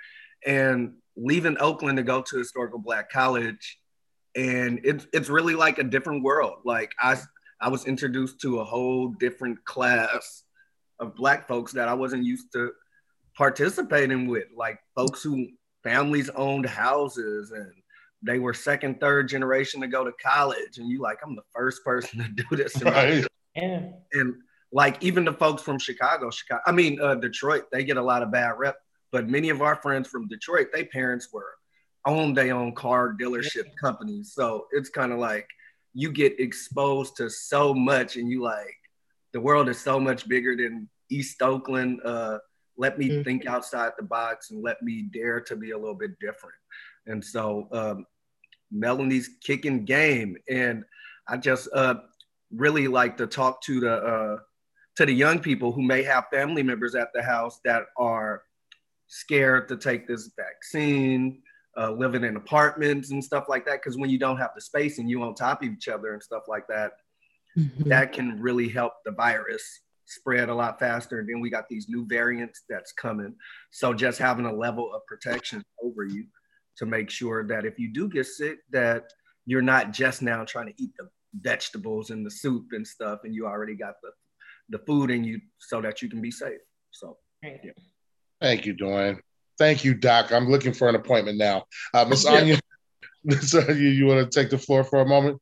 And 0.45 0.93
leaving 1.15 1.57
Oakland 1.59 1.97
to 1.97 2.03
go 2.03 2.21
to 2.21 2.37
historical 2.37 2.79
black 2.79 3.09
college 3.09 3.79
and 4.35 4.79
it's 4.83 5.05
it's 5.13 5.29
really 5.29 5.55
like 5.55 5.77
a 5.77 5.83
different 5.83 6.23
world 6.23 6.57
like 6.65 6.91
i 6.99 7.15
i 7.61 7.69
was 7.69 7.85
introduced 7.85 8.39
to 8.41 8.59
a 8.59 8.63
whole 8.63 9.09
different 9.19 9.63
class 9.65 10.43
of 10.99 11.15
black 11.15 11.47
folks 11.47 11.71
that 11.71 11.87
i 11.87 11.93
wasn't 11.93 12.23
used 12.23 12.51
to 12.51 12.71
participating 13.37 14.27
with 14.27 14.45
like 14.55 14.79
folks 14.95 15.21
who 15.21 15.47
families 15.83 16.29
owned 16.35 16.65
houses 16.65 17.51
and 17.51 17.71
they 18.21 18.39
were 18.39 18.53
second 18.53 18.99
third 18.99 19.27
generation 19.27 19.81
to 19.81 19.87
go 19.87 20.03
to 20.03 20.11
college 20.23 20.77
and 20.77 20.89
you 20.89 20.99
like 20.99 21.17
i'm 21.25 21.35
the 21.35 21.41
first 21.53 21.83
person 21.83 22.19
to 22.19 22.29
do 22.29 22.55
this 22.55 22.81
right. 22.83 23.25
yeah. 23.55 23.89
and 24.13 24.33
like 24.73 25.01
even 25.01 25.23
the 25.23 25.33
folks 25.33 25.61
from 25.61 25.79
chicago 25.79 26.29
chicago 26.29 26.61
i 26.67 26.71
mean 26.71 26.99
uh, 27.01 27.15
detroit 27.15 27.63
they 27.71 27.83
get 27.83 27.97
a 27.97 28.01
lot 28.01 28.21
of 28.21 28.31
bad 28.31 28.53
rep 28.57 28.75
but 29.11 29.29
many 29.29 29.49
of 29.49 29.61
our 29.61 29.75
friends 29.75 30.07
from 30.07 30.27
detroit 30.27 30.67
their 30.73 30.85
parents 30.85 31.29
were 31.31 31.53
own 32.05 32.33
their 32.33 32.55
own 32.55 32.73
car 32.73 33.15
dealership 33.19 33.65
companies. 33.81 34.33
So 34.33 34.67
it's 34.71 34.89
kind 34.89 35.11
of 35.11 35.19
like 35.19 35.47
you 35.93 36.11
get 36.11 36.39
exposed 36.39 37.17
to 37.17 37.29
so 37.29 37.73
much 37.73 38.15
and 38.17 38.29
you 38.29 38.41
like 38.41 38.77
the 39.31 39.39
world 39.39 39.69
is 39.69 39.79
so 39.79 39.99
much 39.99 40.27
bigger 40.27 40.55
than 40.55 40.89
East 41.09 41.41
Oakland. 41.41 42.01
Uh, 42.03 42.39
let 42.77 42.97
me 42.97 43.09
mm-hmm. 43.09 43.23
think 43.23 43.45
outside 43.45 43.91
the 43.97 44.03
box 44.03 44.51
and 44.51 44.63
let 44.63 44.81
me 44.81 45.07
dare 45.13 45.39
to 45.41 45.55
be 45.55 45.71
a 45.71 45.77
little 45.77 45.95
bit 45.95 46.11
different. 46.19 46.55
And 47.07 47.23
so 47.23 47.67
um, 47.71 48.05
Melanie's 48.71 49.29
kicking 49.43 49.85
game. 49.85 50.35
And 50.49 50.83
I 51.27 51.37
just 51.37 51.69
uh, 51.73 51.95
really 52.51 52.87
like 52.87 53.17
to 53.17 53.27
talk 53.27 53.61
to 53.63 53.79
the 53.79 53.93
uh, 53.93 54.37
to 54.95 55.05
the 55.05 55.13
young 55.13 55.39
people 55.39 55.71
who 55.71 55.81
may 55.81 56.03
have 56.03 56.25
family 56.31 56.63
members 56.63 56.95
at 56.95 57.09
the 57.13 57.23
house 57.23 57.59
that 57.65 57.83
are 57.97 58.43
scared 59.07 59.67
to 59.67 59.77
take 59.77 60.07
this 60.07 60.31
vaccine 60.35 61.41
uh, 61.77 61.91
living 61.91 62.23
in 62.23 62.35
apartments 62.35 63.11
and 63.11 63.23
stuff 63.23 63.45
like 63.49 63.65
that. 63.65 63.81
Because 63.81 63.97
when 63.97 64.09
you 64.09 64.19
don't 64.19 64.37
have 64.37 64.51
the 64.55 64.61
space 64.61 64.99
and 64.99 65.09
you 65.09 65.23
on 65.23 65.33
top 65.35 65.63
of 65.63 65.69
each 65.69 65.87
other 65.87 66.13
and 66.13 66.21
stuff 66.21 66.43
like 66.47 66.67
that, 66.67 66.91
mm-hmm. 67.57 67.89
that 67.89 68.11
can 68.11 68.39
really 68.39 68.69
help 68.69 68.93
the 69.05 69.11
virus 69.11 69.81
spread 70.05 70.49
a 70.49 70.55
lot 70.55 70.79
faster. 70.79 71.19
And 71.19 71.29
then 71.29 71.39
we 71.39 71.49
got 71.49 71.67
these 71.69 71.87
new 71.89 72.05
variants 72.05 72.63
that's 72.69 72.91
coming. 72.91 73.35
So 73.71 73.93
just 73.93 74.19
having 74.19 74.45
a 74.45 74.53
level 74.53 74.93
of 74.93 75.05
protection 75.07 75.63
over 75.81 76.05
you 76.05 76.25
to 76.77 76.85
make 76.85 77.09
sure 77.09 77.47
that 77.47 77.65
if 77.65 77.79
you 77.79 77.91
do 77.91 78.09
get 78.09 78.25
sick, 78.25 78.59
that 78.71 79.05
you're 79.45 79.61
not 79.61 79.91
just 79.91 80.21
now 80.21 80.43
trying 80.43 80.67
to 80.67 80.83
eat 80.83 80.91
the 80.97 81.09
vegetables 81.41 82.09
and 82.09 82.25
the 82.25 82.31
soup 82.31 82.67
and 82.71 82.85
stuff, 82.85 83.21
and 83.23 83.33
you 83.33 83.45
already 83.45 83.75
got 83.75 83.95
the 84.03 84.11
the 84.69 84.79
food 84.79 85.11
in 85.11 85.23
you 85.23 85.39
so 85.59 85.81
that 85.81 86.01
you 86.01 86.09
can 86.09 86.21
be 86.21 86.31
safe. 86.31 86.59
So, 86.91 87.17
yeah. 87.43 87.57
Thank 88.41 88.65
you, 88.65 88.73
Dwayne. 88.75 89.19
Thank 89.57 89.83
you, 89.85 89.93
Doc. 89.93 90.31
I'm 90.31 90.49
looking 90.49 90.73
for 90.73 90.89
an 90.89 90.95
appointment 90.95 91.37
now. 91.37 91.65
Uh, 91.93 92.05
Miss 92.05 92.25
Anya, 92.25 92.59
Miss 93.23 93.53
Anya, 93.53 93.73
you 93.73 94.05
want 94.05 94.29
to 94.31 94.39
take 94.39 94.49
the 94.49 94.57
floor 94.57 94.83
for 94.83 94.99
a 95.01 95.05
moment? 95.05 95.39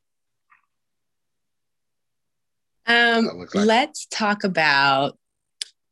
Um, 2.85 3.25
like- 3.25 3.55
let's 3.55 4.05
talk 4.07 4.43
about. 4.43 5.17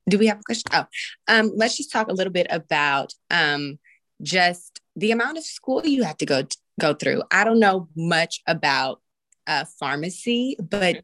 Do 0.10 0.18
we 0.18 0.26
have 0.28 0.40
a 0.40 0.44
question? 0.44 0.64
Oh, 0.74 0.86
um, 1.28 1.52
let's 1.56 1.78
just 1.78 1.92
talk 1.92 2.08
a 2.08 2.14
little 2.14 2.34
bit 2.34 2.48
about 2.50 3.14
um, 3.30 3.78
just 4.24 4.82
the 4.96 5.12
amount 5.12 5.38
of 5.38 5.44
school 5.44 5.86
you 5.86 6.02
have 6.04 6.18
to 6.18 6.26
go 6.26 6.42
t- 6.42 6.58
go 6.80 6.96
through. 6.96 7.22
I 7.30 7.44
don't 7.44 7.60
know 7.60 7.90
much 7.96 8.42
about 8.48 9.02
uh, 9.50 9.66
pharmacy, 9.80 10.56
but 10.62 11.02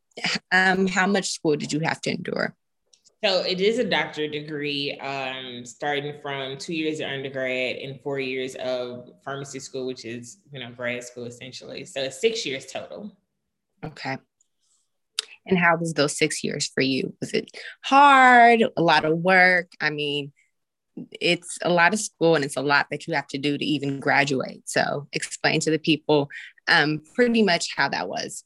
um, 0.52 0.88
how 0.88 1.08
much 1.08 1.32
school 1.32 1.58
did 1.58 1.74
you 1.74 1.80
have 1.82 2.00
to 2.02 2.12
endure? 2.12 2.56
So 3.24 3.42
it 3.42 3.60
is 3.60 3.80
a 3.80 3.84
doctorate 3.84 4.34
degree, 4.34 5.00
um, 5.00 5.66
starting 5.66 6.14
from 6.22 6.58
two 6.58 6.76
years 6.76 7.00
of 7.00 7.08
undergrad 7.08 7.78
and 7.78 8.00
four 8.02 8.20
years 8.20 8.54
of 8.56 9.10
pharmacy 9.24 9.60
school, 9.60 9.88
which 9.88 10.06
is 10.06 10.38
you 10.52 10.60
know 10.60 10.72
grad 10.72 11.04
school 11.04 11.26
essentially. 11.26 11.86
So 11.86 12.02
it's 12.02 12.22
six 12.22 12.46
years 12.46 12.68
total. 12.68 13.12
Okay. 13.84 14.18
And 15.48 15.58
how 15.58 15.78
was 15.78 15.94
those 15.94 16.18
six 16.18 16.44
years 16.44 16.68
for 16.68 16.82
you? 16.82 17.16
Was 17.20 17.32
it 17.32 17.50
hard? 17.84 18.64
A 18.78 18.82
lot 18.82 19.06
of 19.06 19.18
work? 19.18 19.72
I 19.82 19.90
mean, 19.90 20.32
it's 21.22 21.58
a 21.62 21.70
lot 21.70 21.94
of 21.94 22.00
school 22.00 22.36
and 22.36 22.46
it's 22.46 22.58
a 22.58 22.62
lot 22.62 22.88
that 22.92 23.08
you 23.08 23.14
have 23.14 23.28
to 23.28 23.38
do 23.38 23.58
to 23.58 23.66
even 23.66 24.00
graduate. 24.00 24.64
So 24.66 25.08
explain 25.14 25.60
to 25.62 25.72
the 25.72 25.80
people 25.80 26.30
um, 26.68 27.02
pretty 27.14 27.44
much 27.44 27.76
how 27.76 27.90
that 27.90 28.08
was. 28.08 28.44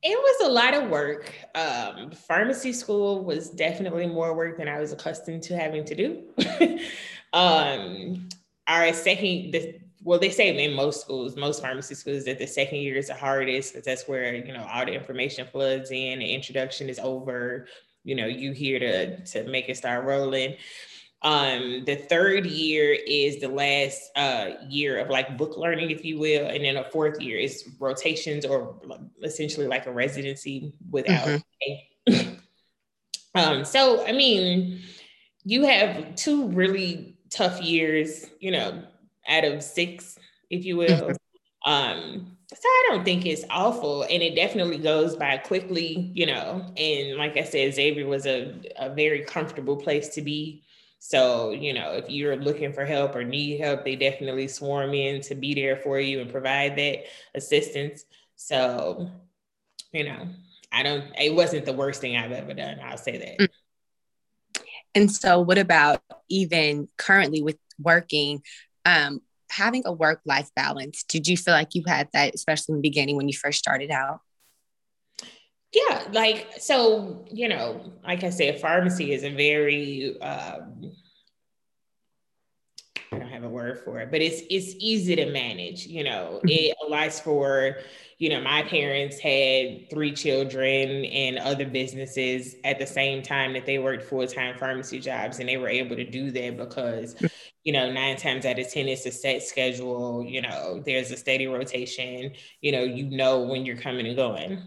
It 0.00 0.16
was 0.16 0.48
a 0.48 0.52
lot 0.52 0.74
of 0.74 0.90
work. 0.90 1.34
Um, 1.56 2.12
pharmacy 2.12 2.72
school 2.72 3.24
was 3.24 3.50
definitely 3.50 4.06
more 4.06 4.32
work 4.32 4.58
than 4.58 4.68
I 4.68 4.78
was 4.78 4.92
accustomed 4.92 5.42
to 5.44 5.56
having 5.56 5.84
to 5.86 5.94
do. 5.94 6.78
um, 7.32 8.28
our 8.68 8.92
second, 8.92 9.50
the, 9.50 9.80
well, 10.04 10.20
they 10.20 10.30
say 10.30 10.56
in 10.64 10.74
most 10.74 11.00
schools, 11.00 11.36
most 11.36 11.60
pharmacy 11.60 11.96
schools, 11.96 12.24
that 12.26 12.38
the 12.38 12.46
second 12.46 12.78
year 12.78 12.94
is 12.94 13.08
the 13.08 13.14
hardest 13.14 13.72
because 13.72 13.84
that's 13.84 14.06
where 14.06 14.34
you 14.34 14.52
know 14.52 14.64
all 14.72 14.86
the 14.86 14.92
information 14.92 15.46
floods 15.46 15.90
in. 15.90 16.20
The 16.20 16.32
introduction 16.32 16.88
is 16.88 17.00
over. 17.00 17.66
You 18.04 18.14
know, 18.14 18.26
you 18.26 18.52
here 18.52 18.78
to 18.78 19.24
to 19.24 19.44
make 19.48 19.68
it 19.68 19.76
start 19.76 20.04
rolling. 20.04 20.54
Um, 21.22 21.84
the 21.84 21.96
third 21.96 22.46
year 22.46 22.96
is 23.06 23.40
the 23.40 23.48
last 23.48 24.10
uh, 24.14 24.50
year 24.68 24.98
of 24.98 25.10
like 25.10 25.36
book 25.36 25.56
learning, 25.56 25.90
if 25.90 26.04
you 26.04 26.18
will, 26.18 26.46
and 26.46 26.64
then 26.64 26.76
a 26.76 26.84
fourth 26.90 27.20
year 27.20 27.38
is 27.38 27.68
rotations 27.80 28.44
or 28.44 28.80
essentially 29.22 29.66
like 29.66 29.86
a 29.86 29.92
residency 29.92 30.72
without. 30.90 31.40
Mm-hmm. 32.08 32.34
um, 33.34 33.64
so 33.64 34.06
I 34.06 34.12
mean, 34.12 34.80
you 35.44 35.64
have 35.64 36.14
two 36.14 36.48
really 36.48 37.16
tough 37.30 37.60
years, 37.60 38.26
you 38.38 38.52
know, 38.52 38.82
out 39.28 39.44
of 39.44 39.62
six, 39.62 40.18
if 40.50 40.64
you 40.64 40.76
will. 40.76 40.88
Mm-hmm. 40.88 41.70
Um, 41.70 42.36
so 42.54 42.64
I 42.64 42.86
don't 42.90 43.04
think 43.04 43.26
it's 43.26 43.44
awful, 43.50 44.02
and 44.04 44.22
it 44.22 44.34
definitely 44.34 44.78
goes 44.78 45.16
by 45.16 45.36
quickly, 45.36 46.10
you 46.14 46.26
know. 46.26 46.64
And 46.76 47.18
like 47.18 47.36
I 47.36 47.42
said, 47.42 47.74
Xavier 47.74 48.06
was 48.06 48.24
a, 48.24 48.54
a 48.78 48.94
very 48.94 49.24
comfortable 49.24 49.76
place 49.76 50.08
to 50.10 50.22
be. 50.22 50.62
So, 50.98 51.52
you 51.52 51.72
know, 51.72 51.92
if 51.92 52.10
you're 52.10 52.36
looking 52.36 52.72
for 52.72 52.84
help 52.84 53.14
or 53.14 53.22
need 53.22 53.60
help, 53.60 53.84
they 53.84 53.96
definitely 53.96 54.48
swarm 54.48 54.94
in 54.94 55.20
to 55.22 55.34
be 55.34 55.54
there 55.54 55.76
for 55.76 56.00
you 56.00 56.20
and 56.20 56.30
provide 56.30 56.76
that 56.76 57.04
assistance. 57.34 58.04
So, 58.34 59.10
you 59.92 60.04
know, 60.04 60.28
I 60.72 60.82
don't, 60.82 61.04
it 61.18 61.34
wasn't 61.34 61.66
the 61.66 61.72
worst 61.72 62.00
thing 62.00 62.16
I've 62.16 62.32
ever 62.32 62.52
done. 62.52 62.78
I'll 62.82 62.98
say 62.98 63.18
that. 63.18 63.38
Mm. 63.38 63.48
And 64.94 65.12
so, 65.12 65.40
what 65.40 65.58
about 65.58 66.02
even 66.28 66.88
currently 66.96 67.42
with 67.42 67.56
working, 67.78 68.42
um, 68.84 69.20
having 69.50 69.82
a 69.86 69.92
work 69.92 70.20
life 70.24 70.50
balance? 70.56 71.04
Did 71.04 71.28
you 71.28 71.36
feel 71.36 71.54
like 71.54 71.74
you 71.74 71.84
had 71.86 72.08
that, 72.12 72.34
especially 72.34 72.72
in 72.72 72.78
the 72.78 72.88
beginning 72.88 73.16
when 73.16 73.28
you 73.28 73.36
first 73.36 73.58
started 73.58 73.90
out? 73.90 74.20
Yeah, 75.72 76.08
like 76.12 76.54
so, 76.58 77.26
you 77.30 77.48
know, 77.48 77.92
like 78.02 78.24
I 78.24 78.30
said, 78.30 78.60
pharmacy 78.60 79.12
is 79.12 79.22
a 79.22 79.30
very 79.30 80.18
um 80.20 80.92
I 83.12 83.18
don't 83.18 83.28
have 83.28 83.44
a 83.44 83.48
word 83.48 83.78
for 83.84 84.00
it, 84.00 84.10
but 84.10 84.20
it's 84.20 84.42
it's 84.50 84.74
easy 84.78 85.16
to 85.16 85.30
manage, 85.30 85.86
you 85.86 86.04
know. 86.04 86.40
Mm-hmm. 86.42 86.48
It 86.48 86.76
allows 86.86 87.20
for, 87.20 87.76
you 88.18 88.30
know, 88.30 88.40
my 88.40 88.62
parents 88.62 89.18
had 89.18 89.90
three 89.90 90.12
children 90.12 91.04
and 91.04 91.38
other 91.38 91.66
businesses 91.66 92.54
at 92.64 92.78
the 92.78 92.86
same 92.86 93.22
time 93.22 93.52
that 93.52 93.66
they 93.66 93.78
worked 93.78 94.04
full-time 94.04 94.58
pharmacy 94.58 95.00
jobs 95.00 95.38
and 95.38 95.48
they 95.48 95.56
were 95.56 95.68
able 95.68 95.96
to 95.96 96.04
do 96.04 96.30
that 96.30 96.56
because 96.56 97.14
mm. 97.14 97.30
you 97.64 97.72
know, 97.72 97.90
nine 97.90 98.16
times 98.16 98.46
out 98.46 98.58
of 98.58 98.70
10, 98.70 98.88
it's 98.88 99.06
a 99.06 99.12
set 99.12 99.42
schedule. 99.42 100.24
You 100.24 100.42
know, 100.42 100.82
there's 100.84 101.10
a 101.10 101.16
steady 101.16 101.46
rotation. 101.46 102.32
You 102.60 102.72
know, 102.72 102.82
you 102.82 103.04
know 103.04 103.42
when 103.42 103.66
you're 103.66 103.76
coming 103.76 104.06
and 104.06 104.16
going. 104.16 104.62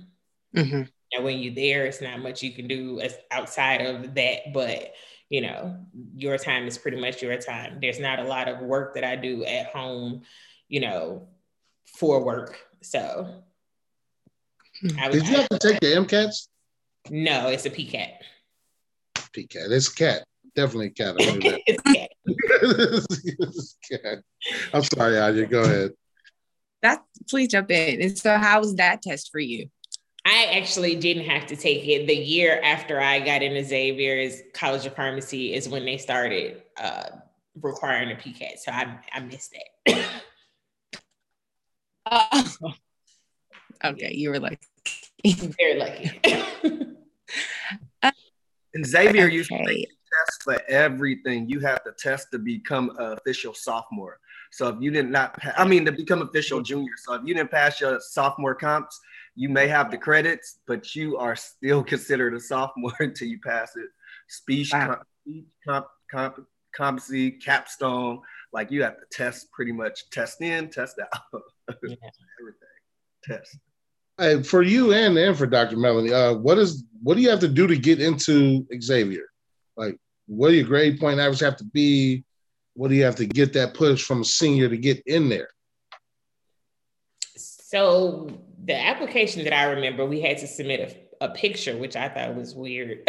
Mm-hmm. 0.56 0.82
And 1.14 1.24
when 1.24 1.40
you're 1.40 1.54
there, 1.54 1.86
it's 1.86 2.02
not 2.02 2.20
much 2.20 2.42
you 2.42 2.52
can 2.52 2.68
do 2.68 3.00
as 3.00 3.18
outside 3.32 3.82
of 3.82 4.16
that. 4.16 4.54
But 4.54 4.94
you 5.30 5.42
know, 5.42 5.78
your 6.14 6.38
time 6.38 6.68
is 6.68 6.78
pretty 6.78 7.00
much 7.00 7.22
your 7.22 7.38
time. 7.38 7.80
There's 7.82 8.00
not 8.00 8.20
a 8.20 8.24
lot 8.24 8.50
of 8.50 8.60
work 8.60 8.96
that 8.96 9.06
I 9.06 9.16
do 9.16 9.46
at 9.46 9.68
home, 9.68 10.24
you 10.68 10.82
know, 10.82 11.30
for 11.86 12.24
work. 12.24 12.60
So 12.82 13.42
hmm. 14.82 14.88
did 15.12 15.28
you 15.28 15.36
have 15.38 15.50
to 15.50 15.60
take 15.60 15.80
the 15.80 15.88
MCATs? 15.88 16.48
No, 17.10 17.48
it's 17.48 17.66
a 17.66 17.70
PCAT. 17.70 18.12
PCAT. 19.16 19.72
It's 19.72 19.90
cat. 19.90 20.24
Definitely 20.56 20.90
cat. 20.92 21.16
it's 21.20 21.82
cat. 21.84 22.10
it's 22.26 23.78
cat. 23.90 24.20
I'm 24.74 24.84
sorry, 24.84 25.18
Anya. 25.18 25.46
Go 25.46 25.62
ahead. 25.62 25.92
That 26.82 27.04
please 27.30 27.48
jump 27.48 27.72
in. 27.72 28.02
And 28.02 28.18
so 28.18 28.38
how 28.38 28.60
was 28.60 28.76
that 28.76 29.02
test 29.02 29.32
for 29.32 29.40
you? 29.40 29.70
I 30.26 30.46
actually 30.54 30.96
didn't 30.96 31.26
have 31.26 31.48
to 31.48 31.56
take 31.56 31.88
it. 31.88 32.06
The 32.06 32.16
year 32.16 32.62
after 32.64 33.02
I 33.02 33.20
got 33.20 33.42
into 33.42 33.64
Xavier's 33.64 34.42
College 34.54 34.86
of 34.86 34.96
Pharmacy 34.96 35.54
is 35.54 35.68
when 35.68 35.84
they 35.84 35.98
started 35.98 36.62
uh, 36.78 37.06
requiring 37.60 38.12
a 38.12 38.16
PCAT. 38.16 38.60
So 38.60 38.72
I, 38.72 39.00
I 39.14 39.20
missed 39.22 39.56
it. 39.86 40.06
uh, 42.06 42.44
okay, 43.86 44.14
you 44.14 44.30
were 44.30 44.40
lucky. 44.40 44.60
Very 45.26 45.80
lucky. 45.80 46.20
and 48.74 48.86
Xavier 48.86 49.26
okay. 49.26 49.36
used 49.36 49.50
to 49.50 49.66
test 49.66 50.44
for 50.44 50.62
everything. 50.68 51.50
You 51.50 51.60
have 51.62 51.84
to 51.84 51.94
test 51.98 52.28
to 52.32 52.40
become 52.40 52.92
an 53.00 53.18
official 53.18 53.56
sophomore. 53.56 54.20
So 54.52 54.68
if 54.68 54.76
you 54.82 54.92
did 54.92 55.10
not, 55.10 55.40
I 55.58 55.66
mean, 55.66 55.86
to 55.86 55.92
become 55.92 56.22
official 56.22 56.62
junior. 56.62 56.92
So 56.98 57.14
if 57.14 57.22
you 57.26 57.34
didn't 57.34 57.52
pass 57.52 57.80
your 57.80 58.00
sophomore 58.02 58.54
comps, 58.54 59.00
you 59.36 59.50
may 59.50 59.68
have 59.68 59.92
the 59.92 59.98
credits, 59.98 60.60
but 60.68 60.96
you 60.96 61.18
are 61.18 61.36
still 61.36 61.84
considered 61.94 62.34
a 62.34 62.40
sophomore 62.40 62.94
until 63.00 63.28
you 63.28 63.40
pass 63.40 63.76
it. 63.76 63.88
Speech, 64.28 64.72
wow. 64.74 64.88
comp, 64.88 65.02
comp, 65.66 65.88
comp, 66.12 66.46
competency, 66.76 67.32
capstone. 67.32 68.22
Like 68.54 68.72
you 68.72 68.84
have 68.84 68.98
to 68.98 69.06
test 69.12 69.52
pretty 69.52 69.72
much 69.72 70.10
test 70.10 70.42
in, 70.42 70.70
test 70.70 71.00
out, 71.00 71.22
yeah. 71.84 71.96
everything. 72.40 72.68
Test. 73.24 73.58
Hey, 74.18 74.44
for 74.44 74.62
you 74.62 74.94
and 74.94 75.18
and 75.18 75.38
for 75.38 75.48
Dr. 75.48 75.78
Melanie, 75.78 76.14
uh, 76.14 76.34
what 76.34 76.58
is 76.58 76.84
what 77.02 77.16
do 77.16 77.22
you 77.22 77.30
have 77.30 77.40
to 77.40 77.48
do 77.48 77.66
to 77.66 77.78
get 77.78 78.02
into 78.02 78.66
Xavier? 78.82 79.26
Like, 79.78 79.98
what 80.28 80.50
do 80.50 80.56
your 80.56 80.68
grade 80.68 81.00
point 81.00 81.20
average 81.20 81.40
have 81.40 81.56
to 81.58 81.64
be? 81.64 82.24
What 82.74 82.90
do 82.90 82.96
you 82.96 83.04
have 83.04 83.16
to 83.18 83.26
get 83.26 83.54
that 83.54 83.74
push 83.74 84.04
from 84.04 84.22
a 84.22 84.26
senior 84.26 84.70
to 84.70 84.78
get 84.78 85.02
in 85.06 85.30
there? 85.30 85.50
So 87.36 88.28
the 88.64 88.76
application 88.76 89.44
that 89.44 89.54
I 89.54 89.64
remember, 89.66 90.06
we 90.06 90.22
had 90.22 90.38
to 90.40 90.48
submit 90.48 91.08
a, 91.22 91.26
a 91.26 91.30
picture, 91.30 91.78
which 91.78 91.96
I 91.96 92.10
thought 92.10 92.36
was 92.36 92.56
weird. 92.56 93.00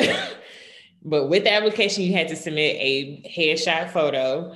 but 1.05 1.29
with 1.29 1.45
the 1.45 1.53
application, 1.53 2.05
you 2.05 2.13
had 2.13 2.29
to 2.29 2.37
submit 2.37 2.77
a 2.79 3.23
headshot 3.37 3.91
photo. 3.91 4.55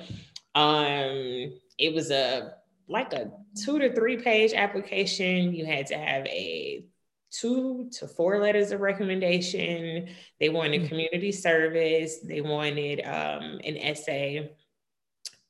Um, 0.55 1.59
it 1.77 1.93
was 1.93 2.11
a 2.11 2.53
like 2.89 3.13
a 3.13 3.31
two 3.63 3.79
to 3.79 3.93
three 3.93 4.17
page 4.17 4.53
application. 4.53 5.53
You 5.53 5.65
had 5.65 5.87
to 5.87 5.97
have 5.97 6.25
a 6.27 6.85
two 7.31 7.89
to 7.93 8.07
four 8.07 8.39
letters 8.39 8.71
of 8.71 8.79
recommendation. 8.79 10.09
They 10.39 10.49
wanted 10.49 10.81
mm-hmm. 10.81 10.89
community 10.89 11.31
service. 11.31 12.19
They 12.23 12.41
wanted 12.41 13.01
um, 13.01 13.59
an 13.63 13.77
essay 13.77 14.51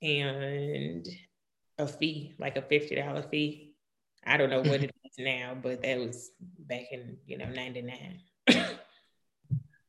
and 0.02 1.08
a 1.78 1.88
fee, 1.88 2.34
like 2.40 2.58
a 2.58 2.62
$50 2.62 3.30
fee. 3.30 3.76
I 4.26 4.38
don't 4.38 4.50
know 4.50 4.60
what 4.60 4.84
it 4.84 4.86
is 4.86 4.92
now, 5.18 5.58
but 5.62 5.82
that 5.84 6.00
was 6.00 6.32
back 6.60 6.92
in, 6.92 7.18
you 7.26 7.38
know, 7.38 7.50
99. 7.50 8.22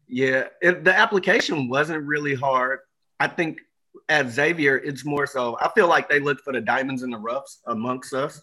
yeah, 0.08 0.44
it, 0.60 0.84
the 0.84 0.94
application 0.94 1.68
wasn't 1.68 2.04
really 2.04 2.34
hard. 2.34 2.80
I 3.20 3.28
think 3.28 3.60
at 4.08 4.30
Xavier, 4.30 4.76
it's 4.76 5.04
more 5.04 5.26
so, 5.26 5.56
I 5.60 5.70
feel 5.74 5.88
like 5.88 6.08
they 6.08 6.20
look 6.20 6.40
for 6.40 6.52
the 6.52 6.60
diamonds 6.60 7.02
in 7.02 7.10
the 7.10 7.18
roughs 7.18 7.60
amongst 7.66 8.14
us. 8.14 8.42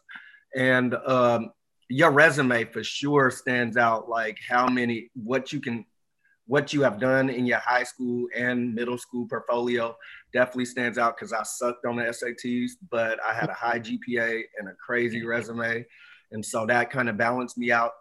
And 0.55 0.95
um, 1.05 1.51
your 1.89 2.11
resume 2.11 2.65
for 2.65 2.83
sure 2.83 3.31
stands 3.31 3.77
out, 3.77 4.09
like 4.09 4.37
how 4.47 4.67
many, 4.67 5.09
what 5.13 5.51
you 5.51 5.59
can 5.59 5.85
what 6.47 6.73
you 6.73 6.81
have 6.83 6.99
done 6.99 7.29
in 7.29 7.45
your 7.45 7.57
high 7.57 7.83
school 7.83 8.27
and 8.35 8.73
middle 8.73 8.97
school 8.97 9.27
portfolio 9.27 9.95
definitely 10.31 10.65
stands 10.65 10.97
out 10.97 11.15
because 11.17 11.33
I 11.33 11.43
sucked 11.43 11.85
on 11.85 11.95
the 11.95 12.03
SATs, 12.03 12.73
but 12.91 13.19
I 13.25 13.33
had 13.33 13.49
a 13.49 13.53
high 13.53 13.79
GPA 13.79 14.43
and 14.59 14.69
a 14.69 14.73
crazy 14.73 15.23
resume. 15.25 15.85
And 16.31 16.45
so 16.45 16.65
that 16.65 16.91
kind 16.91 17.09
of 17.09 17.17
balanced 17.17 17.57
me 17.57 17.71
out. 17.71 17.91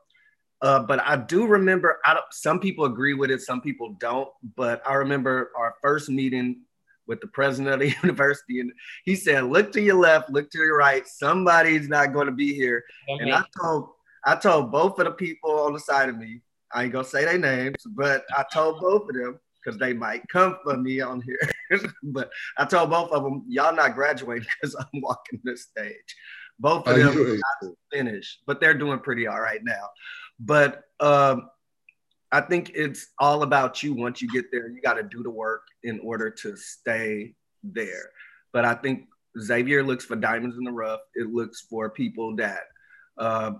Uh, 0.63 0.81
but 0.81 1.01
I 1.01 1.17
do 1.17 1.47
remember, 1.47 2.01
I 2.05 2.19
some 2.31 2.59
people 2.59 2.87
agree 2.87 3.15
with 3.15 3.31
it, 3.31 3.41
some 3.43 3.61
people 3.61 3.97
don't. 4.01 4.29
But 4.57 4.83
I 4.87 4.95
remember 4.95 5.51
our 5.57 5.75
first 5.83 6.09
meeting 6.09 6.63
with 7.07 7.21
the 7.21 7.27
president 7.27 7.75
of 7.75 7.81
the 7.81 7.95
university, 8.03 8.61
and 8.61 8.73
he 9.05 9.15
said, 9.15 9.45
"Look 9.45 9.73
to 9.73 9.81
your 9.81 9.97
left, 9.97 10.31
look 10.31 10.51
to 10.51 10.59
your 10.59 10.79
right. 10.79 11.07
Somebody's 11.07 11.89
not 11.89 12.15
going 12.15 12.27
to 12.27 12.33
be 12.33 12.55
here." 12.55 12.83
Okay. 13.11 13.25
And 13.25 13.35
I 13.35 13.45
told, 13.61 13.89
I 14.25 14.37
told 14.37 14.73
both 14.73 14.99
of 14.99 15.05
the 15.05 15.11
people 15.13 15.51
on 15.51 15.75
the 15.75 15.81
side 15.81 16.09
of 16.09 16.17
me, 16.17 16.41
I 16.73 16.85
ain't 16.85 16.93
gonna 16.93 17.05
say 17.05 17.25
their 17.25 17.39
names, 17.39 17.77
but 17.87 18.25
I 18.37 18.45
told 18.53 18.81
both 18.81 19.09
of 19.09 19.15
them 19.15 19.39
because 19.65 19.79
they 19.79 19.93
might 19.93 20.23
come 20.29 20.59
for 20.63 20.77
me 20.77 21.01
on 21.01 21.23
here. 21.23 21.81
but 22.03 22.31
I 22.59 22.65
told 22.65 22.91
both 22.91 23.11
of 23.13 23.23
them, 23.23 23.45
y'all 23.49 23.75
not 23.75 23.95
graduating 23.95 24.47
because 24.61 24.75
I'm 24.75 25.01
walking 25.01 25.41
the 25.45 25.57
stage. 25.57 26.17
Both 26.59 26.87
of 26.87 26.97
them 26.97 27.41
not 27.63 27.73
finished, 27.93 28.43
but 28.47 28.61
they're 28.61 28.75
doing 28.75 29.01
pretty 29.01 29.27
all 29.27 29.41
right 29.41 29.63
now. 29.63 29.89
But 30.39 30.85
um, 31.01 31.49
I 32.31 32.41
think 32.41 32.73
it's 32.75 33.09
all 33.19 33.43
about 33.43 33.83
you. 33.83 33.95
Once 33.95 34.23
you 34.23 34.29
get 34.29 34.51
there, 34.51 34.69
you 34.69 34.81
got 34.81 34.95
to 34.95 35.03
do 35.03 35.23
the 35.23 35.31
work 35.31 35.63
in 35.83 36.01
order 36.01 36.31
to 36.31 36.57
stay 36.57 37.35
there. 37.63 38.11
But 38.53 38.65
I 38.65 38.75
think 38.75 39.07
Xavier 39.39 39.83
looks 39.83 40.05
for 40.05 40.17
diamonds 40.17 40.57
in 40.57 40.65
the 40.65 40.73
rough. 40.73 41.01
It 41.15 41.33
looks 41.33 41.63
for 41.63 41.91
people 41.91 42.37
that 42.37 42.61
uh, 43.19 43.53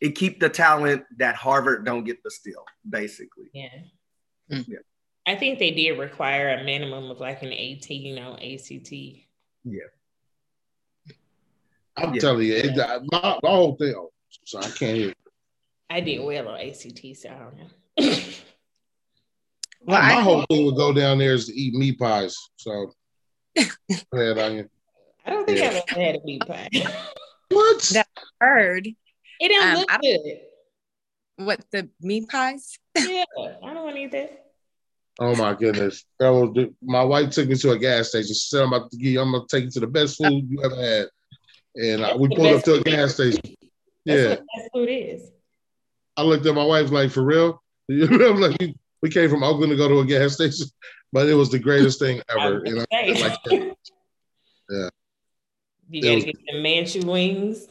it 0.00 0.10
keep 0.10 0.40
the 0.40 0.48
talent 0.48 1.04
that 1.18 1.34
Harvard 1.36 1.84
don't 1.84 2.04
get 2.04 2.22
the 2.22 2.30
steal, 2.30 2.64
basically. 2.88 3.46
Yeah. 3.52 3.68
Mm. 4.50 4.68
Yeah. 4.68 4.78
I 5.26 5.34
think 5.34 5.58
they 5.58 5.72
did 5.72 5.98
require 5.98 6.50
a 6.50 6.64
minimum 6.64 7.10
of 7.10 7.18
like 7.18 7.42
an 7.42 7.52
18, 7.52 8.02
you 8.02 8.14
know, 8.14 8.34
ACT. 8.34 8.92
Yeah. 9.64 9.90
I'm 11.96 12.14
yeah. 12.14 12.20
telling 12.20 12.46
you, 12.46 12.54
it, 12.56 12.76
my, 13.10 13.38
my 13.42 13.48
whole 13.48 13.76
thing. 13.76 13.94
Oh, 13.96 14.10
so 14.44 14.58
I 14.58 14.68
can't 14.70 14.96
hear. 14.96 15.14
I 15.88 16.00
did 16.00 16.22
well 16.22 16.48
on 16.48 16.60
ACT, 16.60 17.00
so 17.14 17.30
I 17.30 17.38
don't 17.38 17.56
know. 17.56 17.68
well, 19.80 20.00
my 20.02 20.14
I, 20.14 20.20
whole 20.20 20.44
thing 20.50 20.66
would 20.66 20.76
go 20.76 20.92
down 20.92 21.18
there 21.18 21.34
is 21.34 21.46
to 21.46 21.54
eat 21.54 21.74
meat 21.74 21.98
pies. 21.98 22.36
So, 22.56 22.92
ahead, 23.56 24.38
Anya. 24.38 24.66
I 25.24 25.30
don't 25.30 25.46
think 25.46 25.58
yeah. 25.58 25.68
I've 25.68 25.82
ever 25.90 26.00
had 26.00 26.16
a 26.16 26.20
meat 26.24 26.46
pie. 26.46 26.68
what? 27.50 27.82
That 27.92 28.08
heard. 28.40 28.86
It 29.40 29.48
don't 29.48 29.68
um, 29.68 29.76
look 29.78 30.00
good. 30.02 30.40
What 31.44 31.64
the 31.70 31.88
meat 32.00 32.28
pies? 32.28 32.78
yeah, 32.96 33.24
I 33.64 33.74
don't 33.74 33.84
want 33.84 33.96
to 33.96 34.02
eat 34.02 34.12
that. 34.12 34.42
Oh 35.18 35.34
my 35.34 35.54
goodness! 35.54 36.04
Was, 36.20 36.68
my 36.82 37.02
wife 37.02 37.30
took 37.30 37.48
me 37.48 37.54
to 37.56 37.70
a 37.70 37.78
gas 37.78 38.10
station. 38.10 38.28
She 38.28 38.34
said, 38.34 38.62
"I'm 38.62 38.72
about 38.72 38.90
to 38.90 38.98
give 38.98 39.12
you. 39.12 39.20
I'm 39.20 39.32
gonna 39.32 39.44
take 39.48 39.64
you 39.64 39.70
to 39.70 39.80
the 39.80 39.86
best 39.86 40.18
food 40.18 40.46
you 40.50 40.62
ever 40.62 40.76
had." 40.76 41.06
And 41.76 42.04
I, 42.04 42.16
we 42.16 42.28
pulled 42.28 42.54
up 42.54 42.62
to 42.64 42.74
a 42.74 42.80
gas 42.82 43.14
station. 43.14 43.40
That's 44.04 44.22
yeah, 44.22 44.28
best 44.28 44.70
food 44.72 44.88
is. 44.88 45.30
I 46.16 46.22
looked 46.22 46.46
at 46.46 46.54
my 46.54 46.64
wife 46.64 46.90
like, 46.90 47.10
"For 47.10 47.22
real?" 47.22 47.62
You 47.88 48.08
know, 48.08 48.32
like 48.32 48.74
we 49.00 49.10
came 49.10 49.30
from 49.30 49.44
Oakland 49.44 49.70
to 49.70 49.76
go 49.76 49.86
to 49.86 50.00
a 50.00 50.06
gas 50.06 50.34
station, 50.34 50.66
but 51.12 51.28
it 51.28 51.34
was 51.34 51.50
the 51.50 51.58
greatest 51.58 52.00
thing 52.00 52.20
ever. 52.28 52.62
you 52.64 52.74
know, 52.74 52.84
like, 52.90 53.38
yeah. 54.70 54.88
You 55.88 56.02
gotta 56.02 56.20
get 56.20 56.36
the 56.50 56.60
Manchu 56.60 57.06
wings. 57.06 57.68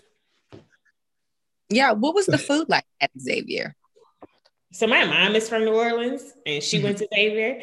Yeah, 1.70 1.91
what 1.91 2.16
was 2.16 2.28
the 2.28 2.38
food 2.38 2.70
like 2.70 2.86
at 3.01 3.12
Xavier? 3.20 3.76
So 4.72 4.88
my 4.88 5.03
mom 5.03 5.36
is 5.36 5.49
from 5.49 5.66
New 5.66 5.74
Orleans, 5.74 6.22
and 6.45 6.64
she 6.64 6.78
mm-hmm. 6.78 6.86
went 6.86 6.97
to 6.99 7.08
Xavier. 7.14 7.62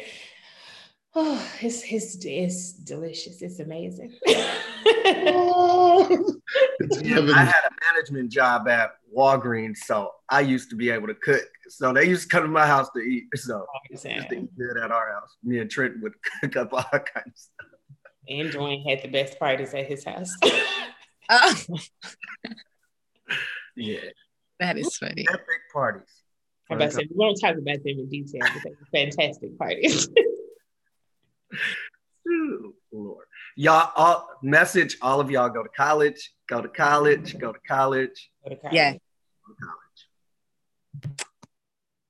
Oh, 1.15 1.47
it's, 1.61 1.83
it's, 1.91 2.15
it's 2.25 2.73
delicious. 2.73 3.43
It's 3.43 3.59
amazing. 3.59 4.15
oh, 4.27 6.35
I 6.81 7.43
had 7.43 7.61
a 7.65 7.93
management 7.93 8.31
job 8.31 8.67
at 8.67 8.95
Walgreens, 9.15 9.77
so 9.77 10.11
I 10.27 10.41
used 10.41 10.71
to 10.71 10.75
be 10.75 10.89
able 10.89 11.05
to 11.07 11.13
cook. 11.13 11.43
So 11.69 11.93
they 11.93 12.05
used 12.05 12.23
to 12.23 12.29
come 12.29 12.41
to 12.43 12.49
my 12.49 12.65
house 12.65 12.89
to 12.95 12.99
eat. 12.99 13.25
So 13.35 13.65
oh, 13.67 13.79
used 13.91 14.03
to 14.03 14.35
eat 14.35 14.57
good 14.57 14.77
at 14.77 14.91
our 14.91 15.13
house. 15.13 15.37
Me 15.43 15.59
and 15.59 15.69
Trent 15.69 16.01
would 16.01 16.13
cook 16.41 16.55
up 16.55 16.73
all 16.73 16.83
kinds 16.83 17.27
of 17.27 17.35
stuff. 17.35 17.67
And 18.27 18.49
Dwayne 18.49 18.89
had 18.89 19.03
the 19.03 19.09
best 19.09 19.37
parties 19.37 19.73
at 19.75 19.85
his 19.85 20.03
house. 20.03 20.33
oh. 21.29 21.55
Yeah. 23.75 23.99
That 24.59 24.77
is 24.77 24.97
funny. 24.97 25.25
Epic 25.29 25.45
parties. 25.71 26.07
I'm 26.71 26.77
about 26.77 26.91
to 26.91 26.91
say, 26.91 27.07
we 27.09 27.15
won't 27.15 27.39
talk 27.39 27.55
about 27.55 27.83
them 27.83 27.99
in 27.99 28.09
detail, 28.09 28.41
but 28.41 28.63
they're 28.63 29.05
fantastic 29.05 29.57
parties. 29.59 30.07
Ooh, 32.27 32.73
Lord. 32.91 33.25
Y'all 33.55 33.91
all 33.95 34.29
message 34.41 34.97
all 35.01 35.19
of 35.19 35.29
y'all 35.29 35.49
go 35.49 35.63
to 35.63 35.69
college, 35.69 36.33
go 36.47 36.61
to 36.61 36.69
college, 36.69 37.37
go 37.37 37.51
to 37.51 37.59
college. 37.67 38.29
Go 38.43 38.49
to 38.49 38.55
college. 38.55 38.75
Yeah. 38.75 38.91
Go 38.93 38.99
to 39.53 39.65
college. 39.65 39.83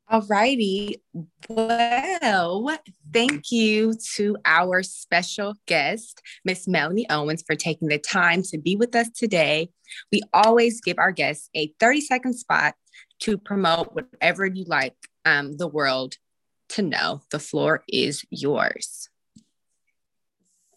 All 0.10 0.22
righty. 0.22 1.02
Well, 1.50 2.80
thank 3.12 3.52
you 3.52 3.96
to 4.16 4.38
our 4.46 4.84
special 4.84 5.56
guest, 5.66 6.22
Miss 6.46 6.68
Melanie 6.68 7.10
Owens, 7.10 7.44
for 7.46 7.56
taking 7.56 7.88
the 7.88 7.98
time 7.98 8.44
to 8.44 8.58
be 8.58 8.76
with 8.76 8.96
us 8.96 9.10
today. 9.10 9.70
We 10.12 10.22
always 10.34 10.82
give 10.82 11.00
our 11.00 11.12
guests 11.12 11.50
a 11.56 11.74
30 11.80 12.02
second 12.02 12.34
spot 12.34 12.76
to 13.22 13.38
promote 13.38 13.96
whatever 13.96 14.46
you 14.46 14.66
like 14.68 14.96
um, 15.26 15.58
the 15.58 15.68
world 15.68 16.18
to 16.70 16.82
know. 16.82 17.22
The 17.32 17.40
floor 17.40 17.84
is 17.88 18.24
yours. 18.30 19.10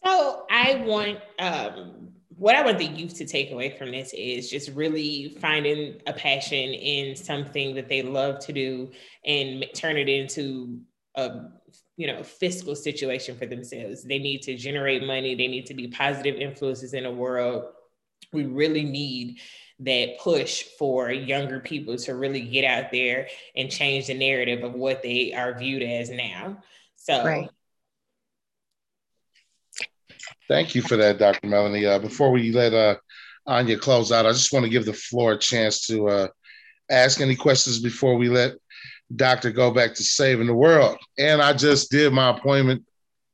So 0.07 0.47
I 0.49 0.85
want 0.87 1.19
um, 1.41 2.11
what 2.29 2.55
I 2.55 2.65
want 2.65 2.79
the 2.79 2.85
youth 2.85 3.17
to 3.17 3.27
take 3.27 3.51
away 3.51 3.77
from 3.77 3.91
this 3.91 4.13
is 4.13 4.49
just 4.49 4.71
really 4.71 5.37
finding 5.41 6.01
a 6.07 6.13
passion 6.13 6.75
in 6.75 7.17
something 7.17 7.75
that 7.75 7.89
they 7.89 8.03
love 8.03 8.39
to 8.47 8.53
do 8.53 8.93
and 9.25 9.67
turn 9.75 9.97
it 9.97 10.09
into 10.09 10.79
a 11.17 11.47
you 11.97 12.07
know 12.07 12.23
fiscal 12.23 12.77
situation 12.77 13.37
for 13.37 13.47
themselves. 13.47 14.05
They 14.05 14.19
need 14.19 14.43
to 14.43 14.57
generate 14.57 15.05
money. 15.05 15.35
They 15.35 15.49
need 15.49 15.67
to 15.67 15.75
be 15.75 15.89
positive 15.89 16.37
influences 16.37 16.95
in 16.95 17.03
the 17.03 17.11
world. 17.11 17.65
We 18.33 18.45
really 18.45 18.85
need 18.85 19.41
that 19.81 20.19
push 20.21 20.63
for 20.79 21.11
younger 21.11 21.59
people 21.59 21.97
to 21.99 22.15
really 22.15 22.43
get 22.43 22.65
out 22.65 22.93
there 22.93 23.29
and 23.57 23.71
change 23.71 24.07
the 24.07 24.15
narrative 24.15 24.63
of 24.63 24.75
what 24.75 25.03
they 25.03 25.35
are 25.35 25.59
viewed 25.59 25.83
as 25.83 26.11
now. 26.11 26.59
So 26.97 27.25
right. 27.25 27.51
Thank 30.49 30.75
you 30.75 30.83
for 30.83 30.97
that, 30.97 31.19
Dr. 31.19 31.47
Melanie. 31.49 31.87
Uh, 31.87 31.99
before 31.99 32.31
we 32.31 32.53
let 32.53 32.73
uh, 32.73 32.97
Anya 33.47 33.79
close 33.79 34.13
out, 34.13 34.27
I 34.27 34.33
just 34.33 34.53
want 34.53 34.65
to 34.65 34.71
give 34.71 34.85
the 34.85 34.93
floor 34.93 35.33
a 35.33 35.39
chance 35.39 35.87
to 35.87 36.09
uh, 36.09 36.29
ask 36.91 37.21
any 37.21 37.35
questions 37.35 37.81
before 37.81 38.17
we 38.17 38.29
let 38.29 38.53
Doctor 39.15 39.51
go 39.51 39.71
back 39.71 39.95
to 39.95 40.05
saving 40.05 40.47
the 40.47 40.55
world. 40.55 40.99
And 41.19 41.43
I 41.43 41.53
just 41.53 41.91
did 41.91 42.13
my 42.13 42.31
appointment 42.31 42.85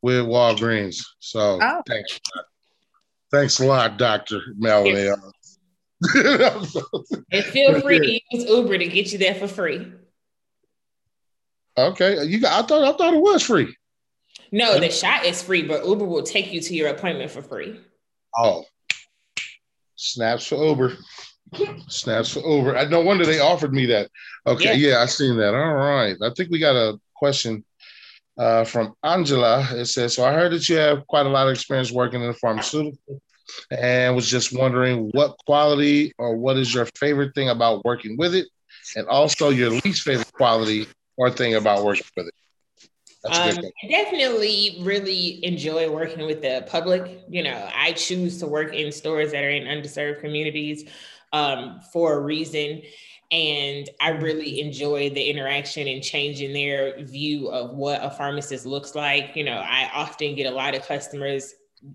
with 0.01 0.25
Walgreens. 0.25 1.05
So 1.21 1.59
oh. 1.61 1.83
thanks. 1.87 2.21
Thanks 3.31 3.61
a 3.61 3.67
lot, 3.67 3.97
Dr. 3.97 4.41
Melanie. 4.57 5.09
and 6.15 7.45
feel 7.45 7.81
free 7.81 7.99
to 7.99 8.37
use 8.37 8.45
Uber 8.51 8.77
to 8.77 8.89
get 8.89 9.13
you 9.13 9.19
there 9.19 9.35
for 9.35 9.49
free. 9.49 9.91
Okay. 11.79 12.25
You 12.25 12.41
got 12.41 12.65
I 12.65 12.67
thought 12.67 12.95
I 12.95 12.97
thought 12.97 13.15
it 13.15 13.21
was 13.21 13.43
free. 13.43 13.75
No, 14.53 14.79
the 14.79 14.91
shot 14.91 15.25
is 15.25 15.43
free, 15.43 15.63
but 15.63 15.87
Uber 15.87 16.05
will 16.05 16.23
take 16.23 16.53
you 16.53 16.61
to 16.61 16.75
your 16.75 16.91
appointment 16.91 17.31
for 17.31 17.41
free. 17.41 17.81
Oh, 18.37 18.65
snaps 19.97 20.47
for 20.47 20.57
Uber. 20.57 20.93
Snaps 21.89 22.31
for 22.31 22.41
Uber. 22.41 22.77
I 22.77 22.85
no 22.85 23.01
wonder 23.01 23.25
they 23.25 23.41
offered 23.41 23.73
me 23.73 23.87
that. 23.87 24.11
Okay, 24.47 24.77
yeah, 24.77 24.91
yeah 24.91 25.03
I 25.03 25.07
seen 25.07 25.37
that. 25.39 25.55
All 25.55 25.75
right. 25.75 26.17
I 26.23 26.31
think 26.37 26.51
we 26.51 26.59
got 26.59 26.77
a 26.77 26.99
question 27.15 27.65
uh, 28.39 28.65
from 28.65 28.95
Angela. 29.03 29.67
It 29.73 29.87
says, 29.87 30.15
"So 30.15 30.25
I 30.25 30.35
heard 30.35 30.53
that 30.53 30.69
you 30.69 30.77
have 30.77 31.07
quite 31.07 31.27
a 31.27 31.31
lot 31.31 31.47
of 31.47 31.53
experience 31.53 31.91
working 31.91 32.21
in 32.21 32.29
the 32.29 32.35
pharmaceutical, 32.35 33.23
and 33.71 34.15
was 34.15 34.29
just 34.29 34.57
wondering 34.57 35.11
what 35.13 35.37
quality 35.47 36.13
or 36.19 36.37
what 36.37 36.57
is 36.57 36.75
your 36.75 36.87
favorite 36.97 37.35
thing 37.35 37.49
about 37.49 37.85
working 37.85 38.17
with 38.19 38.35
it, 38.35 38.49
and 38.97 39.07
also 39.09 39.49
your 39.49 39.71
least 39.71 40.03
favorite 40.03 40.33
quality 40.33 40.87
or 41.17 41.31
thing 41.31 41.55
about 41.55 41.85
working 41.85 42.07
with 42.17 42.27
it." 42.29 42.35
Um, 43.25 43.59
I 43.83 43.89
definitely 43.89 44.79
really 44.81 45.45
enjoy 45.45 45.89
working 45.91 46.27
with 46.27 46.43
the 46.43 46.65
public. 46.69 47.21
You 47.29 47.45
know, 47.45 47.69
I 47.73 47.93
choose 47.93 48.39
to 48.39 48.47
work 48.47 48.75
in 48.75 48.91
stores 48.91 49.31
that 49.33 49.45
are 49.45 49.51
in 49.51 49.65
underserved 49.65 50.21
communities 50.21 50.91
um, 51.33 51.81
for 51.93 52.15
a 52.15 52.21
reason. 52.21 52.83
And 53.31 53.89
I 54.01 54.11
really 54.11 54.61
enjoy 54.61 55.09
the 55.11 55.23
interaction 55.23 55.89
and 55.89 56.03
changing 56.03 56.53
their 56.53 57.03
view 57.03 57.49
of 57.49 57.71
what 57.71 58.05
a 58.05 58.11
pharmacist 58.11 58.67
looks 58.67 58.95
like. 58.95 59.37
You 59.37 59.45
know, 59.45 59.57
I 59.57 59.89
often 59.95 60.35
get 60.35 60.53
a 60.53 60.55
lot 60.55 60.75
of 60.75 60.87
customers, 60.87 61.55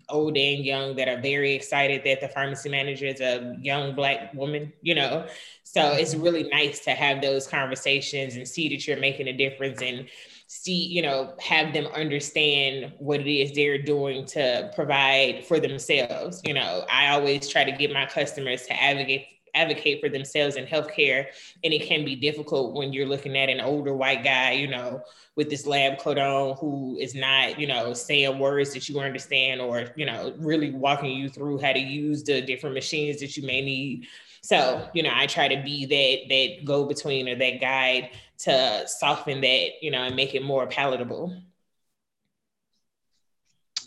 old 0.10 0.36
and 0.36 0.66
young, 0.66 0.96
that 0.96 1.08
are 1.08 1.22
very 1.22 1.54
excited 1.54 2.02
that 2.06 2.22
the 2.22 2.30
pharmacy 2.30 2.70
manager 2.70 3.06
is 3.06 3.22
a 3.22 3.56
young 3.62 3.94
Black 3.94 4.34
woman, 4.34 4.74
you 4.82 4.96
know. 4.96 5.28
So 5.64 5.92
it's 5.92 6.16
really 6.16 6.44
nice 6.44 6.80
to 6.86 6.92
have 6.92 7.22
those 7.22 7.48
conversations 7.48 8.36
and 8.36 8.48
see 8.48 8.70
that 8.70 8.88
you're 8.88 8.98
making 8.98 9.28
a 9.28 9.34
difference 9.34 9.82
and 9.82 10.08
see, 10.48 10.86
you 10.86 11.02
know, 11.02 11.34
have 11.40 11.74
them 11.74 11.88
understand 11.88 12.94
what 13.00 13.20
it 13.20 13.30
is 13.30 13.52
they're 13.54 13.82
doing 13.82 14.26
to 14.26 14.72
provide 14.74 15.46
for 15.46 15.60
themselves. 15.60 16.42
You 16.46 16.54
know, 16.54 16.86
I 16.90 17.10
always 17.10 17.50
try 17.50 17.66
to 17.66 17.72
get 17.72 17.92
my 17.92 18.06
customers 18.06 18.66
to 18.68 18.82
advocate 18.82 19.28
advocate 19.56 20.00
for 20.00 20.08
themselves 20.08 20.56
in 20.56 20.66
healthcare 20.66 21.26
and 21.64 21.74
it 21.74 21.82
can 21.88 22.06
be 22.06 22.16
difficult 22.16 22.76
when 22.76 22.94
you're 22.94 23.08
looking 23.08 23.36
at 23.36 23.50
an 23.50 23.60
older 23.60 23.96
white 23.96 24.24
guy 24.24 24.52
you 24.52 24.68
know 24.68 25.02
with 25.36 25.50
this 25.50 25.66
lab 25.66 25.98
coat 25.98 26.20
on 26.20 26.56
who 26.58 26.96
is 27.00 27.16
not 27.16 27.60
you 27.60 27.66
know 27.66 27.92
saying 27.92 28.38
words 28.38 28.72
that 28.72 28.88
you 28.88 29.00
understand 29.00 29.60
or 29.60 29.88
you 29.96 30.06
know 30.06 30.32
really 30.38 30.70
walking 30.70 31.12
you 31.12 31.28
through 31.28 31.58
how 31.58 31.74
to 31.74 31.80
use 31.80 32.24
the 32.24 32.40
different 32.42 32.76
machines 32.76 33.20
that 33.20 33.36
you 33.36 33.48
may 33.48 33.62
need 33.62 34.06
so, 34.48 34.88
you 34.94 35.04
know, 35.04 35.12
I 35.14 35.28
try 35.28 35.50
to 35.50 35.62
be 35.62 35.86
that 35.86 36.30
that 36.30 36.66
go 36.66 36.86
between 36.86 37.28
or 37.28 37.36
that 37.36 37.60
guide 37.60 38.12
to 38.40 38.84
soften 38.88 39.42
that, 39.42 39.70
you 39.82 39.92
know, 39.92 40.04
and 40.04 40.16
make 40.16 40.36
it 40.36 40.44
more 40.44 40.68
palatable. 40.68 41.36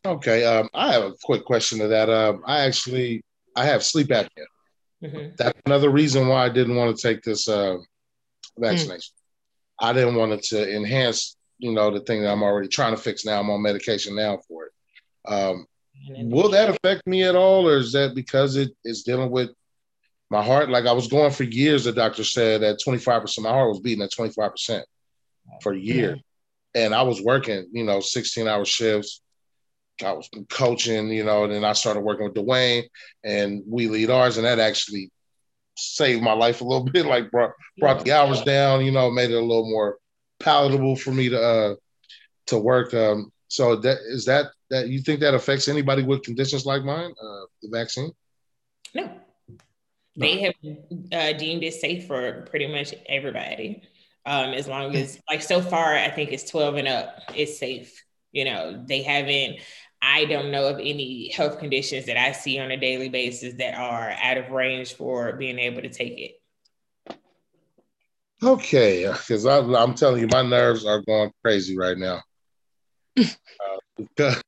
Okay, 0.04 0.44
um, 0.44 0.68
I 0.72 0.92
have 0.92 1.02
a 1.02 1.14
quick 1.22 1.44
question 1.44 1.78
to 1.80 1.88
that. 1.88 2.08
Um, 2.08 2.42
I 2.46 2.60
actually 2.60 3.22
I 3.54 3.66
have 3.66 3.82
sleep 3.82 4.08
apnea. 4.08 4.28
Mm-hmm. 5.02 5.34
That's 5.36 5.58
another 5.66 5.90
reason 5.90 6.28
why 6.28 6.44
I 6.44 6.48
didn't 6.48 6.76
want 6.76 6.96
to 6.96 7.02
take 7.02 7.22
this 7.22 7.48
uh, 7.48 7.76
vaccination. 8.58 9.12
Mm. 9.14 9.88
I 9.88 9.92
didn't 9.92 10.16
want 10.16 10.32
it 10.32 10.42
to 10.44 10.74
enhance, 10.74 11.36
you 11.58 11.72
know, 11.72 11.90
the 11.90 12.00
thing 12.00 12.22
that 12.22 12.30
I'm 12.30 12.42
already 12.42 12.68
trying 12.68 12.94
to 12.94 13.00
fix. 13.00 13.24
Now 13.24 13.40
I'm 13.40 13.50
on 13.50 13.62
medication 13.62 14.14
now 14.14 14.38
for 14.46 14.66
it. 14.66 14.72
Um, 15.26 15.66
will 16.30 16.50
that 16.50 16.70
affect 16.70 17.06
me 17.06 17.24
at 17.24 17.36
all, 17.36 17.68
or 17.68 17.78
is 17.78 17.92
that 17.92 18.14
because 18.14 18.56
it 18.56 18.72
is 18.84 19.02
dealing 19.02 19.30
with 19.30 19.50
my 20.30 20.42
heart, 20.42 20.70
like 20.70 20.86
I 20.86 20.92
was 20.92 21.08
going 21.08 21.32
for 21.32 21.42
years, 21.42 21.84
the 21.84 21.92
doctor 21.92 22.22
said 22.22 22.62
that 22.62 22.78
25%, 22.86 23.42
my 23.42 23.50
heart 23.50 23.68
was 23.68 23.80
beating 23.80 24.02
at 24.02 24.12
25% 24.12 24.82
for 25.60 25.72
a 25.72 25.78
year. 25.78 26.18
And 26.74 26.94
I 26.94 27.02
was 27.02 27.20
working, 27.20 27.66
you 27.72 27.84
know, 27.84 28.00
16 28.00 28.46
hour 28.46 28.64
shifts. 28.64 29.22
I 30.02 30.12
was 30.12 30.30
coaching, 30.48 31.08
you 31.08 31.24
know, 31.24 31.44
and 31.44 31.52
then 31.52 31.64
I 31.64 31.72
started 31.72 32.00
working 32.00 32.24
with 32.24 32.34
Dwayne 32.34 32.84
and 33.24 33.62
we 33.66 33.88
lead 33.88 34.08
ours, 34.08 34.38
and 34.38 34.46
that 34.46 34.58
actually 34.58 35.10
saved 35.76 36.22
my 36.22 36.32
life 36.32 36.60
a 36.60 36.64
little 36.64 36.84
bit, 36.92 37.06
like 37.06 37.30
brought 37.30 37.52
brought 37.78 38.04
the 38.04 38.12
hours 38.12 38.40
down, 38.42 38.84
you 38.84 38.92
know, 38.92 39.10
made 39.10 39.30
it 39.30 39.34
a 39.34 39.40
little 39.40 39.68
more 39.68 39.98
palatable 40.38 40.96
for 40.96 41.10
me 41.10 41.28
to 41.28 41.40
uh 41.40 41.74
to 42.46 42.58
work. 42.58 42.94
Um 42.94 43.30
so 43.48 43.76
that 43.76 43.98
is 44.08 44.24
that 44.24 44.46
that 44.70 44.88
you 44.88 45.00
think 45.00 45.20
that 45.20 45.34
affects 45.34 45.68
anybody 45.68 46.02
with 46.02 46.22
conditions 46.22 46.64
like 46.64 46.82
mine, 46.82 47.10
uh 47.10 47.44
the 47.62 47.68
vaccine? 47.70 48.10
No, 48.94 49.10
they 50.16 50.40
have 50.42 50.54
uh, 51.12 51.38
deemed 51.38 51.62
it 51.62 51.74
safe 51.74 52.06
for 52.06 52.42
pretty 52.50 52.66
much 52.66 52.94
everybody. 53.08 53.82
Um, 54.26 54.52
as 54.52 54.68
long 54.68 54.94
as 54.96 55.18
like 55.28 55.42
so 55.42 55.62
far, 55.62 55.94
I 55.94 56.10
think 56.10 56.32
it's 56.32 56.50
12 56.50 56.74
and 56.76 56.88
up, 56.88 57.20
it's 57.34 57.58
safe. 57.58 58.04
You 58.32 58.44
know, 58.44 58.84
they 58.86 59.02
haven't, 59.02 59.60
I 60.02 60.24
don't 60.26 60.50
know 60.50 60.68
of 60.68 60.78
any 60.78 61.30
health 61.30 61.58
conditions 61.58 62.06
that 62.06 62.16
I 62.16 62.32
see 62.32 62.58
on 62.58 62.70
a 62.70 62.76
daily 62.76 63.08
basis 63.08 63.54
that 63.54 63.74
are 63.74 64.10
out 64.22 64.36
of 64.36 64.50
range 64.50 64.94
for 64.94 65.32
being 65.34 65.58
able 65.58 65.82
to 65.82 65.88
take 65.88 66.18
it. 66.18 67.16
Okay, 68.42 69.06
because 69.06 69.44
I'm 69.44 69.94
telling 69.94 70.20
you, 70.20 70.28
my 70.28 70.42
nerves 70.42 70.86
are 70.86 71.02
going 71.02 71.30
crazy 71.42 71.76
right 71.76 71.98
now. 71.98 72.22
uh, 73.18 73.24
because 73.96 74.42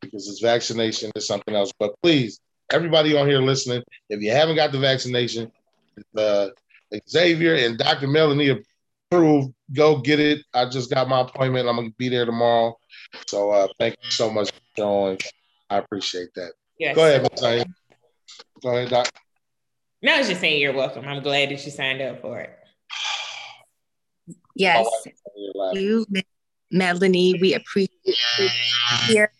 because 0.00 0.26
this 0.26 0.40
vaccination 0.40 1.12
is 1.14 1.26
something 1.26 1.54
else. 1.54 1.72
But 1.78 1.94
please 2.02 2.40
everybody 2.72 3.16
on 3.16 3.26
here 3.26 3.40
listening, 3.40 3.82
if 4.08 4.20
you 4.22 4.30
haven't 4.30 4.56
got 4.56 4.72
the 4.72 4.78
vaccination, 4.78 5.50
uh, 6.16 6.48
Xavier 7.08 7.54
and 7.54 7.78
Dr. 7.78 8.08
Melanie 8.08 8.62
approved. 9.10 9.54
Go 9.72 9.98
get 9.98 10.18
it. 10.20 10.44
I 10.54 10.68
just 10.68 10.90
got 10.90 11.08
my 11.08 11.20
appointment. 11.20 11.68
I'm 11.68 11.76
gonna 11.76 11.90
be 11.96 12.08
there 12.08 12.24
tomorrow. 12.24 12.76
So 13.26 13.50
uh, 13.50 13.68
thank 13.78 13.96
you 14.02 14.10
so 14.10 14.30
much 14.30 14.50
for 14.50 14.60
joining. 14.76 15.18
I 15.68 15.78
appreciate 15.78 16.34
that. 16.34 16.52
Yes. 16.78 16.96
Go 16.96 17.04
ahead, 17.04 17.22
Ms. 17.22 17.64
Go 18.62 18.76
ahead, 18.76 18.90
Doc. 18.90 19.10
No, 20.02 20.14
I 20.14 20.18
was 20.18 20.28
just 20.28 20.40
saying 20.40 20.60
you're 20.60 20.72
welcome. 20.72 21.04
I'm 21.06 21.22
glad 21.22 21.50
that 21.50 21.64
you 21.64 21.70
signed 21.70 22.00
up 22.00 22.20
for 22.20 22.40
it. 22.40 22.50
Yes. 24.56 24.86
Oh, 24.88 25.72
you, 25.74 26.06
Melanie, 26.70 27.38
we 27.40 27.54
appreciate 27.54 28.16
you 28.38 28.48
here. 29.06 29.32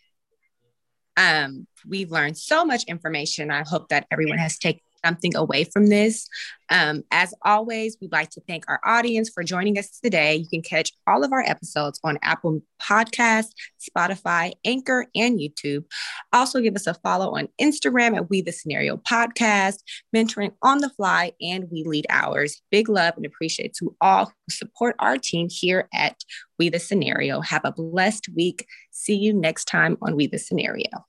Um, 1.17 1.67
we've 1.87 2.11
learned 2.11 2.39
so 2.39 2.65
much 2.65 2.85
information. 2.85 3.51
I 3.51 3.63
hope 3.67 3.89
that 3.89 4.07
everyone 4.11 4.39
has 4.39 4.59
taken 4.59 4.83
something 5.05 5.37
away 5.37 5.65
from 5.65 5.87
this. 5.87 6.29
Um, 6.71 7.03
as 7.11 7.35
always, 7.43 7.97
we'd 8.01 8.13
like 8.13 8.31
to 8.31 8.41
thank 8.47 8.65
our 8.69 8.81
audience 8.85 9.29
for 9.29 9.43
joining 9.43 9.77
us 9.79 9.99
today. 9.99 10.37
You 10.37 10.49
can 10.49 10.63
catch 10.63 10.93
all 11.07 11.25
of 11.25 11.33
our 11.33 11.43
episodes 11.43 11.99
on 12.05 12.19
Apple 12.23 12.63
Podcasts, 12.81 13.51
Spotify, 13.81 14.53
Anchor, 14.65 15.07
and 15.15 15.39
YouTube. 15.39 15.85
Also, 16.33 16.61
give 16.61 16.77
us 16.77 16.87
a 16.87 16.95
follow 16.95 17.37
on 17.37 17.49
Instagram 17.61 18.17
at 18.17 18.31
We 18.31 18.41
the 18.41 18.53
Scenario 18.53 18.99
Podcast, 18.99 19.79
mentoring 20.15 20.53
on 20.63 20.79
the 20.79 20.91
fly, 20.91 21.33
and 21.41 21.69
We 21.71 21.85
Lead 21.85 22.07
Hours. 22.09 22.63
Big 22.71 22.89
love 22.89 23.15
and 23.17 23.27
appreciate 23.27 23.75
to 23.75 23.97
all 24.01 24.27
who 24.27 24.51
support 24.51 24.95
our 25.01 25.19
team 25.19 25.49
here 25.51 25.89
at 25.93 26.23
We 26.59 26.69
the 26.69 26.79
Scenario. 26.79 27.41
Have 27.41 27.65
a 27.65 27.73
blessed 27.73 28.29
week. 28.37 28.67
See 28.93 29.17
you 29.17 29.33
next 29.33 29.65
time 29.65 29.99
on 30.03 30.15
We 30.15 30.29
the 30.29 30.39
Scenario. 30.39 31.07